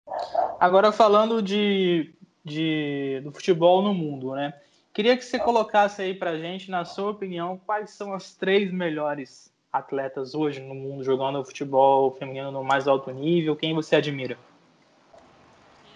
Agora 0.59 0.91
falando 0.91 1.41
de, 1.41 2.13
de, 2.45 3.21
do 3.23 3.33
futebol 3.33 3.83
no 3.83 3.95
mundo, 3.95 4.35
né? 4.35 4.53
Queria 4.93 5.17
que 5.17 5.25
você 5.25 5.39
colocasse 5.39 6.03
aí 6.03 6.13
pra 6.13 6.37
gente, 6.37 6.71
na 6.71 6.85
sua 6.85 7.11
opinião, 7.11 7.61
quais 7.65 7.91
são 7.91 8.13
as 8.13 8.35
três 8.35 8.73
melhores 8.73 9.53
atletas 9.73 10.35
hoje 10.35 10.61
no 10.61 10.75
mundo 10.75 11.05
jogando 11.05 11.45
futebol 11.45 12.17
feminino 12.19 12.51
no 12.51 12.65
mais 12.65 12.89
alto 12.89 13.11
nível? 13.13 13.55
Quem 13.55 13.75
você 13.75 13.95
admira? 13.95 14.37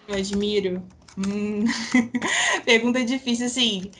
Eu 0.06 0.14
admiro. 0.14 0.82
Hum. 1.18 1.64
Pergunta 2.64 3.04
difícil, 3.04 3.46
assim. 3.46 3.90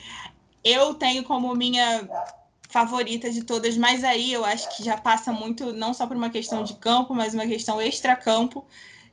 Eu 0.63 0.93
tenho 0.93 1.23
como 1.23 1.53
minha 1.55 2.07
favorita 2.69 3.29
de 3.29 3.43
todas, 3.43 3.77
mas 3.77 4.03
aí 4.03 4.33
eu 4.33 4.43
acho 4.43 4.75
que 4.75 4.83
já 4.83 4.97
passa 4.97 5.31
muito, 5.31 5.71
não 5.73 5.93
só 5.93 6.07
por 6.07 6.17
uma 6.17 6.29
questão 6.29 6.63
de 6.63 6.73
campo, 6.75 7.13
mas 7.13 7.33
uma 7.33 7.45
questão 7.45 7.79
extra-campo, 7.79 8.65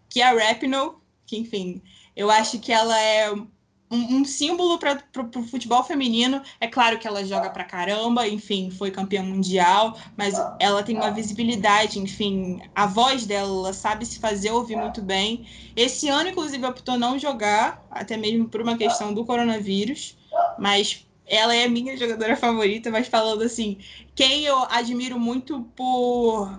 que 0.08 0.22
é 0.22 0.26
a 0.26 0.32
Rapinoe, 0.32 0.94
que, 1.26 1.36
enfim, 1.36 1.82
eu 2.16 2.30
acho 2.30 2.58
que 2.58 2.72
ela 2.72 2.98
é 2.98 3.30
um, 3.32 3.46
um 3.90 4.24
símbolo 4.24 4.78
para 4.78 5.02
o 5.36 5.42
futebol 5.42 5.82
feminino. 5.82 6.40
É 6.60 6.66
claro 6.66 6.98
que 6.98 7.06
ela 7.06 7.24
joga 7.24 7.50
para 7.50 7.64
caramba, 7.64 8.26
enfim, 8.26 8.70
foi 8.70 8.90
campeã 8.90 9.22
mundial, 9.22 9.98
mas 10.16 10.34
ela 10.58 10.82
tem 10.82 10.96
uma 10.96 11.10
visibilidade, 11.10 11.98
enfim, 11.98 12.62
a 12.74 12.86
voz 12.86 13.26
dela 13.26 13.48
ela 13.48 13.72
sabe 13.72 14.06
se 14.06 14.20
fazer 14.20 14.52
ouvir 14.52 14.76
muito 14.76 15.02
bem. 15.02 15.46
Esse 15.76 16.08
ano, 16.08 16.30
inclusive, 16.30 16.64
optou 16.64 16.96
não 16.96 17.18
jogar, 17.18 17.84
até 17.90 18.16
mesmo 18.16 18.48
por 18.48 18.62
uma 18.62 18.76
questão 18.76 19.12
do 19.12 19.24
coronavírus, 19.24 20.16
mas 20.58 21.06
ela 21.30 21.54
é 21.54 21.64
a 21.64 21.70
minha 21.70 21.96
jogadora 21.96 22.36
favorita, 22.36 22.90
mas 22.90 23.06
falando 23.06 23.42
assim, 23.42 23.78
quem 24.16 24.44
eu 24.44 24.58
admiro 24.64 25.18
muito 25.18 25.62
por 25.76 26.58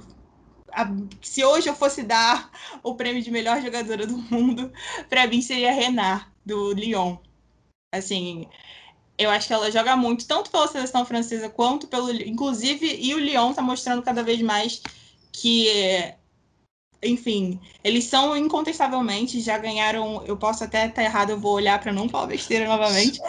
se 1.21 1.43
hoje 1.43 1.67
eu 1.67 1.75
fosse 1.75 2.01
dar 2.01 2.49
o 2.81 2.95
prêmio 2.95 3.21
de 3.21 3.29
melhor 3.29 3.61
jogadora 3.61 4.07
do 4.07 4.17
mundo, 4.17 4.71
para 5.09 5.27
mim 5.27 5.41
seria 5.41 5.73
Renard, 5.73 6.25
do 6.45 6.71
Lyon. 6.71 7.17
Assim, 7.93 8.47
eu 9.17 9.29
acho 9.29 9.47
que 9.47 9.53
ela 9.53 9.69
joga 9.69 9.97
muito, 9.97 10.25
tanto 10.25 10.49
pela 10.49 10.67
seleção 10.67 11.05
francesa 11.05 11.49
quanto 11.49 11.87
pelo. 11.87 12.09
Inclusive, 12.09 12.97
e 13.01 13.13
o 13.13 13.19
Lyon 13.19 13.49
está 13.49 13.61
mostrando 13.61 14.01
cada 14.01 14.23
vez 14.23 14.41
mais 14.41 14.81
que. 15.33 15.67
Enfim, 17.03 17.59
eles 17.83 18.05
são 18.05 18.37
incontestavelmente, 18.37 19.41
já 19.41 19.57
ganharam. 19.57 20.23
Eu 20.25 20.37
posso 20.37 20.63
até 20.63 20.87
estar 20.87 21.03
errado, 21.03 21.31
eu 21.31 21.39
vou 21.39 21.55
olhar 21.55 21.77
para 21.81 21.91
não 21.91 22.07
falar 22.07 22.27
besteira 22.27 22.65
novamente. 22.65 23.19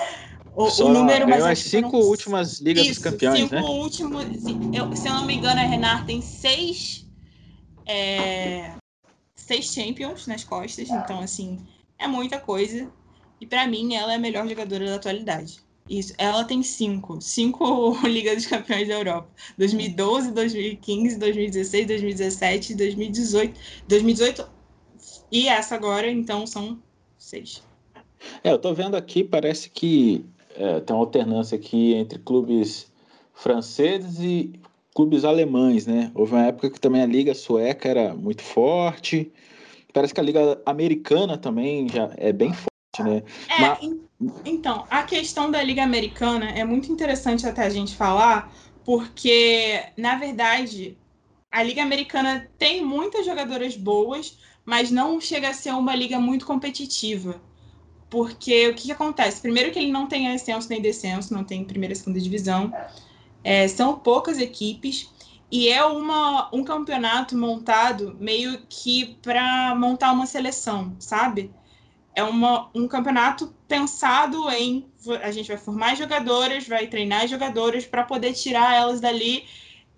O, 0.55 0.71
Só 0.71 0.87
o 0.87 0.93
número 0.93 1.29
mais. 1.29 1.45
as 1.45 1.59
cinco 1.61 1.93
foram... 1.93 2.07
últimas 2.07 2.61
Ligas 2.61 2.85
Isso, 2.85 3.01
dos 3.01 3.11
Campeões, 3.11 3.41
cinco 3.41 3.55
né? 3.55 3.63
Últimos, 3.63 4.25
eu, 4.73 4.95
se 4.95 5.09
eu 5.09 5.15
não 5.15 5.25
me 5.25 5.35
engano, 5.35 5.61
a 5.61 5.65
Renard 5.65 6.05
tem 6.07 6.21
seis. 6.21 7.07
É, 7.87 8.75
seis 9.35 9.73
Champions 9.73 10.27
nas 10.27 10.45
costas, 10.45 10.89
então, 10.89 11.21
assim, 11.21 11.59
é 11.99 12.07
muita 12.07 12.39
coisa. 12.39 12.91
E 13.41 13.47
para 13.47 13.67
mim, 13.67 13.95
ela 13.95 14.13
é 14.13 14.17
a 14.17 14.21
melhor 14.21 14.47
jogadora 14.49 14.87
da 14.87 14.95
atualidade. 14.97 15.61
Isso, 15.89 16.15
ela 16.17 16.45
tem 16.45 16.63
cinco. 16.63 17.21
Cinco 17.21 17.99
Liga 18.07 18.35
dos 18.35 18.47
Campeões 18.47 18.87
da 18.89 18.95
Europa. 18.95 19.29
2012, 19.59 20.31
2015, 20.33 21.19
2016, 21.19 21.87
2017, 21.87 22.75
2018. 22.75 23.61
2018 23.89 24.63
e 25.33 25.49
essa 25.49 25.75
agora, 25.75 26.11
então 26.11 26.47
são 26.47 26.79
seis. 27.17 27.63
É, 28.45 28.53
eu 28.53 28.59
tô 28.59 28.75
vendo 28.75 28.97
aqui, 28.97 29.25
parece 29.25 29.71
que 29.71 30.25
é, 30.57 30.81
tem 30.81 30.95
uma 30.95 31.03
alternância 31.03 31.57
aqui 31.57 31.95
entre 31.95 32.19
clubes 32.19 32.91
franceses 33.35 34.19
e 34.21 34.53
clubes 34.95 35.25
alemães, 35.25 35.87
né? 35.87 36.11
Houve 36.15 36.35
uma 36.35 36.47
época 36.47 36.71
que 36.71 36.81
também 36.81 37.03
a 37.03 37.07
Liga 37.07 37.35
Sueca 37.35 37.89
era 37.89 38.15
muito 38.15 38.43
forte. 38.43 39.33
Parece 39.93 40.13
que 40.15 40.21
a 40.21 40.25
Liga 40.25 40.61
Americana 40.67 41.37
também 41.37 41.89
já 41.89 42.11
é 42.17 42.33
bem 42.33 42.53
forte 42.53 42.73
né? 43.01 43.23
É, 43.49 43.61
Mas... 43.61 43.79
Então, 44.45 44.87
a 44.91 45.03
questão 45.03 45.51
da 45.51 45.63
Liga 45.63 45.83
Americana 45.83 46.51
é 46.51 46.65
muito 46.65 46.93
interessante 46.93 47.47
até 47.47 47.63
a 47.63 47.71
gente 47.71 47.97
falar, 47.97 48.53
porque, 48.85 49.83
na 49.97 50.17
verdade, 50.17 50.97
a 51.51 51.63
Liga 51.63 51.83
Americana 51.83 52.49
tem 52.59 52.85
muitas 52.85 53.25
jogadoras 53.25 53.77
boas, 53.77 54.39
mas 54.65 54.91
não 54.91 55.21
chega 55.21 55.49
a 55.49 55.55
ser 55.55 55.73
uma 55.73 55.95
liga 55.97 56.21
muito 56.21 56.47
competitiva. 56.47 57.41
Porque 58.13 58.69
o 58.69 58.75
que, 58.75 58.85
que 58.85 58.93
acontece? 58.93 59.41
Primeiro 59.41 59.73
que 59.73 59.79
ele 59.81 59.91
não 59.91 60.07
tem 60.07 60.29
ascenso 60.29 60.69
nem 60.69 60.81
descenso, 60.81 61.35
não 61.35 61.43
tem 61.43 61.65
primeira 61.65 61.95
e 61.95 61.97
segunda 61.97 62.21
divisão. 62.21 62.73
É, 63.43 63.67
são 63.67 63.99
poucas 63.99 64.39
equipes 64.39 65.11
e 65.51 65.69
é 65.69 65.85
uma, 65.85 66.49
um 66.55 66.63
campeonato 66.63 67.37
montado 67.37 68.17
meio 68.21 68.61
que 68.69 69.17
para 69.23 69.75
montar 69.75 70.13
uma 70.13 70.27
seleção, 70.27 70.95
sabe? 71.01 71.51
é 72.15 72.23
uma, 72.23 72.71
um 72.75 72.87
campeonato 72.87 73.55
pensado 73.67 74.51
em 74.51 74.87
a 75.23 75.31
gente 75.31 75.49
vai 75.49 75.57
formar 75.57 75.97
jogadoras, 75.97 76.69
vai 76.69 76.87
treinar 76.87 77.27
jogadoras 77.27 77.85
para 77.87 78.05
poder 78.05 78.35
tirar 78.35 78.75
elas 78.75 79.01
dali 79.01 79.45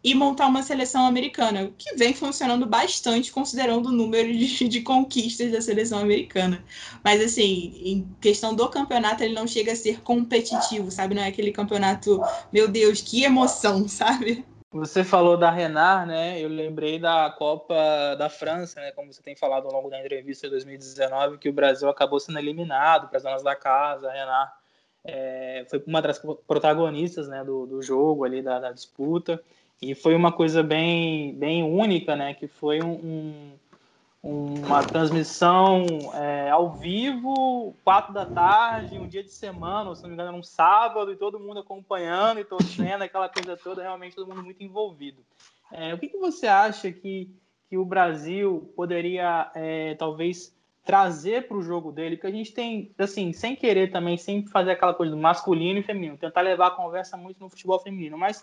e 0.04 0.14
montar 0.14 0.46
uma 0.48 0.62
seleção 0.62 1.06
americana, 1.06 1.72
que 1.78 1.96
vem 1.96 2.12
funcionando 2.12 2.66
bastante 2.66 3.32
considerando 3.32 3.86
o 3.86 3.92
número 3.92 4.30
de, 4.30 4.68
de, 4.68 4.82
conquistas 4.82 5.50
da 5.50 5.62
seleção 5.62 5.98
americana. 5.98 6.62
Mas 7.02 7.22
assim, 7.22 7.72
em 7.82 8.16
questão 8.20 8.54
do 8.54 8.68
campeonato, 8.68 9.24
ele 9.24 9.34
não 9.34 9.46
chega 9.46 9.72
a 9.72 9.76
ser 9.76 10.02
competitivo, 10.02 10.90
sabe? 10.90 11.14
Não 11.14 11.22
é 11.22 11.28
aquele 11.28 11.50
campeonato, 11.50 12.20
meu 12.52 12.68
Deus, 12.68 13.00
que 13.00 13.24
emoção, 13.24 13.88
sabe? 13.88 14.44
Você 14.70 15.04
falou 15.04 15.38
da 15.38 15.50
Renard, 15.50 16.08
né? 16.08 16.38
Eu 16.38 16.48
lembrei 16.48 16.98
da 16.98 17.30
Copa 17.30 17.74
da 18.18 18.28
França, 18.28 18.80
né? 18.80 18.90
Como 18.90 19.10
você 19.10 19.22
tem 19.22 19.36
falado 19.36 19.66
ao 19.66 19.72
longo 19.72 19.88
da 19.88 20.00
entrevista 20.00 20.48
de 20.48 20.50
2019, 20.50 21.38
que 21.38 21.48
o 21.48 21.52
Brasil 21.52 21.88
acabou 21.88 22.18
sendo 22.20 22.40
eliminado 22.40 23.08
para 23.08 23.16
as 23.16 23.22
zonas 23.22 23.42
da 23.42 23.54
casa. 23.54 24.08
A 24.08 24.12
Renard 24.12 24.52
é, 25.04 25.64
foi 25.70 25.82
uma 25.86 26.02
das 26.02 26.20
protagonistas, 26.46 27.28
né? 27.28 27.44
Do, 27.44 27.66
do 27.66 27.80
jogo 27.82 28.24
ali 28.24 28.42
da, 28.42 28.58
da, 28.58 28.72
disputa 28.72 29.40
e 29.80 29.94
foi 29.94 30.14
uma 30.14 30.32
coisa 30.32 30.62
bem, 30.62 31.34
bem 31.34 31.62
única, 31.62 32.16
né? 32.16 32.34
Que 32.34 32.46
foi 32.46 32.82
um, 32.82 32.92
um 32.92 33.52
uma 34.24 34.82
transmissão 34.82 35.84
é, 36.14 36.48
ao 36.48 36.72
vivo, 36.72 37.76
quatro 37.84 38.14
da 38.14 38.24
tarde, 38.24 38.98
um 38.98 39.06
dia 39.06 39.22
de 39.22 39.30
semana, 39.30 39.94
se 39.94 40.02
não 40.02 40.08
me 40.08 40.14
engano, 40.14 40.38
um 40.38 40.42
sábado, 40.42 41.12
e 41.12 41.16
todo 41.16 41.38
mundo 41.38 41.60
acompanhando 41.60 42.40
e 42.40 42.44
torcendo, 42.44 43.02
aquela 43.02 43.28
coisa 43.28 43.54
toda, 43.54 43.82
realmente 43.82 44.16
todo 44.16 44.26
mundo 44.26 44.42
muito 44.42 44.62
envolvido. 44.62 45.22
É, 45.70 45.92
o 45.92 45.98
que, 45.98 46.08
que, 46.08 46.16
você 46.16 46.46
acha 46.46 46.90
que, 46.90 47.28
que 47.68 47.76
o 47.76 47.84
Brasil 47.84 48.72
poderia, 48.74 49.50
é, 49.54 49.94
talvez, 49.96 50.56
trazer 50.86 51.46
para 51.46 51.58
o 51.58 51.62
jogo 51.62 51.92
dele? 51.92 52.16
Porque 52.16 52.28
a 52.28 52.30
gente 52.30 52.52
tem, 52.54 52.90
assim, 52.96 53.30
sem 53.34 53.54
querer 53.54 53.90
também, 53.90 54.16
sempre 54.16 54.50
fazer 54.50 54.70
aquela 54.70 54.94
coisa 54.94 55.14
do 55.14 55.20
masculino 55.20 55.80
e 55.80 55.82
feminino, 55.82 56.16
tentar 56.16 56.40
levar 56.40 56.68
a 56.68 56.70
conversa 56.70 57.14
muito 57.14 57.40
no 57.40 57.50
futebol 57.50 57.78
feminino, 57.78 58.16
mas 58.16 58.42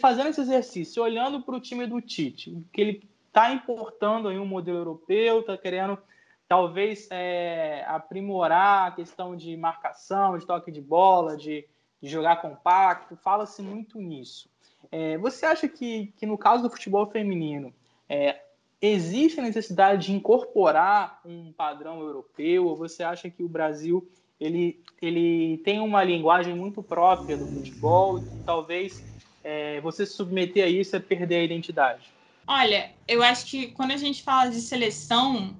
fazendo 0.00 0.28
esse 0.28 0.40
exercício, 0.40 1.02
olhando 1.02 1.42
para 1.42 1.56
o 1.56 1.60
time 1.60 1.86
do 1.86 2.00
Tite, 2.00 2.56
que 2.72 2.80
ele 2.80 3.08
está 3.26 3.52
importando 3.52 4.28
aí 4.28 4.38
um 4.38 4.46
modelo 4.46 4.78
europeu, 4.78 5.40
está 5.40 5.56
querendo 5.56 5.98
talvez 6.46 7.08
é, 7.10 7.82
aprimorar 7.86 8.88
a 8.88 8.90
questão 8.90 9.34
de 9.34 9.56
marcação, 9.56 10.36
de 10.36 10.46
toque 10.46 10.70
de 10.70 10.82
bola, 10.82 11.34
de, 11.34 11.66
de 12.00 12.08
jogar 12.10 12.42
compacto, 12.42 13.16
fala-se 13.16 13.62
muito 13.62 13.98
nisso. 13.98 14.50
É, 14.90 15.16
você 15.16 15.46
acha 15.46 15.66
que, 15.66 16.12
que 16.18 16.26
no 16.26 16.36
caso 16.36 16.62
do 16.62 16.70
futebol 16.70 17.06
feminino 17.06 17.72
é, 18.06 18.42
existe 18.82 19.40
a 19.40 19.42
necessidade 19.42 20.06
de 20.06 20.12
incorporar 20.12 21.20
um 21.24 21.52
padrão 21.52 22.00
europeu? 22.00 22.66
Ou 22.66 22.76
você 22.76 23.02
acha 23.02 23.30
que 23.30 23.42
o 23.42 23.48
Brasil 23.48 24.06
ele, 24.38 24.82
ele 25.00 25.56
tem 25.58 25.80
uma 25.80 26.04
linguagem 26.04 26.54
muito 26.54 26.82
própria 26.82 27.38
do 27.38 27.46
futebol 27.46 28.18
e 28.18 28.22
talvez 28.44 29.02
é, 29.44 29.80
você 29.80 30.06
se 30.06 30.14
submeter 30.14 30.64
a 30.64 30.68
isso 30.68 30.94
é 30.96 31.00
perder 31.00 31.36
a 31.36 31.44
identidade? 31.44 32.12
Olha, 32.46 32.90
eu 33.06 33.22
acho 33.22 33.46
que 33.46 33.68
quando 33.68 33.92
a 33.92 33.96
gente 33.96 34.22
fala 34.22 34.50
de 34.50 34.60
seleção, 34.60 35.56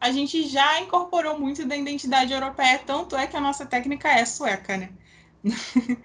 a 0.00 0.10
gente 0.10 0.46
já 0.48 0.80
incorporou 0.80 1.38
muito 1.38 1.66
da 1.66 1.76
identidade 1.76 2.32
europeia, 2.32 2.78
tanto 2.78 3.16
é 3.16 3.26
que 3.26 3.36
a 3.36 3.40
nossa 3.40 3.66
técnica 3.66 4.08
é 4.08 4.24
sueca, 4.24 4.76
né? 4.76 4.90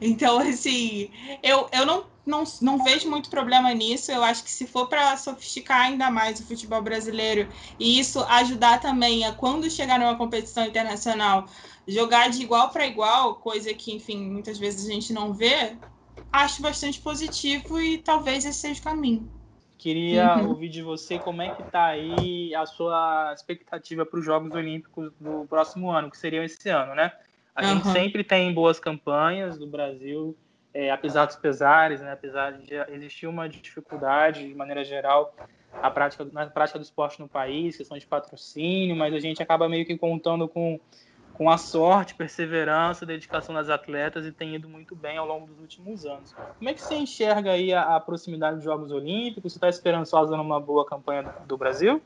então, 0.00 0.38
assim, 0.38 1.10
eu, 1.42 1.68
eu 1.72 1.84
não, 1.84 2.06
não, 2.24 2.44
não 2.60 2.82
vejo 2.82 3.10
muito 3.10 3.28
problema 3.28 3.72
nisso. 3.72 4.10
Eu 4.10 4.22
acho 4.22 4.44
que 4.44 4.50
se 4.50 4.66
for 4.66 4.88
para 4.88 5.16
sofisticar 5.16 5.82
ainda 5.82 6.10
mais 6.10 6.40
o 6.40 6.46
futebol 6.46 6.82
brasileiro 6.82 7.48
e 7.78 7.98
isso 7.98 8.20
ajudar 8.20 8.80
também 8.80 9.24
a, 9.24 9.32
quando 9.32 9.70
chegar 9.70 9.98
numa 9.98 10.16
competição 10.16 10.64
internacional, 10.64 11.46
jogar 11.86 12.30
de 12.30 12.42
igual 12.42 12.70
para 12.70 12.86
igual, 12.86 13.36
coisa 13.36 13.72
que, 13.74 13.92
enfim, 13.92 14.30
muitas 14.30 14.58
vezes 14.58 14.88
a 14.88 14.92
gente 14.92 15.12
não 15.12 15.32
vê, 15.32 15.76
acho 16.32 16.62
bastante 16.62 17.00
positivo 17.00 17.80
e 17.80 17.98
talvez 17.98 18.44
esse 18.44 18.58
seja 18.58 18.80
o 18.80 18.84
caminho. 18.84 19.30
Queria 19.78 20.36
uhum. 20.36 20.48
ouvir 20.48 20.68
de 20.68 20.82
você 20.82 21.18
como 21.18 21.42
é 21.42 21.54
que 21.54 21.62
está 21.62 21.86
aí 21.86 22.54
a 22.54 22.64
sua 22.64 23.32
expectativa 23.34 24.06
para 24.06 24.18
os 24.18 24.24
Jogos 24.24 24.52
Olímpicos 24.52 25.12
do 25.20 25.46
próximo 25.46 25.90
ano, 25.90 26.10
que 26.10 26.16
seriam 26.16 26.42
esse 26.42 26.68
ano, 26.70 26.94
né? 26.94 27.12
A 27.54 27.62
uhum. 27.62 27.68
gente 27.74 27.88
sempre 27.88 28.24
tem 28.24 28.52
boas 28.52 28.80
campanhas 28.80 29.58
do 29.58 29.66
Brasil, 29.66 30.36
é, 30.72 30.90
apesar 30.90 31.26
dos 31.26 31.36
pesares, 31.36 32.00
né? 32.00 32.12
apesar 32.12 32.52
de 32.52 32.74
existir 32.92 33.26
uma 33.26 33.48
dificuldade 33.48 34.46
de 34.46 34.54
maneira 34.54 34.84
geral 34.84 35.34
a 35.82 35.90
prática, 35.90 36.26
na 36.32 36.46
prática 36.46 36.78
do 36.78 36.82
esporte 36.82 37.20
no 37.20 37.28
país, 37.28 37.76
questão 37.76 37.96
de 37.96 38.06
patrocínio, 38.06 38.96
mas 38.96 39.14
a 39.14 39.18
gente 39.18 39.42
acaba 39.42 39.68
meio 39.68 39.84
que 39.86 39.96
contando 39.96 40.48
com 40.48 40.80
com 41.36 41.50
a 41.50 41.58
sorte, 41.58 42.14
perseverança, 42.14 43.04
dedicação 43.04 43.54
das 43.54 43.68
atletas 43.68 44.24
e 44.24 44.32
tem 44.32 44.54
ido 44.54 44.70
muito 44.70 44.96
bem 44.96 45.18
ao 45.18 45.26
longo 45.26 45.46
dos 45.46 45.60
últimos 45.60 46.06
anos. 46.06 46.34
Como 46.58 46.70
é 46.70 46.72
que 46.72 46.80
você 46.80 46.94
enxerga 46.94 47.52
aí 47.52 47.74
a, 47.74 47.96
a 47.96 48.00
proximidade 48.00 48.56
dos 48.56 48.64
Jogos 48.64 48.90
Olímpicos? 48.90 49.52
Você 49.52 49.58
está 49.58 49.68
esperançosa 49.68 50.34
numa 50.34 50.58
boa 50.58 50.86
campanha 50.86 51.30
do, 51.46 51.58
Brasil? 51.58 52.00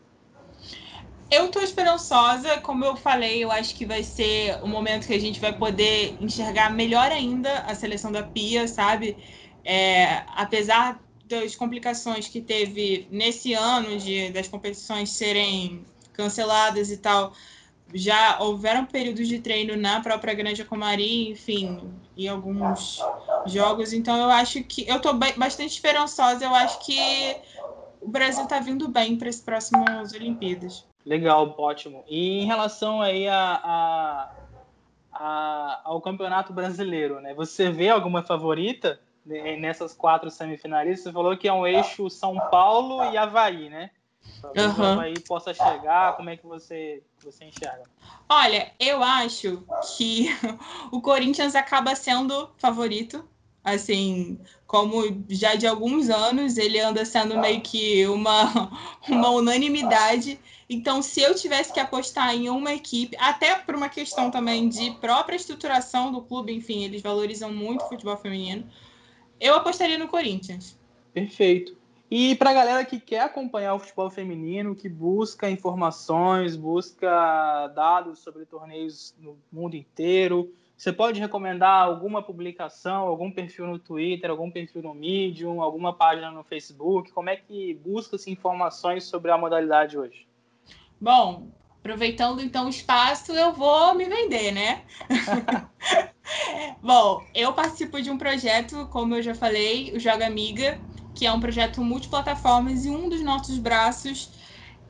Eu 1.31 1.47
estou 1.47 1.63
esperançosa, 1.63 2.59
como 2.59 2.85
eu 2.85 2.97
falei, 2.97 3.45
eu 3.45 3.53
acho 3.53 3.77
que 3.77 3.87
vai 3.87 4.03
ser 4.03 4.59
o 4.65 4.67
momento 4.67 5.07
que 5.07 5.15
a 5.15 5.21
gente 5.21 5.41
vai 5.41 5.53
poder 5.53 6.17
enxergar 6.21 6.69
melhor 6.73 7.13
ainda 7.13 7.61
a 7.61 7.75
seleção 7.77 8.11
da 8.11 8.25
Pia, 8.25 8.67
sabe? 8.67 9.17
É, 9.65 10.25
apesar 10.35 11.01
das 11.25 11.55
complicações 11.55 12.27
que 12.27 12.41
teve 12.41 13.07
nesse 13.13 13.55
ano 13.55 13.97
de 13.97 14.33
das 14.33 14.49
competições 14.49 15.11
serem 15.11 15.87
canceladas 16.13 16.91
e 16.91 16.99
tal, 16.99 17.33
já 17.93 18.39
houveram 18.41 18.85
períodos 18.87 19.27
de 19.27 19.39
treino 19.39 19.77
na 19.77 20.01
própria 20.01 20.35
Granja 20.35 20.65
Comari, 20.65 21.31
enfim, 21.31 21.81
em 22.17 22.29
alguns 22.29 23.03
jogos. 23.47 23.93
Então 23.93 24.17
eu 24.17 24.31
acho 24.31 24.63
que 24.65 24.89
eu 24.89 24.97
estou 24.97 25.15
bastante 25.15 25.73
esperançosa. 25.73 26.45
Eu 26.45 26.55
acho 26.55 26.85
que 26.85 27.37
o 28.01 28.09
Brasil 28.09 28.45
está 28.45 28.61
vindo 28.61 28.89
bem 28.89 29.17
para 29.17 29.29
as 29.29 29.41
próximas 29.41 30.13
Olimpíadas. 30.13 30.85
Legal, 31.05 31.55
ótimo. 31.59 32.05
E 32.09 32.41
em 32.41 32.47
relação 32.47 33.01
aí 33.01 33.27
a, 33.27 33.61
a, 33.63 34.31
a, 35.13 35.81
ao 35.85 36.01
Campeonato 36.01 36.53
Brasileiro, 36.53 37.21
né? 37.21 37.35
Você 37.35 37.71
vê 37.71 37.89
alguma 37.89 38.23
favorita 38.23 39.01
nessas 39.25 39.95
quatro 39.95 40.31
semifinalistas? 40.31 41.05
Você 41.05 41.13
falou 41.13 41.37
que 41.37 41.49
é 41.49 41.53
um 41.53 41.67
eixo 41.67 42.09
São 42.11 42.37
Paulo 42.51 43.03
e 43.13 43.17
Havaí, 43.17 43.69
né? 43.69 43.91
Talvez 44.41 44.79
uhum. 44.79 44.85
Havaí 44.85 45.21
possa 45.21 45.53
chegar. 45.53 46.17
Como 46.17 46.31
é 46.31 46.37
que 46.37 46.47
você, 46.47 47.03
você 47.23 47.45
enxerga? 47.45 47.83
Olha, 48.29 48.73
eu 48.79 49.03
acho 49.03 49.65
que 49.97 50.29
o 50.91 51.01
Corinthians 51.01 51.55
acaba 51.55 51.95
sendo 51.95 52.51
favorito. 52.57 53.29
Assim, 53.63 54.41
como 54.67 55.03
já 55.29 55.55
de 55.55 55.67
alguns 55.67 56.09
anos, 56.09 56.57
ele 56.57 56.81
anda 56.81 57.05
sendo 57.05 57.39
meio 57.39 57.61
que 57.61 58.07
uma, 58.07 58.71
uma 59.07 59.31
unanimidade. 59.31 60.41
Então, 60.69 61.03
se 61.03 61.21
eu 61.21 61.35
tivesse 61.35 61.73
que 61.73 61.81
apostar 61.81 62.35
em 62.35 62.49
uma 62.49 62.73
equipe, 62.73 63.17
até 63.19 63.59
por 63.59 63.75
uma 63.75 63.91
questão 63.91 64.31
também 64.31 64.69
de 64.69 64.93
própria 64.93 65.37
estruturação 65.37 66.11
do 66.11 66.23
clube, 66.23 66.55
enfim, 66.55 66.85
eles 66.85 67.03
valorizam 67.03 67.53
muito 67.53 67.85
o 67.85 67.89
futebol 67.89 68.17
feminino, 68.17 68.65
eu 69.39 69.55
apostaria 69.55 69.99
no 69.99 70.09
Corinthians. 70.09 70.79
Perfeito. 71.13 71.80
E 72.11 72.35
para 72.35 72.51
a 72.51 72.55
galera 72.55 72.85
que 72.85 72.99
quer 72.99 73.21
acompanhar 73.21 73.75
o 73.75 73.79
futebol 73.79 74.11
feminino, 74.11 74.75
que 74.75 74.89
busca 74.89 75.49
informações, 75.49 76.57
busca 76.57 77.69
dados 77.69 78.19
sobre 78.19 78.45
torneios 78.45 79.15
no 79.21 79.39
mundo 79.53 79.77
inteiro, 79.77 80.53
você 80.77 80.93
pode 80.93 81.21
recomendar 81.21 81.85
alguma 81.85 82.23
publicação, 82.23 83.07
algum 83.07 83.31
perfil 83.31 83.67
no 83.67 83.79
Twitter, 83.79 84.31
algum 84.31 84.51
perfil 84.51 84.83
no 84.83 84.95
Medium, 84.95 85.63
alguma 85.63 85.93
página 85.93 86.31
no 86.31 86.43
Facebook? 86.43 87.13
Como 87.13 87.29
é 87.29 87.37
que 87.37 87.75
busca-se 87.75 88.31
informações 88.31 89.05
sobre 89.05 89.31
a 89.31 89.37
modalidade 89.37 89.99
hoje? 89.99 90.27
Bom, 90.99 91.49
aproveitando 91.79 92.41
então 92.41 92.65
o 92.65 92.71
espaço, 92.71 93.31
eu 93.33 93.53
vou 93.53 93.95
me 93.95 94.07
vender, 94.07 94.53
né? 94.53 94.83
Bom, 96.83 97.23
eu 97.35 97.53
participo 97.53 98.01
de 98.01 98.11
um 98.11 98.17
projeto, 98.17 98.89
como 98.91 99.17
eu 99.17 99.23
já 99.23 99.35
falei, 99.35 99.93
o 99.95 100.01
Joga 100.01 100.27
Amiga, 100.27 100.81
que 101.21 101.27
é 101.27 101.33
um 101.33 101.39
projeto 101.39 101.85
multiplataformas, 101.85 102.87
e 102.87 102.89
um 102.89 103.07
dos 103.07 103.21
nossos 103.21 103.59
braços 103.59 104.31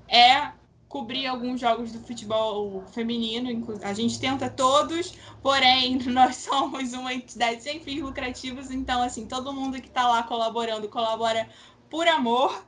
é 0.06 0.52
cobrir 0.88 1.26
alguns 1.26 1.60
jogos 1.60 1.90
do 1.90 1.98
futebol 1.98 2.84
feminino. 2.92 3.48
A 3.82 3.92
gente 3.92 4.16
tenta 4.20 4.48
todos, 4.48 5.12
porém, 5.42 5.98
nós 6.06 6.36
somos 6.36 6.92
uma 6.92 7.12
entidade 7.12 7.60
sem 7.64 7.80
fins 7.80 8.00
lucrativos, 8.00 8.70
então, 8.70 9.02
assim, 9.02 9.26
todo 9.26 9.52
mundo 9.52 9.80
que 9.80 9.88
está 9.88 10.06
lá 10.06 10.22
colaborando, 10.22 10.88
colabora 10.88 11.48
por 11.90 12.06
amor. 12.06 12.64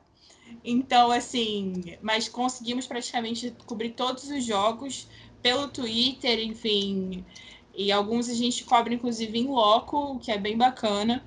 Então, 0.61 1.09
assim, 1.09 1.95
mas 2.01 2.27
conseguimos 2.27 2.85
praticamente 2.85 3.55
cobrir 3.65 3.91
todos 3.91 4.25
os 4.29 4.43
jogos 4.43 5.07
pelo 5.41 5.69
Twitter, 5.69 6.37
enfim. 6.41 7.23
E 7.73 7.93
alguns 7.93 8.27
a 8.27 8.33
gente 8.33 8.65
cobre, 8.65 8.95
inclusive, 8.95 9.39
em 9.39 9.47
loco, 9.47 10.15
o 10.15 10.19
que 10.19 10.33
é 10.33 10.37
bem 10.37 10.57
bacana. 10.57 11.25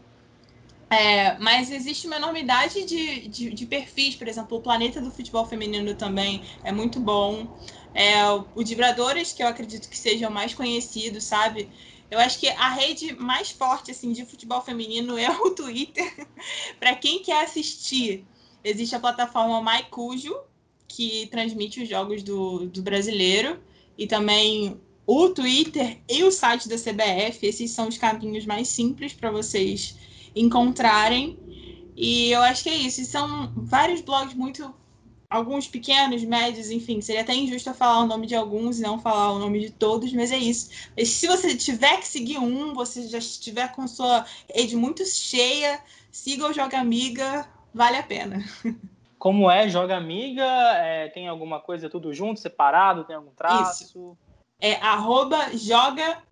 É, 0.89 1.37
mas 1.39 1.71
existe 1.71 2.07
uma 2.07 2.17
enormidade 2.17 2.85
de, 2.85 3.27
de, 3.27 3.51
de, 3.51 3.67
perfis, 3.67 4.15
por 4.15 4.29
exemplo, 4.29 4.57
o 4.57 4.61
Planeta 4.61 5.01
do 5.01 5.11
Futebol 5.11 5.45
Feminino 5.45 5.95
também 5.97 6.45
é 6.63 6.71
muito 6.71 7.01
bom. 7.01 7.49
É, 7.93 8.31
o 8.31 8.65
Vibradores, 8.65 9.33
que 9.33 9.43
eu 9.43 9.49
acredito 9.49 9.89
que 9.89 9.99
seja 9.99 10.29
o 10.29 10.33
mais 10.33 10.55
conhecido, 10.55 11.21
sabe? 11.21 11.69
Eu 12.09 12.21
acho 12.21 12.39
que 12.39 12.49
a 12.49 12.69
rede 12.69 13.15
mais 13.17 13.51
forte 13.51 13.91
assim 13.91 14.13
de 14.13 14.25
futebol 14.25 14.61
feminino 14.61 15.19
é 15.19 15.29
o 15.29 15.51
Twitter. 15.51 16.29
Para 16.79 16.95
quem 16.95 17.21
quer 17.21 17.45
assistir, 17.45 18.25
existe 18.63 18.95
a 18.95 19.01
plataforma 19.01 19.61
MyCujo, 19.61 20.37
que 20.87 21.27
transmite 21.33 21.83
os 21.83 21.89
jogos 21.89 22.23
do, 22.23 22.67
do 22.67 22.81
brasileiro, 22.81 23.61
e 23.99 24.07
também 24.07 24.81
o 25.05 25.31
Twitter 25.31 25.99
e 26.09 26.23
o 26.23 26.31
site 26.31 26.69
da 26.69 26.77
CBF. 26.77 27.45
Esses 27.45 27.73
são 27.73 27.89
os 27.89 27.99
caminhos 27.99 28.47
mais 28.47 28.69
simples 28.69 29.13
para 29.13 29.33
vocês 29.33 29.97
encontrarem. 30.37 31.39
E 31.97 32.31
eu 32.31 32.43
acho 32.43 32.63
que 32.63 32.69
é 32.69 32.75
isso. 32.75 33.01
E 33.01 33.05
são 33.07 33.51
vários 33.57 34.03
blogs 34.03 34.35
muito. 34.35 34.73
Alguns 35.29 35.67
pequenos, 35.67 36.23
médios, 36.23 36.71
enfim. 36.71 37.01
Seria 37.01 37.23
até 37.23 37.35
injusto 37.35 37.75
falar 37.75 38.05
o 38.05 38.07
nome 38.07 38.29
de 38.29 38.37
alguns 38.37 38.79
e 38.79 38.83
não 38.83 39.01
falar 39.01 39.33
o 39.33 39.41
nome 39.41 39.59
de 39.59 39.71
todos, 39.71 40.13
mas 40.13 40.31
é 40.31 40.37
isso. 40.37 40.71
Mas 40.97 41.09
se 41.09 41.27
você 41.27 41.57
tiver 41.57 41.97
que 41.97 42.07
seguir 42.07 42.39
um, 42.39 42.73
você 42.73 43.09
já 43.09 43.19
estiver 43.19 43.73
com 43.73 43.89
sua 43.89 44.25
rede 44.55 44.77
muito 44.77 45.05
cheia, 45.05 45.81
siga 46.13 46.47
o 46.47 46.53
Joga 46.53 46.79
Amiga, 46.79 47.49
vale 47.75 47.97
a 47.97 48.05
pena. 48.05 48.45
Como 49.19 49.51
é 49.51 49.69
Joga 49.69 49.97
Amiga? 49.97 50.45
É, 50.45 51.09
tem 51.09 51.27
alguma 51.27 51.59
coisa 51.59 51.91
tudo 51.91 52.15
junto, 52.15 52.39
separado? 52.39 53.03
Tem 53.03 53.17
algum 53.17 53.33
traço? 53.33 53.85
Isso. 53.85 54.19
É 54.61 54.75
arroba 54.75 55.57
Joga 55.57 56.23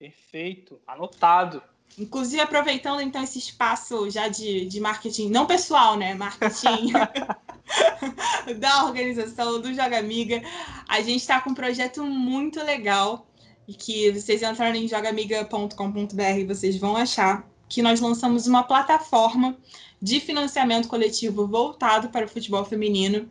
Perfeito, 0.00 0.80
anotado. 0.86 1.62
Inclusive, 2.00 2.40
aproveitando 2.40 3.02
então 3.02 3.22
esse 3.22 3.38
espaço 3.38 4.08
já 4.08 4.26
de, 4.26 4.64
de 4.64 4.80
marketing, 4.80 5.28
não 5.28 5.46
pessoal, 5.46 5.98
né? 5.98 6.14
Marketing 6.14 6.92
da 8.58 8.86
organização 8.86 9.60
do 9.60 9.74
Joga 9.74 9.98
Amiga. 9.98 10.42
A 10.88 11.02
gente 11.02 11.20
está 11.20 11.42
com 11.42 11.50
um 11.50 11.54
projeto 11.54 12.02
muito 12.02 12.58
legal 12.64 13.26
e 13.68 13.74
que 13.74 14.10
vocês 14.12 14.42
entrarem 14.42 14.86
em 14.86 14.88
jogamiga.com.br 14.88 16.46
vocês 16.48 16.78
vão 16.78 16.96
achar 16.96 17.46
que 17.68 17.82
nós 17.82 18.00
lançamos 18.00 18.46
uma 18.46 18.62
plataforma 18.62 19.56
de 20.00 20.20
financiamento 20.20 20.88
coletivo 20.88 21.46
voltado 21.46 22.08
para 22.08 22.24
o 22.24 22.28
futebol 22.28 22.64
feminino. 22.64 23.28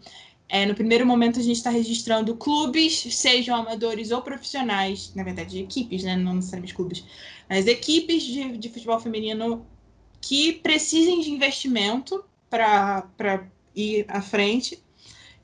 É, 0.52 0.66
no 0.66 0.74
primeiro 0.74 1.06
momento, 1.06 1.39
a 1.39 1.43
gente 1.43 1.58
está 1.58 1.70
registrando 1.70 2.36
clubes, 2.36 3.16
sejam 3.16 3.56
amadores 3.56 4.10
ou 4.10 4.20
profissionais, 4.24 5.14
na 5.14 5.24
verdade, 5.24 5.60
equipes, 5.60 6.04
né? 6.04 6.16
não 6.16 6.34
necessariamente 6.34 6.74
clubes, 6.74 7.06
as 7.47 7.68
equipes 7.68 8.24
de, 8.24 8.58
de 8.58 8.70
futebol 8.70 9.00
feminino 9.00 9.64
que 10.20 10.54
precisem 10.54 11.22
de 11.22 11.32
investimento 11.32 12.26
para 12.50 13.47
ir 13.76 14.06
à 14.08 14.22
frente. 14.22 14.84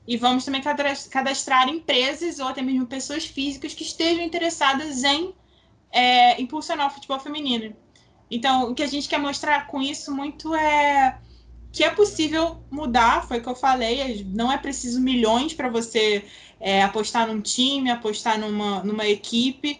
E 0.08 0.16
vamos 0.16 0.44
também 0.44 0.62
cadastrar 1.10 1.68
empresas 1.68 2.38
ou 2.38 2.46
até 2.46 2.62
mesmo 2.62 2.86
pessoas 2.86 3.24
físicas 3.24 3.74
que 3.74 3.82
estejam 3.82 4.24
interessadas 4.24 5.02
em 5.02 5.34
é, 5.90 6.40
impulsionar 6.40 6.88
o 6.88 6.90
futebol 6.90 7.18
feminino. 7.18 7.74
Então, 8.30 8.70
o 8.70 8.74
que 8.74 8.82
a 8.82 8.86
gente 8.86 9.08
quer 9.08 9.18
mostrar 9.18 9.66
com 9.66 9.80
isso 9.80 10.14
muito 10.14 10.54
é 10.54 11.18
que 11.76 11.84
é 11.84 11.90
possível 11.90 12.64
mudar, 12.70 13.28
foi 13.28 13.36
o 13.36 13.42
que 13.42 13.48
eu 13.50 13.54
falei, 13.54 14.26
não 14.30 14.50
é 14.50 14.56
preciso 14.56 14.98
milhões 14.98 15.52
para 15.52 15.68
você 15.68 16.24
é, 16.58 16.82
apostar 16.82 17.26
num 17.26 17.38
time, 17.38 17.90
apostar 17.90 18.40
numa, 18.40 18.82
numa 18.82 19.06
equipe. 19.06 19.78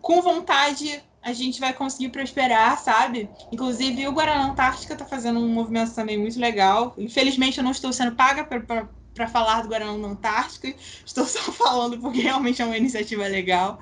Com 0.00 0.22
vontade, 0.22 1.02
a 1.22 1.34
gente 1.34 1.60
vai 1.60 1.74
conseguir 1.74 2.08
prosperar, 2.08 2.78
sabe? 2.78 3.28
Inclusive, 3.52 4.08
o 4.08 4.12
Guaraná 4.12 4.46
Antártica 4.46 4.94
está 4.94 5.04
fazendo 5.04 5.40
um 5.40 5.48
movimento 5.52 5.94
também 5.94 6.16
muito 6.16 6.40
legal. 6.40 6.94
Infelizmente, 6.96 7.58
eu 7.58 7.64
não 7.64 7.72
estou 7.72 7.92
sendo 7.92 8.16
paga 8.16 8.42
para 8.42 9.28
falar 9.28 9.60
do 9.60 9.68
Guaraná 9.68 9.92
Antártica, 9.92 10.74
estou 11.04 11.26
só 11.26 11.40
falando 11.52 11.98
porque 11.98 12.22
realmente 12.22 12.62
é 12.62 12.64
uma 12.64 12.78
iniciativa 12.78 13.28
legal. 13.28 13.78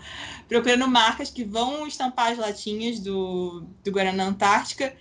Procurando 0.48 0.88
marcas 0.88 1.30
que 1.30 1.44
vão 1.44 1.86
estampar 1.86 2.32
as 2.32 2.38
latinhas 2.38 2.98
do, 2.98 3.64
do 3.84 3.92
Guaraná 3.92 4.24
Antártica. 4.24 4.92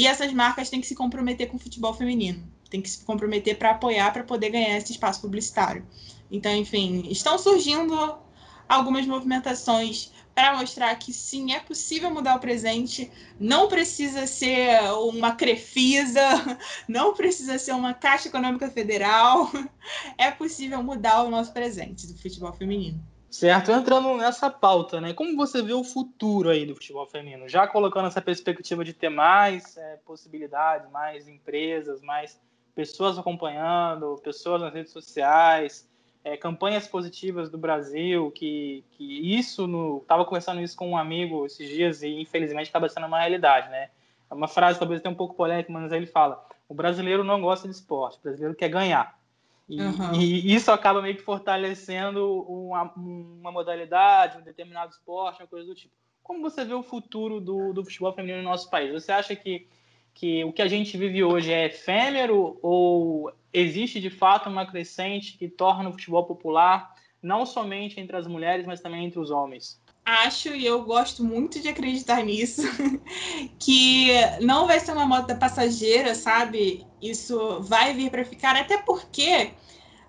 E 0.00 0.06
essas 0.06 0.32
marcas 0.32 0.70
têm 0.70 0.80
que 0.80 0.86
se 0.86 0.94
comprometer 0.94 1.46
com 1.48 1.58
o 1.58 1.60
futebol 1.60 1.92
feminino. 1.92 2.42
Tem 2.70 2.80
que 2.80 2.88
se 2.88 3.04
comprometer 3.04 3.58
para 3.58 3.72
apoiar, 3.72 4.10
para 4.14 4.24
poder 4.24 4.48
ganhar 4.48 4.78
esse 4.78 4.92
espaço 4.92 5.20
publicitário. 5.20 5.86
Então, 6.30 6.56
enfim, 6.56 7.06
estão 7.10 7.38
surgindo 7.38 8.16
algumas 8.66 9.04
movimentações 9.04 10.10
para 10.34 10.56
mostrar 10.56 10.94
que 10.94 11.12
sim, 11.12 11.52
é 11.52 11.60
possível 11.60 12.10
mudar 12.10 12.36
o 12.36 12.40
presente, 12.40 13.12
não 13.38 13.68
precisa 13.68 14.26
ser 14.26 14.80
uma 14.94 15.32
Crefisa, 15.32 16.22
não 16.88 17.12
precisa 17.12 17.58
ser 17.58 17.72
uma 17.72 17.92
Caixa 17.92 18.28
Econômica 18.28 18.70
Federal, 18.70 19.50
é 20.16 20.30
possível 20.30 20.82
mudar 20.82 21.24
o 21.24 21.30
nosso 21.30 21.52
presente 21.52 22.06
do 22.06 22.16
futebol 22.16 22.54
feminino. 22.54 23.06
Certo, 23.30 23.70
entrando 23.70 24.16
nessa 24.16 24.50
pauta, 24.50 25.00
né? 25.00 25.14
Como 25.14 25.36
você 25.36 25.62
vê 25.62 25.72
o 25.72 25.84
futuro 25.84 26.50
aí 26.50 26.66
do 26.66 26.74
futebol 26.74 27.06
feminino? 27.06 27.48
Já 27.48 27.64
colocando 27.64 28.08
essa 28.08 28.20
perspectiva 28.20 28.84
de 28.84 28.92
ter 28.92 29.08
mais 29.08 29.76
é, 29.76 29.98
possibilidades, 30.04 30.90
mais 30.90 31.28
empresas, 31.28 32.02
mais 32.02 32.40
pessoas 32.74 33.16
acompanhando, 33.16 34.20
pessoas 34.20 34.60
nas 34.60 34.74
redes 34.74 34.92
sociais, 34.92 35.88
é, 36.24 36.36
campanhas 36.36 36.88
positivas 36.88 37.48
do 37.48 37.56
Brasil, 37.56 38.32
que, 38.32 38.84
que 38.90 39.38
isso, 39.38 39.68
no, 39.68 40.00
tava 40.08 40.24
conversando 40.24 40.60
isso 40.60 40.76
com 40.76 40.90
um 40.90 40.98
amigo 40.98 41.46
esses 41.46 41.68
dias 41.68 42.02
e 42.02 42.08
infelizmente 42.08 42.68
acaba 42.68 42.88
sendo 42.88 43.06
uma 43.06 43.20
realidade, 43.20 43.70
né? 43.70 43.90
É 44.28 44.34
uma 44.34 44.48
frase 44.48 44.76
talvez 44.76 45.00
até 45.00 45.08
um 45.08 45.14
pouco 45.14 45.36
polêmica, 45.36 45.72
mas 45.72 45.92
ele 45.92 46.06
fala: 46.06 46.44
o 46.68 46.74
brasileiro 46.74 47.22
não 47.22 47.40
gosta 47.40 47.68
de 47.68 47.74
esporte, 47.74 48.18
o 48.18 48.22
brasileiro 48.22 48.56
quer 48.56 48.68
ganhar. 48.68 49.19
E, 49.70 49.80
uhum. 49.80 50.14
e, 50.14 50.52
isso 50.52 50.72
acaba 50.72 51.00
meio 51.00 51.14
que 51.14 51.22
fortalecendo 51.22 52.42
uma, 52.42 52.92
uma, 52.96 53.52
modalidade, 53.52 54.36
um 54.36 54.42
determinado 54.42 54.90
esporte, 54.90 55.40
uma 55.40 55.46
coisa 55.46 55.64
do 55.68 55.76
tipo. 55.76 55.94
Como 56.24 56.42
você 56.42 56.64
vê 56.64 56.74
o 56.74 56.82
futuro 56.82 57.40
do, 57.40 57.72
do 57.72 57.84
futebol 57.84 58.12
feminino 58.12 58.42
no 58.42 58.48
nosso 58.48 58.68
país? 58.68 58.92
Você 58.92 59.12
acha 59.12 59.36
que, 59.36 59.68
que 60.12 60.42
o 60.42 60.52
que 60.52 60.60
a 60.60 60.66
gente 60.66 60.96
vive 60.96 61.22
hoje 61.22 61.52
é 61.52 61.66
efêmero 61.66 62.58
ou 62.60 63.32
existe 63.52 64.00
de 64.00 64.10
fato 64.10 64.48
uma 64.48 64.66
crescente 64.66 65.38
que 65.38 65.48
torna 65.48 65.88
o 65.88 65.92
futebol 65.92 66.24
popular 66.24 66.92
não 67.22 67.46
somente 67.46 68.00
entre 68.00 68.16
as 68.16 68.26
mulheres, 68.26 68.66
mas 68.66 68.80
também 68.80 69.04
entre 69.04 69.20
os 69.20 69.30
homens? 69.30 69.80
Acho, 70.10 70.48
e 70.48 70.66
eu 70.66 70.82
gosto 70.82 71.22
muito 71.22 71.60
de 71.60 71.68
acreditar 71.68 72.20
nisso, 72.24 72.62
que 73.60 74.08
não 74.40 74.66
vai 74.66 74.80
ser 74.80 74.90
uma 74.90 75.06
moda 75.06 75.36
passageira, 75.36 76.16
sabe? 76.16 76.84
Isso 77.00 77.60
vai 77.60 77.94
vir 77.94 78.10
para 78.10 78.24
ficar, 78.24 78.56
até 78.56 78.76
porque 78.78 79.52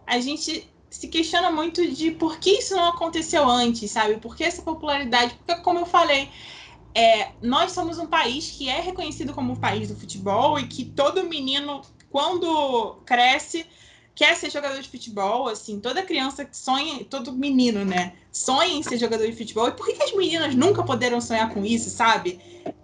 a 0.07 0.19
gente 0.19 0.67
se 0.89 1.07
questiona 1.07 1.51
muito 1.51 1.87
de 1.91 2.09
por 2.09 2.39
que 2.39 2.49
isso 2.49 2.75
não 2.75 2.87
aconteceu 2.87 3.47
antes, 3.47 3.91
sabe? 3.91 4.17
Por 4.17 4.35
que 4.35 4.43
essa 4.43 4.63
popularidade? 4.63 5.35
Porque, 5.45 5.61
como 5.61 5.77
eu 5.77 5.85
falei, 5.85 6.31
é, 6.95 7.33
nós 7.39 7.71
somos 7.71 7.99
um 7.99 8.07
país 8.07 8.49
que 8.49 8.67
é 8.67 8.81
reconhecido 8.81 9.35
como 9.35 9.53
o 9.53 9.59
país 9.59 9.89
do 9.89 9.95
futebol 9.95 10.57
e 10.57 10.67
que 10.67 10.83
todo 10.83 11.29
menino, 11.29 11.83
quando 12.09 12.95
cresce, 13.05 13.67
quer 14.15 14.35
ser 14.35 14.49
jogador 14.49 14.81
de 14.81 14.89
futebol, 14.89 15.47
assim, 15.47 15.79
toda 15.79 16.03
criança 16.03 16.45
que 16.45 16.55
sonha, 16.55 17.03
todo 17.05 17.31
menino, 17.31 17.85
né, 17.85 18.13
sonha 18.31 18.73
em 18.73 18.83
ser 18.83 18.97
jogador 18.97 19.25
de 19.25 19.35
futebol. 19.35 19.67
E 19.67 19.71
por 19.71 19.85
que, 19.85 20.01
as 20.01 20.13
meninas 20.13 20.55
nunca 20.55 20.83
poderam 20.83 21.19
sonhar 21.21 21.53
com 21.53 21.65
isso, 21.65 21.89
sabe? 21.89 22.39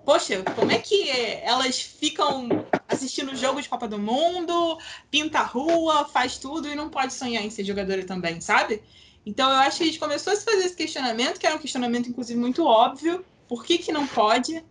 Poxa, 0.06 0.42
como 0.56 0.72
é 0.72 0.80
que 0.80 1.10
elas 1.10 1.82
ficam 1.82 2.48
assistindo 2.88 3.36
jogo 3.36 3.62
de 3.62 3.68
Copa 3.68 3.88
do 3.88 4.00
Mundo, 4.00 4.78
pinta 5.12 5.40
a 5.40 5.44
rua, 5.44 6.06
faz 6.06 6.38
tudo 6.38 6.68
e 6.68 6.76
não 6.76 6.90
pode 6.90 7.14
sonhar 7.14 7.44
em 7.44 7.50
ser 7.50 7.66
jogadora 7.66 8.06
também, 8.06 8.40
sabe? 8.40 8.82
Então 9.26 9.50
eu 9.50 9.58
acho 9.58 9.78
que 9.78 9.84
a 9.84 9.88
gente 9.88 10.00
começou 10.00 10.32
a 10.32 10.36
se 10.36 10.46
fazer 10.46 10.64
esse 10.64 10.76
questionamento, 10.76 11.38
que 11.38 11.46
era 11.46 11.56
um 11.56 11.60
questionamento, 11.60 12.08
inclusive, 12.08 12.40
muito 12.40 12.66
óbvio. 12.66 13.26
Por 13.48 13.66
que, 13.66 13.78
que 13.78 13.92
não 13.92 14.08
pode? 14.08 14.64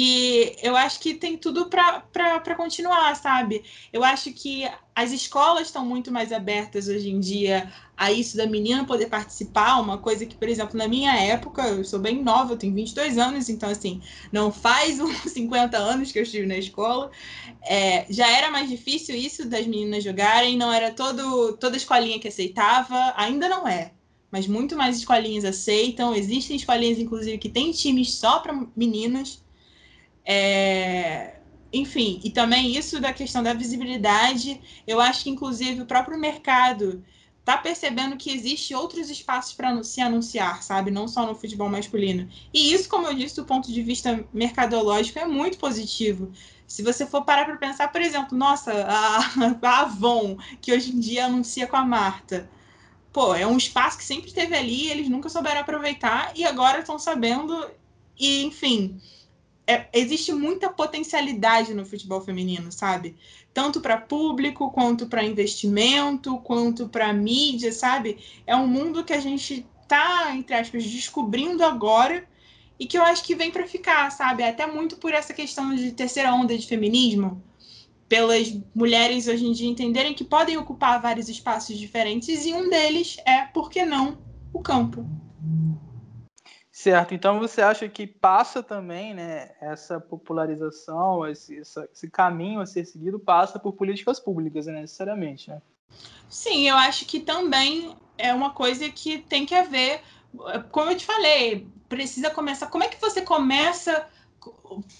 E 0.00 0.54
eu 0.62 0.76
acho 0.76 1.00
que 1.00 1.14
tem 1.14 1.36
tudo 1.36 1.68
para 1.68 2.54
continuar, 2.54 3.16
sabe? 3.16 3.64
Eu 3.92 4.04
acho 4.04 4.32
que 4.32 4.62
as 4.94 5.10
escolas 5.10 5.66
estão 5.66 5.84
muito 5.84 6.12
mais 6.12 6.32
abertas 6.32 6.86
hoje 6.86 7.10
em 7.10 7.18
dia 7.18 7.68
a 7.96 8.12
isso 8.12 8.36
da 8.36 8.46
menina 8.46 8.84
poder 8.84 9.06
participar, 9.06 9.80
uma 9.80 9.98
coisa 9.98 10.24
que, 10.24 10.36
por 10.36 10.48
exemplo, 10.48 10.78
na 10.78 10.86
minha 10.86 11.12
época, 11.16 11.62
eu 11.66 11.82
sou 11.82 11.98
bem 11.98 12.22
nova, 12.22 12.52
eu 12.52 12.56
tenho 12.56 12.72
22 12.72 13.18
anos, 13.18 13.48
então, 13.48 13.68
assim, 13.68 14.00
não 14.30 14.52
faz 14.52 15.00
uns 15.00 15.18
50 15.32 15.76
anos 15.76 16.12
que 16.12 16.20
eu 16.20 16.22
estive 16.22 16.46
na 16.46 16.56
escola. 16.56 17.10
É, 17.68 18.06
já 18.08 18.30
era 18.30 18.52
mais 18.52 18.70
difícil 18.70 19.16
isso 19.16 19.48
das 19.48 19.66
meninas 19.66 20.04
jogarem, 20.04 20.56
não 20.56 20.72
era 20.72 20.92
todo, 20.92 21.56
toda 21.56 21.76
escolinha 21.76 22.20
que 22.20 22.28
aceitava, 22.28 23.14
ainda 23.16 23.48
não 23.48 23.66
é 23.66 23.90
mas 24.30 24.46
muito 24.46 24.76
mais 24.76 24.98
escolinhas 24.98 25.44
aceitam. 25.44 26.14
Existem 26.14 26.54
escolinhas, 26.54 26.98
inclusive, 26.98 27.38
que 27.38 27.48
têm 27.48 27.72
times 27.72 28.12
só 28.12 28.40
para 28.40 28.66
meninas. 28.76 29.42
É, 30.30 31.36
enfim, 31.72 32.20
e 32.22 32.28
também 32.30 32.76
isso 32.76 33.00
da 33.00 33.14
questão 33.14 33.42
da 33.42 33.54
visibilidade, 33.54 34.60
eu 34.86 35.00
acho 35.00 35.24
que 35.24 35.30
inclusive 35.30 35.80
o 35.80 35.86
próprio 35.86 36.18
mercado 36.18 37.02
está 37.40 37.56
percebendo 37.56 38.14
que 38.18 38.30
existe 38.30 38.74
outros 38.74 39.08
espaços 39.08 39.54
para 39.54 39.82
se 39.82 40.02
anunciar, 40.02 40.62
sabe? 40.62 40.90
Não 40.90 41.08
só 41.08 41.24
no 41.24 41.34
futebol 41.34 41.70
masculino. 41.70 42.28
E 42.52 42.74
isso, 42.74 42.90
como 42.90 43.06
eu 43.06 43.14
disse, 43.14 43.36
do 43.36 43.46
ponto 43.46 43.72
de 43.72 43.82
vista 43.82 44.22
mercadológico, 44.30 45.18
é 45.18 45.24
muito 45.24 45.56
positivo. 45.56 46.30
Se 46.66 46.82
você 46.82 47.06
for 47.06 47.24
parar 47.24 47.46
para 47.46 47.56
pensar, 47.56 47.90
por 47.90 48.02
exemplo, 48.02 48.36
nossa, 48.36 48.70
a, 48.86 49.18
a 49.66 49.80
Avon, 49.80 50.36
que 50.60 50.74
hoje 50.74 50.90
em 50.94 51.00
dia 51.00 51.24
anuncia 51.24 51.66
com 51.66 51.76
a 51.76 51.84
Marta. 51.86 52.50
Pô, 53.10 53.34
é 53.34 53.46
um 53.46 53.56
espaço 53.56 53.96
que 53.96 54.04
sempre 54.04 54.28
esteve 54.28 54.54
ali, 54.54 54.90
eles 54.90 55.08
nunca 55.08 55.30
souberam 55.30 55.62
aproveitar 55.62 56.32
e 56.36 56.44
agora 56.44 56.80
estão 56.80 56.98
sabendo. 56.98 57.66
E, 58.18 58.44
enfim, 58.44 59.00
é, 59.68 59.86
existe 59.92 60.32
muita 60.32 60.70
potencialidade 60.70 61.74
no 61.74 61.84
futebol 61.84 62.22
feminino, 62.22 62.72
sabe? 62.72 63.16
Tanto 63.52 63.82
para 63.82 64.00
público, 64.00 64.70
quanto 64.70 65.06
para 65.06 65.22
investimento, 65.22 66.38
quanto 66.38 66.88
para 66.88 67.12
mídia, 67.12 67.70
sabe? 67.70 68.18
É 68.46 68.56
um 68.56 68.66
mundo 68.66 69.04
que 69.04 69.12
a 69.12 69.20
gente 69.20 69.66
tá, 69.86 70.34
entre 70.34 70.54
aspas, 70.54 70.82
descobrindo 70.84 71.62
agora 71.62 72.26
e 72.80 72.86
que 72.86 72.96
eu 72.96 73.02
acho 73.02 73.22
que 73.22 73.34
vem 73.34 73.50
para 73.50 73.66
ficar, 73.66 74.10
sabe? 74.10 74.42
Até 74.42 74.66
muito 74.66 74.96
por 74.96 75.12
essa 75.12 75.34
questão 75.34 75.74
de 75.74 75.92
terceira 75.92 76.32
onda 76.32 76.56
de 76.56 76.66
feminismo, 76.66 77.44
pelas 78.08 78.50
mulheres 78.74 79.28
hoje 79.28 79.44
em 79.44 79.52
dia 79.52 79.68
entenderem 79.68 80.14
que 80.14 80.24
podem 80.24 80.56
ocupar 80.56 80.98
vários 81.02 81.28
espaços 81.28 81.76
diferentes 81.76 82.46
e 82.46 82.54
um 82.54 82.70
deles 82.70 83.18
é, 83.26 83.42
por 83.42 83.68
que 83.68 83.84
não, 83.84 84.16
o 84.50 84.60
campo. 84.60 85.27
Certo, 86.78 87.12
então 87.12 87.40
você 87.40 87.60
acha 87.60 87.88
que 87.88 88.06
passa 88.06 88.62
também, 88.62 89.12
né, 89.12 89.50
essa 89.60 89.98
popularização, 89.98 91.26
esse, 91.26 91.56
esse 91.56 92.08
caminho 92.08 92.60
a 92.60 92.66
ser 92.66 92.84
seguido 92.84 93.18
passa 93.18 93.58
por 93.58 93.72
políticas 93.72 94.20
públicas, 94.20 94.66
né, 94.66 94.82
necessariamente, 94.82 95.50
né? 95.50 95.60
Sim, 96.28 96.68
eu 96.68 96.76
acho 96.76 97.04
que 97.04 97.18
também 97.18 97.96
é 98.16 98.32
uma 98.32 98.50
coisa 98.50 98.88
que 98.90 99.18
tem 99.18 99.44
que 99.44 99.56
haver, 99.56 100.02
como 100.70 100.92
eu 100.92 100.96
te 100.96 101.04
falei, 101.04 101.66
precisa 101.88 102.30
começar. 102.30 102.68
Como 102.68 102.84
é 102.84 102.88
que 102.88 103.00
você 103.00 103.22
começa 103.22 104.06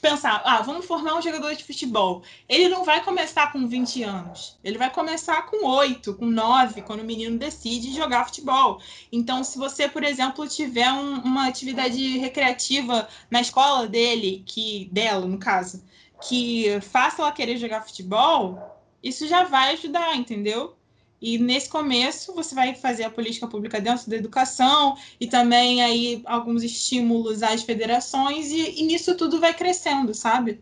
pensar, 0.00 0.42
ah, 0.44 0.62
vamos 0.62 0.86
formar 0.86 1.14
um 1.14 1.22
jogador 1.22 1.54
de 1.54 1.64
futebol. 1.64 2.22
Ele 2.48 2.68
não 2.68 2.84
vai 2.84 3.02
começar 3.04 3.52
com 3.52 3.66
20 3.66 4.02
anos. 4.02 4.58
Ele 4.62 4.78
vai 4.78 4.90
começar 4.90 5.42
com 5.46 5.66
8, 5.66 6.14
com 6.14 6.26
9, 6.26 6.82
quando 6.82 7.00
o 7.00 7.04
menino 7.04 7.38
decide 7.38 7.94
jogar 7.94 8.24
futebol. 8.24 8.80
Então, 9.12 9.44
se 9.44 9.58
você, 9.58 9.88
por 9.88 10.02
exemplo, 10.02 10.48
tiver 10.48 10.90
um, 10.92 11.20
uma 11.20 11.48
atividade 11.48 12.18
recreativa 12.18 13.08
na 13.30 13.40
escola 13.40 13.86
dele, 13.86 14.42
que 14.46 14.88
dela, 14.92 15.26
no 15.26 15.38
caso, 15.38 15.84
que 16.22 16.80
faça 16.80 17.22
ela 17.22 17.32
querer 17.32 17.56
jogar 17.58 17.82
futebol, 17.82 18.58
isso 19.02 19.26
já 19.28 19.44
vai 19.44 19.74
ajudar, 19.74 20.16
entendeu? 20.16 20.77
E 21.20 21.36
nesse 21.38 21.68
começo 21.68 22.34
você 22.34 22.54
vai 22.54 22.74
fazer 22.74 23.04
a 23.04 23.10
política 23.10 23.46
pública 23.46 23.80
dentro 23.80 24.08
da 24.08 24.16
educação 24.16 24.96
e 25.20 25.26
também 25.26 25.82
aí 25.82 26.22
alguns 26.24 26.62
estímulos 26.62 27.42
às 27.42 27.62
federações 27.62 28.50
e, 28.50 28.80
e 28.80 28.82
nisso 28.84 29.16
tudo 29.16 29.40
vai 29.40 29.52
crescendo, 29.52 30.14
sabe? 30.14 30.60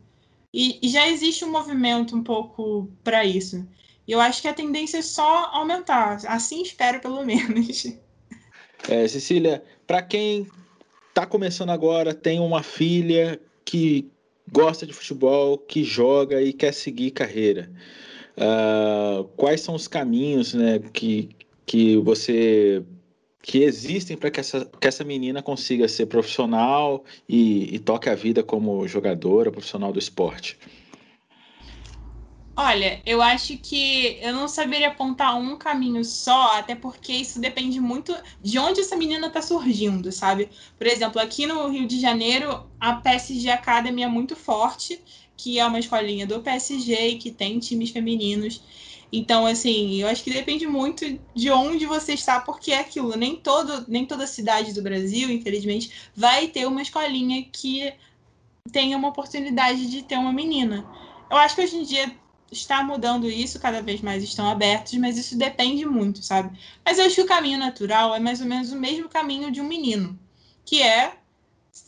E, 0.52 0.78
e 0.82 0.88
já 0.88 1.06
existe 1.08 1.44
um 1.44 1.50
movimento 1.50 2.16
um 2.16 2.22
pouco 2.22 2.90
para 3.04 3.24
isso. 3.24 3.66
E 4.08 4.12
eu 4.12 4.20
acho 4.20 4.40
que 4.40 4.48
a 4.48 4.54
tendência 4.54 4.98
é 4.98 5.02
só 5.02 5.50
aumentar. 5.52 6.18
Assim 6.26 6.62
espero, 6.62 7.00
pelo 7.00 7.24
menos. 7.24 7.86
É, 8.88 9.08
Cecília, 9.08 9.64
para 9.84 10.00
quem 10.00 10.46
está 11.08 11.26
começando 11.26 11.70
agora, 11.70 12.14
tem 12.14 12.38
uma 12.38 12.62
filha 12.62 13.40
que 13.64 14.08
gosta 14.52 14.86
de 14.86 14.92
futebol, 14.92 15.58
que 15.58 15.82
joga 15.82 16.40
e 16.40 16.52
quer 16.52 16.72
seguir 16.72 17.10
carreira. 17.10 17.68
Uh, 18.36 19.24
quais 19.36 19.62
são 19.62 19.74
os 19.74 19.88
caminhos 19.88 20.52
né, 20.52 20.78
que, 20.92 21.30
que 21.64 21.96
você 21.96 22.84
que 23.40 23.62
existem 23.62 24.16
para 24.16 24.30
que 24.30 24.40
essa, 24.40 24.68
que 24.80 24.88
essa 24.88 25.04
menina 25.04 25.40
consiga 25.40 25.86
ser 25.86 26.06
profissional 26.06 27.04
e, 27.28 27.76
e 27.76 27.78
toque 27.78 28.10
a 28.10 28.14
vida 28.14 28.42
como 28.42 28.86
jogadora, 28.88 29.52
profissional 29.52 29.92
do 29.92 30.00
esporte? 30.00 30.58
Olha, 32.58 33.02
eu 33.04 33.20
acho 33.20 33.56
que 33.58 34.18
eu 34.20 34.32
não 34.32 34.48
saberia 34.48 34.88
apontar 34.88 35.38
um 35.38 35.56
caminho 35.56 36.02
só, 36.02 36.58
até 36.58 36.74
porque 36.74 37.12
isso 37.12 37.38
depende 37.38 37.78
muito 37.78 38.16
de 38.42 38.58
onde 38.58 38.80
essa 38.80 38.96
menina 38.96 39.26
está 39.26 39.42
surgindo, 39.42 40.10
sabe? 40.10 40.48
Por 40.78 40.86
exemplo, 40.86 41.20
aqui 41.20 41.46
no 41.46 41.68
Rio 41.68 41.86
de 41.86 42.00
Janeiro, 42.00 42.64
a 42.80 42.94
PSG 42.94 43.50
Academy 43.50 44.02
é 44.02 44.08
muito 44.08 44.34
forte 44.34 44.98
que 45.36 45.58
é 45.58 45.66
uma 45.66 45.78
escolinha 45.78 46.26
do 46.26 46.40
PSG 46.40 47.08
e 47.08 47.18
que 47.18 47.30
tem 47.30 47.58
times 47.58 47.90
femininos. 47.90 48.62
Então, 49.12 49.46
assim, 49.46 50.00
eu 50.00 50.08
acho 50.08 50.24
que 50.24 50.32
depende 50.32 50.66
muito 50.66 51.04
de 51.34 51.50
onde 51.50 51.86
você 51.86 52.14
está, 52.14 52.40
porque 52.40 52.72
é 52.72 52.80
aquilo, 52.80 53.16
nem, 53.16 53.36
todo, 53.36 53.84
nem 53.86 54.04
toda 54.04 54.26
cidade 54.26 54.72
do 54.72 54.82
Brasil, 54.82 55.30
infelizmente, 55.30 55.92
vai 56.14 56.48
ter 56.48 56.66
uma 56.66 56.82
escolinha 56.82 57.44
que 57.52 57.92
tenha 58.72 58.96
uma 58.96 59.08
oportunidade 59.08 59.88
de 59.88 60.02
ter 60.02 60.16
uma 60.16 60.32
menina. 60.32 60.86
Eu 61.30 61.36
acho 61.36 61.54
que 61.54 61.62
hoje 61.62 61.76
em 61.76 61.82
dia 61.82 62.16
está 62.50 62.82
mudando 62.82 63.28
isso, 63.28 63.60
cada 63.60 63.80
vez 63.82 64.00
mais 64.00 64.22
estão 64.22 64.48
abertos, 64.48 64.94
mas 64.94 65.18
isso 65.18 65.36
depende 65.36 65.84
muito, 65.84 66.22
sabe? 66.22 66.56
Mas 66.84 66.98
eu 66.98 67.06
acho 67.06 67.16
que 67.16 67.22
o 67.22 67.26
caminho 67.26 67.58
natural 67.58 68.14
é 68.14 68.20
mais 68.20 68.40
ou 68.40 68.46
menos 68.46 68.72
o 68.72 68.76
mesmo 68.76 69.08
caminho 69.08 69.50
de 69.50 69.60
um 69.60 69.68
menino, 69.68 70.18
que 70.64 70.82
é, 70.82 71.16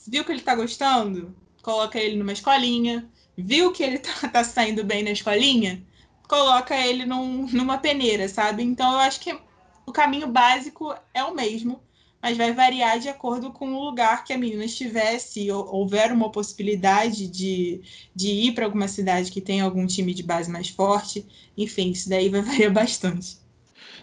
viu 0.07 0.24
que 0.24 0.32
ele 0.32 0.40
está 0.40 0.55
gostando? 0.55 1.34
Coloca 1.62 1.99
ele 1.99 2.16
numa 2.16 2.32
escolinha, 2.32 3.09
viu 3.39 3.72
que 3.72 3.82
ele 3.82 3.99
tá, 4.01 4.28
tá 4.28 4.45
saindo 4.45 4.84
bem 4.84 5.03
na 5.03 5.12
escolinha, 5.12 5.82
coloca 6.28 6.76
ele 6.76 7.07
num, 7.07 7.47
numa 7.53 7.78
peneira, 7.78 8.28
sabe? 8.28 8.62
Então 8.62 8.93
eu 8.93 8.99
acho 8.99 9.20
que 9.20 9.39
o 9.86 9.93
caminho 9.93 10.26
básico 10.26 10.95
é 11.14 11.22
o 11.22 11.34
mesmo, 11.34 11.80
mas 12.20 12.36
vai 12.36 12.53
variar 12.53 12.99
de 12.99 13.09
acordo 13.09 13.53
com 13.53 13.72
o 13.72 13.84
lugar 13.84 14.24
que 14.24 14.32
a 14.32 14.39
menina 14.39 14.64
estiver, 14.64 15.18
se 15.20 15.51
houver 15.51 16.12
uma 16.12 16.30
possibilidade 16.32 17.28
de, 17.28 17.80
de 18.14 18.28
ir 18.28 18.53
para 18.53 18.64
alguma 18.64 18.89
cidade 18.89 19.30
que 19.30 19.41
tenha 19.41 19.64
algum 19.64 19.86
time 19.86 20.12
de 20.12 20.22
base 20.22 20.51
mais 20.51 20.68
forte. 20.68 21.24
Enfim, 21.57 21.93
isso 21.93 22.09
daí 22.09 22.28
vai 22.28 22.43
variar 22.43 22.72
bastante. 22.72 23.39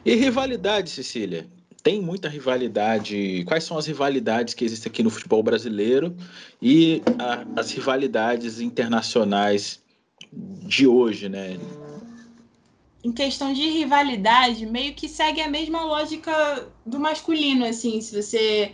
E 0.06 0.16
rivalidade, 0.16 0.90
Cecília? 0.90 1.48
Tem 1.86 2.02
muita 2.02 2.28
rivalidade. 2.28 3.44
Quais 3.46 3.64
são 3.64 3.78
as 3.78 3.86
rivalidades 3.86 4.56
que 4.56 4.66
existem 4.66 4.90
aqui 4.90 5.04
no 5.04 5.12
futebol 5.12 5.44
brasileiro 5.44 6.18
e 6.60 7.04
a, 7.20 7.46
as 7.62 7.70
rivalidades 7.70 8.60
internacionais 8.60 9.84
de 10.34 10.88
hoje, 10.88 11.30
né? 11.30 11.60
Em 13.04 13.12
questão 13.12 13.54
de 13.54 13.70
rivalidade, 13.70 14.66
meio 14.66 14.96
que 14.96 15.08
segue 15.08 15.42
a 15.42 15.48
mesma 15.48 15.86
lógica 15.86 16.68
do 16.84 17.00
masculino, 17.00 17.64
assim, 17.64 18.02
se 18.02 18.20
você 18.20 18.72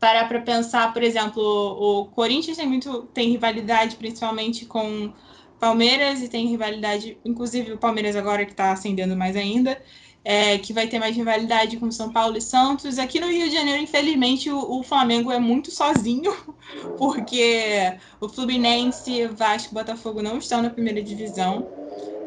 parar 0.00 0.26
para 0.26 0.40
pensar, 0.40 0.92
por 0.92 1.04
exemplo, 1.04 1.40
o 1.40 2.06
Corinthians 2.06 2.56
tem 2.56 2.66
muito 2.66 3.04
tem 3.14 3.30
rivalidade 3.30 3.94
principalmente 3.94 4.66
com 4.66 5.12
Palmeiras 5.60 6.20
e 6.22 6.28
tem 6.28 6.48
rivalidade, 6.48 7.18
inclusive 7.24 7.70
o 7.70 7.78
Palmeiras 7.78 8.16
agora 8.16 8.44
que 8.44 8.50
está 8.50 8.72
acendendo 8.72 9.16
mais 9.16 9.36
ainda, 9.36 9.80
é, 10.24 10.58
que 10.58 10.72
vai 10.72 10.86
ter 10.86 10.98
mais 10.98 11.16
rivalidade 11.16 11.76
com 11.76 11.90
São 11.90 12.12
Paulo 12.12 12.36
e 12.36 12.40
Santos. 12.40 12.98
Aqui 12.98 13.20
no 13.20 13.28
Rio 13.28 13.48
de 13.48 13.54
Janeiro, 13.54 13.82
infelizmente, 13.82 14.50
o, 14.50 14.78
o 14.78 14.82
Flamengo 14.82 15.32
é 15.32 15.38
muito 15.38 15.70
sozinho, 15.70 16.34
porque 16.98 17.98
o 18.20 18.28
Fluminense, 18.28 19.26
Vasco 19.28 19.72
e 19.72 19.74
Botafogo 19.74 20.22
não 20.22 20.38
estão 20.38 20.62
na 20.62 20.70
primeira 20.70 21.02
divisão. 21.02 21.66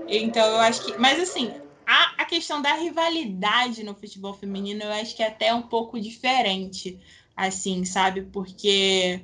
Então, 0.07 0.45
eu 0.45 0.59
acho 0.59 0.85
que. 0.85 0.97
Mas, 0.99 1.19
assim, 1.19 1.51
a, 1.85 2.23
a 2.23 2.25
questão 2.25 2.61
da 2.61 2.73
rivalidade 2.73 3.83
no 3.83 3.93
futebol 3.93 4.33
feminino, 4.33 4.83
eu 4.83 4.91
acho 4.93 5.15
que 5.15 5.23
é 5.23 5.27
até 5.27 5.53
um 5.53 5.61
pouco 5.61 5.99
diferente, 5.99 6.99
assim, 7.35 7.85
sabe? 7.85 8.23
Porque 8.23 9.21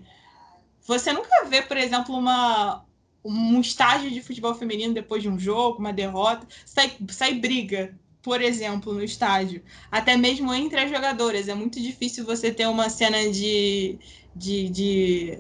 você 0.86 1.12
nunca 1.12 1.46
vê, 1.46 1.62
por 1.62 1.78
exemplo, 1.78 2.16
uma, 2.16 2.86
um 3.24 3.60
estágio 3.60 4.10
de 4.10 4.22
futebol 4.22 4.56
feminino 4.56 4.94
depois 4.94 5.22
de 5.22 5.30
um 5.30 5.38
jogo, 5.38 5.80
uma 5.80 5.92
derrota, 5.92 6.48
sai, 6.66 6.96
sai 7.10 7.34
briga, 7.34 7.98
por 8.22 8.42
exemplo, 8.42 8.94
no 8.94 9.04
estádio. 9.04 9.64
Até 9.92 10.18
mesmo 10.18 10.54
entre 10.54 10.80
as 10.80 10.90
jogadoras. 10.90 11.48
É 11.48 11.54
muito 11.54 11.80
difícil 11.82 12.26
você 12.26 12.52
ter 12.52 12.68
uma 12.68 12.90
cena 12.90 13.30
de, 13.32 13.98
de, 14.36 14.70
de 14.70 15.40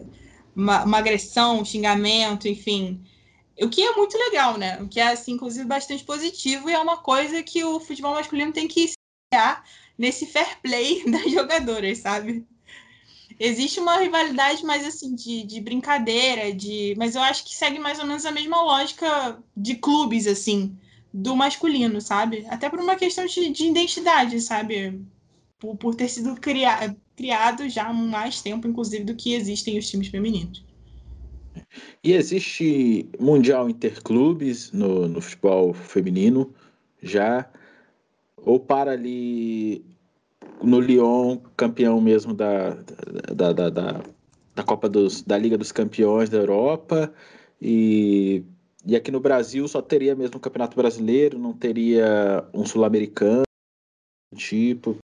uma, 0.55 0.83
uma 0.83 0.97
agressão, 0.97 1.59
um 1.59 1.65
xingamento, 1.65 2.47
enfim. 2.47 3.03
O 3.59 3.69
que 3.69 3.81
é 3.81 3.95
muito 3.95 4.17
legal, 4.17 4.57
né? 4.57 4.81
O 4.81 4.87
que 4.87 4.99
é, 4.99 5.07
assim, 5.07 5.33
inclusive, 5.33 5.65
bastante 5.65 6.03
positivo 6.03 6.69
e 6.69 6.73
é 6.73 6.79
uma 6.79 6.97
coisa 6.97 7.43
que 7.43 7.63
o 7.63 7.79
futebol 7.79 8.13
masculino 8.13 8.53
tem 8.53 8.67
que 8.67 8.87
se 8.87 8.95
nesse 9.97 10.25
fair 10.25 10.59
play 10.61 11.03
das 11.09 11.31
jogadoras, 11.31 11.97
sabe? 11.99 12.45
Existe 13.39 13.79
uma 13.79 13.97
rivalidade 13.97 14.63
mais 14.65 14.85
assim 14.85 15.13
de, 15.13 15.43
de 15.43 15.59
brincadeira, 15.59 16.53
de, 16.53 16.95
mas 16.97 17.15
eu 17.15 17.21
acho 17.21 17.43
que 17.43 17.53
segue 17.53 17.77
mais 17.77 17.99
ou 17.99 18.05
menos 18.05 18.25
a 18.25 18.31
mesma 18.31 18.61
lógica 18.61 19.37
de 19.55 19.75
clubes 19.75 20.25
assim 20.25 20.75
do 21.17 21.35
masculino, 21.35 21.99
sabe? 21.99 22.45
Até 22.47 22.69
por 22.69 22.79
uma 22.79 22.95
questão 22.95 23.25
de, 23.25 23.49
de 23.49 23.65
identidade, 23.65 24.39
sabe? 24.39 25.01
Por, 25.57 25.75
por 25.75 25.95
ter 25.95 26.07
sido 26.07 26.35
cria, 26.39 26.95
criado 27.15 27.67
já 27.67 27.87
há 27.87 27.93
mais 27.93 28.41
tempo, 28.41 28.67
inclusive, 28.67 29.03
do 29.03 29.15
que 29.15 29.33
existem 29.33 29.79
os 29.79 29.89
times 29.89 30.09
femininos. 30.09 30.63
E 32.03 32.13
existe 32.13 33.09
Mundial 33.19 33.67
Interclubes 33.67 34.71
no, 34.71 35.07
no 35.07 35.19
futebol 35.19 35.73
feminino 35.73 36.53
já? 37.01 37.49
Ou 38.37 38.59
para 38.59 38.91
ali 38.91 39.83
no 40.61 40.79
Lyon, 40.79 41.39
campeão 41.55 41.99
mesmo 41.99 42.31
da, 42.31 42.77
da, 43.33 43.53
da, 43.53 43.69
da, 43.71 44.01
da 44.55 44.63
Copa 44.63 44.87
dos, 44.87 45.23
da 45.23 45.35
Liga 45.35 45.57
dos 45.57 45.71
Campeões 45.71 46.29
da 46.29 46.37
Europa. 46.37 47.11
E, 47.59 48.43
e 48.87 48.95
aqui 48.95 49.11
no 49.11 49.19
Brasil 49.19 49.67
só 49.67 49.81
teria 49.81 50.15
mesmo 50.15 50.37
o 50.37 50.39
Campeonato 50.39 50.77
Brasileiro, 50.77 51.37
não 51.37 51.51
teria 51.51 52.47
um 52.53 52.65
Sul-Americano, 52.65 53.43
tipo. 54.33 54.97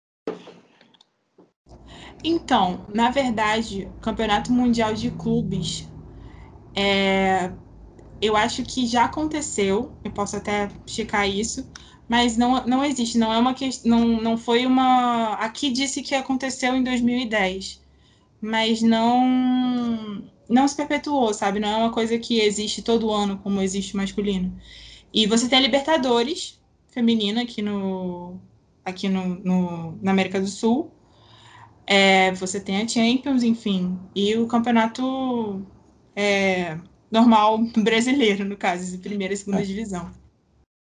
Então, 2.22 2.86
na 2.94 3.10
verdade, 3.10 3.90
o 3.98 4.00
Campeonato 4.00 4.52
Mundial 4.52 4.94
de 4.94 5.10
Clubes 5.10 5.90
é, 6.76 7.50
eu 8.20 8.36
acho 8.36 8.62
que 8.62 8.86
já 8.86 9.04
aconteceu, 9.06 9.92
eu 10.04 10.12
posso 10.12 10.36
até 10.36 10.70
checar 10.86 11.28
isso, 11.28 11.68
mas 12.08 12.36
não, 12.36 12.64
não 12.64 12.84
existe, 12.84 13.18
não 13.18 13.32
é 13.32 13.38
uma 13.38 13.52
questão, 13.52 13.90
não, 13.90 14.22
não 14.22 14.38
foi 14.38 14.64
uma. 14.64 15.34
Aqui 15.34 15.70
disse 15.70 16.02
que 16.02 16.14
aconteceu 16.14 16.76
em 16.76 16.84
2010, 16.84 17.82
mas 18.40 18.80
não 18.80 20.22
não 20.52 20.68
se 20.68 20.76
perpetuou, 20.76 21.32
sabe? 21.32 21.58
Não 21.58 21.68
é 21.68 21.76
uma 21.76 21.92
coisa 21.92 22.18
que 22.18 22.40
existe 22.40 22.82
todo 22.82 23.10
ano 23.10 23.38
como 23.38 23.62
existe 23.62 23.96
masculino. 23.96 24.54
E 25.12 25.26
você 25.26 25.48
tem 25.48 25.58
a 25.58 25.62
Libertadores 25.62 26.60
feminina 26.88 27.42
aqui 27.42 27.62
no 27.62 28.38
aqui 28.84 29.08
no, 29.08 29.36
no 29.36 29.98
na 30.02 30.10
América 30.10 30.40
do 30.40 30.46
Sul. 30.46 30.90
É, 31.86 32.32
você 32.32 32.60
tem 32.60 32.80
a 32.80 32.86
Champions, 32.86 33.42
enfim, 33.42 33.98
e 34.14 34.36
o 34.36 34.46
campeonato 34.46 35.66
é, 36.14 36.78
normal 37.10 37.58
brasileiro, 37.76 38.44
no 38.44 38.56
caso, 38.56 38.90
de 38.90 38.98
primeira 38.98 39.34
e 39.34 39.36
segunda 39.36 39.60
é. 39.60 39.64
divisão. 39.64 40.10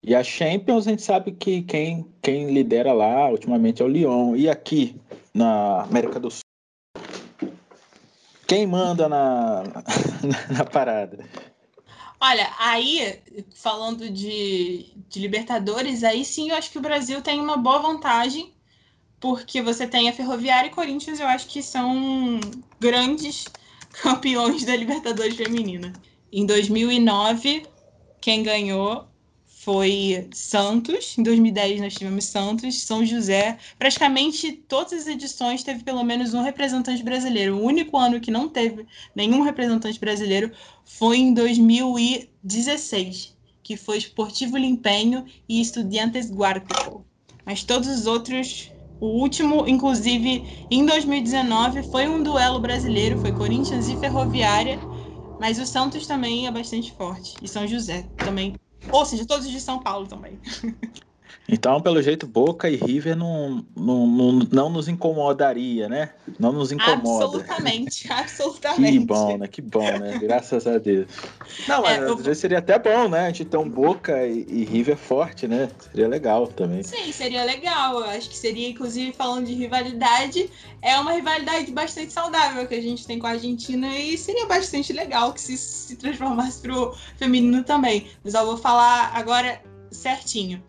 E 0.02 0.14
a 0.14 0.22
Champions, 0.22 0.86
a 0.86 0.90
gente 0.90 1.02
sabe 1.02 1.32
que 1.32 1.62
quem, 1.62 2.06
quem 2.22 2.52
lidera 2.52 2.92
lá 2.92 3.30
ultimamente 3.30 3.82
é 3.82 3.84
o 3.84 3.88
Lyon. 3.88 4.34
E 4.34 4.48
aqui, 4.48 4.96
na 5.32 5.82
América 5.82 6.18
do 6.18 6.30
Sul, 6.30 6.40
quem 8.50 8.66
manda 8.66 9.08
na, 9.08 9.62
na, 10.50 10.64
parada? 10.64 11.24
Olha, 12.20 12.50
aí, 12.58 13.22
falando 13.54 14.10
de, 14.10 14.92
de 15.08 15.20
Libertadores, 15.20 16.02
aí 16.02 16.24
sim 16.24 16.50
eu 16.50 16.56
acho 16.56 16.68
que 16.72 16.78
o 16.78 16.82
Brasil 16.82 17.22
tem 17.22 17.38
uma 17.38 17.56
boa 17.56 17.78
vantagem, 17.78 18.52
porque 19.20 19.62
você 19.62 19.86
tem 19.86 20.08
a 20.08 20.12
Ferroviária 20.12 20.66
e 20.66 20.74
Corinthians, 20.74 21.20
eu 21.20 21.28
acho 21.28 21.46
que 21.46 21.62
são 21.62 22.40
grandes 22.80 23.44
campeões 24.02 24.64
da 24.64 24.74
Libertadores 24.74 25.36
Feminina. 25.36 25.92
Em 26.32 26.44
2009, 26.44 27.64
quem 28.20 28.42
ganhou 28.42 29.06
foi 29.62 30.26
Santos, 30.32 31.18
em 31.18 31.22
2010 31.22 31.82
nós 31.82 31.94
tivemos 31.94 32.24
Santos, 32.24 32.80
São 32.80 33.04
José. 33.04 33.58
Praticamente 33.78 34.52
todas 34.52 34.94
as 34.94 35.06
edições 35.06 35.62
teve 35.62 35.84
pelo 35.84 36.02
menos 36.02 36.32
um 36.32 36.42
representante 36.42 37.02
brasileiro. 37.02 37.58
O 37.58 37.62
único 37.62 37.98
ano 37.98 38.20
que 38.20 38.30
não 38.30 38.48
teve 38.48 38.86
nenhum 39.14 39.42
representante 39.42 40.00
brasileiro 40.00 40.50
foi 40.82 41.18
em 41.18 41.34
2016, 41.34 43.36
que 43.62 43.76
foi 43.76 43.98
Esportivo 43.98 44.56
Limpenho 44.56 45.26
e 45.46 45.60
Estudiantes 45.60 46.30
Guártico. 46.30 47.04
Mas 47.44 47.62
todos 47.62 47.86
os 47.86 48.06
outros, 48.06 48.72
o 48.98 49.08
último, 49.08 49.68
inclusive 49.68 50.42
em 50.70 50.86
2019, 50.86 51.82
foi 51.82 52.08
um 52.08 52.22
duelo 52.22 52.60
brasileiro, 52.60 53.20
foi 53.20 53.30
Corinthians 53.30 53.90
e 53.90 53.96
Ferroviária, 53.98 54.80
mas 55.38 55.58
o 55.58 55.66
Santos 55.66 56.06
também 56.06 56.46
é 56.46 56.50
bastante 56.50 56.92
forte, 56.92 57.34
e 57.42 57.48
São 57.48 57.66
José 57.66 58.06
também 58.16 58.54
ou 58.88 59.04
seja, 59.04 59.26
todos 59.26 59.48
de 59.48 59.60
São 59.60 59.80
Paulo 59.82 60.06
também. 60.06 60.40
Então, 61.52 61.80
pelo 61.80 62.00
jeito, 62.00 62.26
Boca 62.26 62.70
e 62.70 62.76
River 62.76 63.16
não, 63.16 63.64
não, 63.76 64.06
não, 64.06 64.32
não 64.52 64.70
nos 64.70 64.86
incomodaria, 64.88 65.88
né? 65.88 66.10
Não 66.38 66.52
nos 66.52 66.70
incomoda. 66.70 67.24
Absolutamente, 67.24 68.06
absolutamente. 68.12 68.98
Que 68.98 69.04
bom, 69.04 69.36
né? 69.36 69.48
Que 69.48 69.60
bom, 69.60 69.98
né? 69.98 70.18
Graças 70.18 70.66
a 70.66 70.78
Deus. 70.78 71.08
Não, 71.66 71.82
mas 71.82 72.00
é, 72.00 72.04
às 72.04 72.22
vezes 72.22 72.38
seria 72.38 72.58
até 72.58 72.78
bom, 72.78 73.08
né? 73.08 73.22
A 73.22 73.26
gente 73.26 73.44
ter 73.46 73.56
um 73.56 73.68
Boca 73.68 74.26
e, 74.26 74.46
e, 74.48 74.64
River 74.64 74.96
forte, 74.96 75.48
né? 75.48 75.68
Seria 75.90 76.06
legal 76.06 76.46
também. 76.46 76.82
Sim, 76.84 77.10
seria 77.12 77.44
legal. 77.44 78.00
Eu 78.00 78.10
acho 78.10 78.28
que 78.28 78.36
seria, 78.36 78.68
inclusive, 78.68 79.12
falando 79.12 79.46
de 79.46 79.54
rivalidade, 79.54 80.48
é 80.80 80.96
uma 80.98 81.12
rivalidade 81.12 81.72
bastante 81.72 82.12
saudável 82.12 82.66
que 82.66 82.74
a 82.74 82.82
gente 82.82 83.06
tem 83.06 83.18
com 83.18 83.26
a 83.26 83.30
Argentina 83.30 83.88
e 83.98 84.16
seria 84.16 84.46
bastante 84.46 84.92
legal 84.92 85.32
que 85.32 85.40
se, 85.40 85.56
se 85.56 85.96
transformasse 85.96 86.60
pro 86.60 86.94
feminino 87.16 87.64
também. 87.64 88.06
Mas 88.22 88.34
eu 88.34 88.46
vou 88.46 88.56
falar 88.56 89.10
agora 89.14 89.60
certinho. 89.90 90.62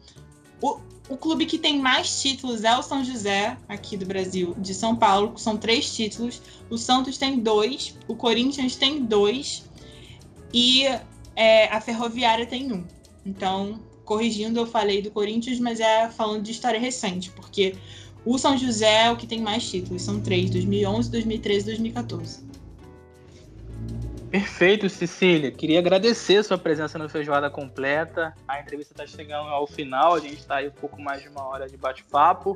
O, 0.61 0.79
o 1.09 1.17
clube 1.17 1.45
que 1.45 1.57
tem 1.57 1.79
mais 1.79 2.21
títulos 2.21 2.63
é 2.63 2.77
o 2.77 2.83
São 2.83 3.03
José, 3.03 3.57
aqui 3.67 3.97
do 3.97 4.05
Brasil, 4.05 4.55
de 4.57 4.73
São 4.73 4.95
Paulo, 4.95 5.33
são 5.37 5.57
três 5.57 5.93
títulos. 5.93 6.41
O 6.69 6.77
Santos 6.77 7.17
tem 7.17 7.39
dois, 7.39 7.97
o 8.07 8.15
Corinthians 8.15 8.75
tem 8.75 9.03
dois 9.03 9.65
e 10.53 10.85
é, 11.35 11.67
a 11.67 11.81
Ferroviária 11.81 12.45
tem 12.45 12.71
um. 12.71 12.85
Então, 13.25 13.79
corrigindo, 14.05 14.59
eu 14.59 14.67
falei 14.67 15.01
do 15.01 15.11
Corinthians, 15.11 15.59
mas 15.59 15.79
é 15.79 16.09
falando 16.09 16.43
de 16.43 16.51
história 16.51 16.79
recente, 16.79 17.31
porque 17.31 17.75
o 18.25 18.37
São 18.37 18.57
José 18.57 19.05
é 19.05 19.11
o 19.11 19.17
que 19.17 19.25
tem 19.25 19.41
mais 19.41 19.67
títulos, 19.69 20.01
são 20.01 20.19
três: 20.19 20.49
2011, 20.49 21.09
2013 21.09 21.61
e 21.61 21.65
2014. 21.65 22.50
Perfeito, 24.31 24.87
Cecília. 24.87 25.51
Queria 25.51 25.79
agradecer 25.79 26.37
a 26.37 26.43
sua 26.43 26.57
presença 26.57 26.97
no 26.97 27.09
Feijoada 27.09 27.49
Completa. 27.49 28.33
A 28.47 28.61
entrevista 28.61 28.93
está 28.93 29.05
chegando 29.05 29.49
ao 29.49 29.67
final, 29.67 30.13
a 30.13 30.21
gente 30.21 30.37
está 30.37 30.55
aí 30.55 30.69
um 30.69 30.71
pouco 30.71 31.01
mais 31.01 31.21
de 31.21 31.27
uma 31.27 31.45
hora 31.45 31.67
de 31.67 31.75
bate-papo. 31.75 32.55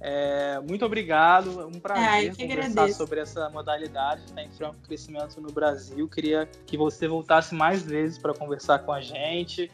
É, 0.00 0.58
muito 0.68 0.84
obrigado, 0.84 1.60
é 1.60 1.64
um 1.64 1.78
prazer 1.78 2.32
ah, 2.32 2.36
conversar 2.36 2.70
agradeço. 2.70 2.98
sobre 2.98 3.20
essa 3.20 3.48
modalidade 3.50 4.22
que 4.22 4.30
está 4.30 4.42
em 4.42 4.50
franco 4.50 4.78
crescimento 4.84 5.40
no 5.40 5.52
Brasil. 5.52 6.08
Queria 6.08 6.48
que 6.66 6.76
você 6.76 7.06
voltasse 7.06 7.54
mais 7.54 7.84
vezes 7.84 8.18
para 8.18 8.34
conversar 8.34 8.80
com 8.80 8.90
a 8.90 9.00
gente. 9.00 9.70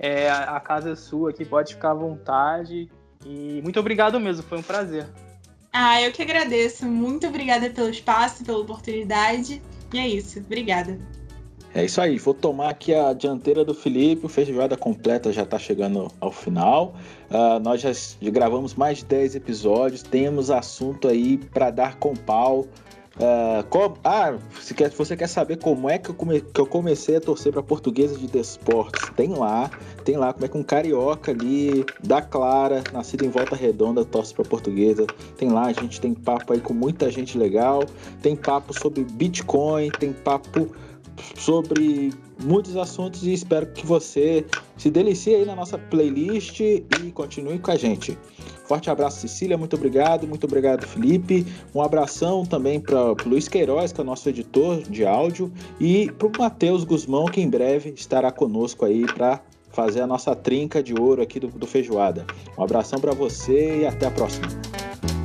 É, 0.00 0.28
a 0.28 0.58
casa 0.58 0.90
é 0.90 0.96
sua 0.96 1.30
aqui, 1.30 1.44
pode 1.44 1.74
ficar 1.74 1.92
à 1.92 1.94
vontade. 1.94 2.90
E 3.24 3.60
muito 3.62 3.78
obrigado 3.78 4.18
mesmo, 4.18 4.42
foi 4.42 4.58
um 4.58 4.62
prazer. 4.64 5.06
Ah, 5.72 6.02
eu 6.02 6.10
que 6.10 6.22
agradeço. 6.22 6.84
Muito 6.86 7.24
obrigada 7.28 7.70
pelo 7.70 7.88
espaço, 7.88 8.44
pela 8.44 8.58
oportunidade. 8.58 9.62
E 9.92 9.98
é 9.98 10.08
isso. 10.08 10.40
Obrigada. 10.40 10.98
É 11.74 11.84
isso 11.84 12.00
aí, 12.00 12.18
vou 12.18 12.32
tomar 12.32 12.70
aqui 12.70 12.94
a 12.94 13.12
dianteira 13.12 13.62
do 13.62 13.74
Felipe, 13.74 14.24
o 14.24 14.28
feijoada 14.28 14.76
completa 14.76 15.32
já 15.32 15.42
está 15.42 15.58
chegando 15.58 16.10
ao 16.18 16.32
final. 16.32 16.94
Uh, 17.30 17.60
nós 17.62 17.82
já, 17.82 17.90
gravamos 18.30 18.74
mais 18.74 18.98
de 18.98 19.04
10 19.04 19.36
episódios, 19.36 20.02
temos 20.02 20.50
assunto 20.50 21.06
aí 21.06 21.36
para 21.36 21.70
dar 21.70 21.96
com 21.98 22.14
pau. 22.16 22.66
Uh, 23.18 23.98
ah, 24.04 24.38
se, 24.60 24.72
quer, 24.74 24.92
se 24.92 24.96
você 24.96 25.16
quer 25.16 25.26
saber 25.26 25.56
como 25.56 25.90
é 25.90 25.98
que 25.98 26.08
eu, 26.08 26.14
come, 26.14 26.40
que 26.40 26.60
eu 26.60 26.66
comecei 26.66 27.16
a 27.16 27.20
torcer 27.20 27.52
para 27.52 27.62
Portuguesa 27.62 28.16
de 28.16 28.28
Desportos, 28.28 29.10
tem 29.16 29.30
lá, 29.30 29.68
tem 30.04 30.16
lá 30.16 30.32
como 30.32 30.44
é 30.44 30.48
que 30.48 30.56
um 30.56 30.62
carioca 30.62 31.32
ali 31.32 31.84
da 32.00 32.22
Clara, 32.22 32.84
nascido 32.92 33.24
em 33.24 33.28
Volta 33.28 33.56
Redonda, 33.56 34.04
torce 34.04 34.32
para 34.32 34.44
Portuguesa. 34.44 35.04
Tem 35.36 35.50
lá, 35.50 35.66
a 35.66 35.72
gente 35.72 36.00
tem 36.00 36.14
papo 36.14 36.52
aí 36.52 36.60
com 36.60 36.72
muita 36.72 37.10
gente 37.10 37.36
legal, 37.36 37.84
tem 38.22 38.36
papo 38.36 38.72
sobre 38.72 39.02
Bitcoin, 39.02 39.90
tem 39.90 40.12
papo 40.12 40.68
sobre 41.34 42.12
muitos 42.42 42.76
assuntos 42.76 43.24
e 43.24 43.32
espero 43.32 43.66
que 43.66 43.86
você 43.86 44.44
se 44.76 44.90
delicie 44.90 45.34
aí 45.34 45.44
na 45.44 45.56
nossa 45.56 45.78
playlist 45.78 46.60
e 46.60 46.86
continue 47.12 47.58
com 47.58 47.70
a 47.70 47.76
gente. 47.76 48.16
Forte 48.66 48.90
abraço, 48.90 49.20
Cecília, 49.20 49.56
muito 49.56 49.74
obrigado, 49.76 50.26
muito 50.26 50.44
obrigado, 50.44 50.86
Felipe. 50.86 51.46
Um 51.74 51.80
abração 51.80 52.44
também 52.44 52.78
para 52.78 53.12
o 53.12 53.16
Luiz 53.24 53.48
Queiroz, 53.48 53.92
que 53.92 54.00
é 54.00 54.04
o 54.04 54.06
nosso 54.06 54.28
editor 54.28 54.82
de 54.82 55.06
áudio, 55.06 55.50
e 55.80 56.12
para 56.12 56.28
o 56.28 56.32
Matheus 56.38 56.84
Guzmão, 56.84 57.24
que 57.26 57.40
em 57.40 57.48
breve 57.48 57.94
estará 57.96 58.30
conosco 58.30 58.84
aí 58.84 59.06
para 59.06 59.40
fazer 59.70 60.02
a 60.02 60.06
nossa 60.06 60.34
trinca 60.34 60.82
de 60.82 60.94
ouro 60.94 61.22
aqui 61.22 61.40
do, 61.40 61.48
do 61.48 61.66
Feijoada. 61.66 62.26
Um 62.58 62.62
abração 62.62 63.00
para 63.00 63.12
você 63.12 63.80
e 63.80 63.86
até 63.86 64.06
a 64.06 64.10
próxima. 64.10 64.48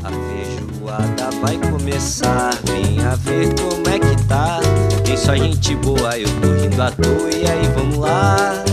A 0.03 0.09
feijoada 0.09 1.29
vai 1.41 1.57
começar, 1.69 2.51
venha 2.65 3.15
ver 3.17 3.53
como 3.55 3.87
é 3.87 3.99
que 3.99 4.23
tá. 4.25 4.59
Tem 5.05 5.15
só 5.15 5.35
gente 5.35 5.75
boa, 5.77 6.17
eu 6.17 6.27
tô 6.41 6.51
rindo 6.61 6.81
à 6.81 6.91
toa 6.91 7.29
e 7.31 7.49
aí 7.49 7.67
vamos 7.73 7.97
lá. 7.97 8.63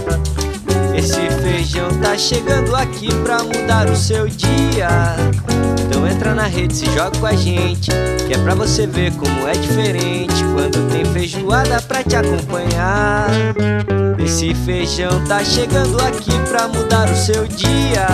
Esse 0.94 1.30
feijão 1.40 1.88
tá 2.02 2.18
chegando 2.18 2.74
aqui 2.74 3.14
pra 3.22 3.42
mudar 3.44 3.88
o 3.88 3.94
seu 3.94 4.26
dia. 4.26 4.88
Então 5.86 6.06
entra 6.06 6.34
na 6.34 6.46
rede, 6.46 6.74
se 6.74 6.86
joga 6.86 7.16
com 7.18 7.26
a 7.26 7.32
gente, 7.32 7.90
que 8.26 8.34
é 8.34 8.38
pra 8.38 8.54
você 8.54 8.86
ver 8.86 9.12
como 9.12 9.46
é 9.46 9.52
diferente 9.52 10.42
quando 10.54 10.90
tem 10.90 11.04
feijoada 11.04 11.80
pra 11.82 12.02
te 12.02 12.16
acompanhar. 12.16 13.28
Esse 14.18 14.54
feijão 14.54 15.24
tá 15.26 15.44
chegando 15.44 16.00
aqui 16.00 16.32
pra 16.48 16.66
mudar 16.68 17.08
o 17.08 17.16
seu 17.16 17.46
dia. 17.46 18.06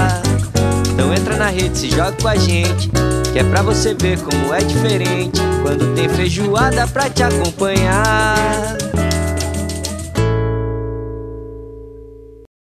Então 0.97 1.13
entra 1.13 1.37
na 1.37 1.49
rede, 1.49 1.77
se 1.77 1.91
joga 1.91 2.13
com 2.13 2.27
a 2.27 2.37
gente, 2.37 2.89
que 3.31 3.39
é 3.39 3.45
pra 3.45 3.61
você 3.61 3.93
ver 3.93 4.19
como 4.19 4.55
é 4.55 4.61
diferente 4.61 5.39
quando 5.61 5.95
tem 5.95 6.09
feijoada 6.09 6.87
pra 6.87 7.11
te 7.11 7.23
acompanhar. 7.23 8.79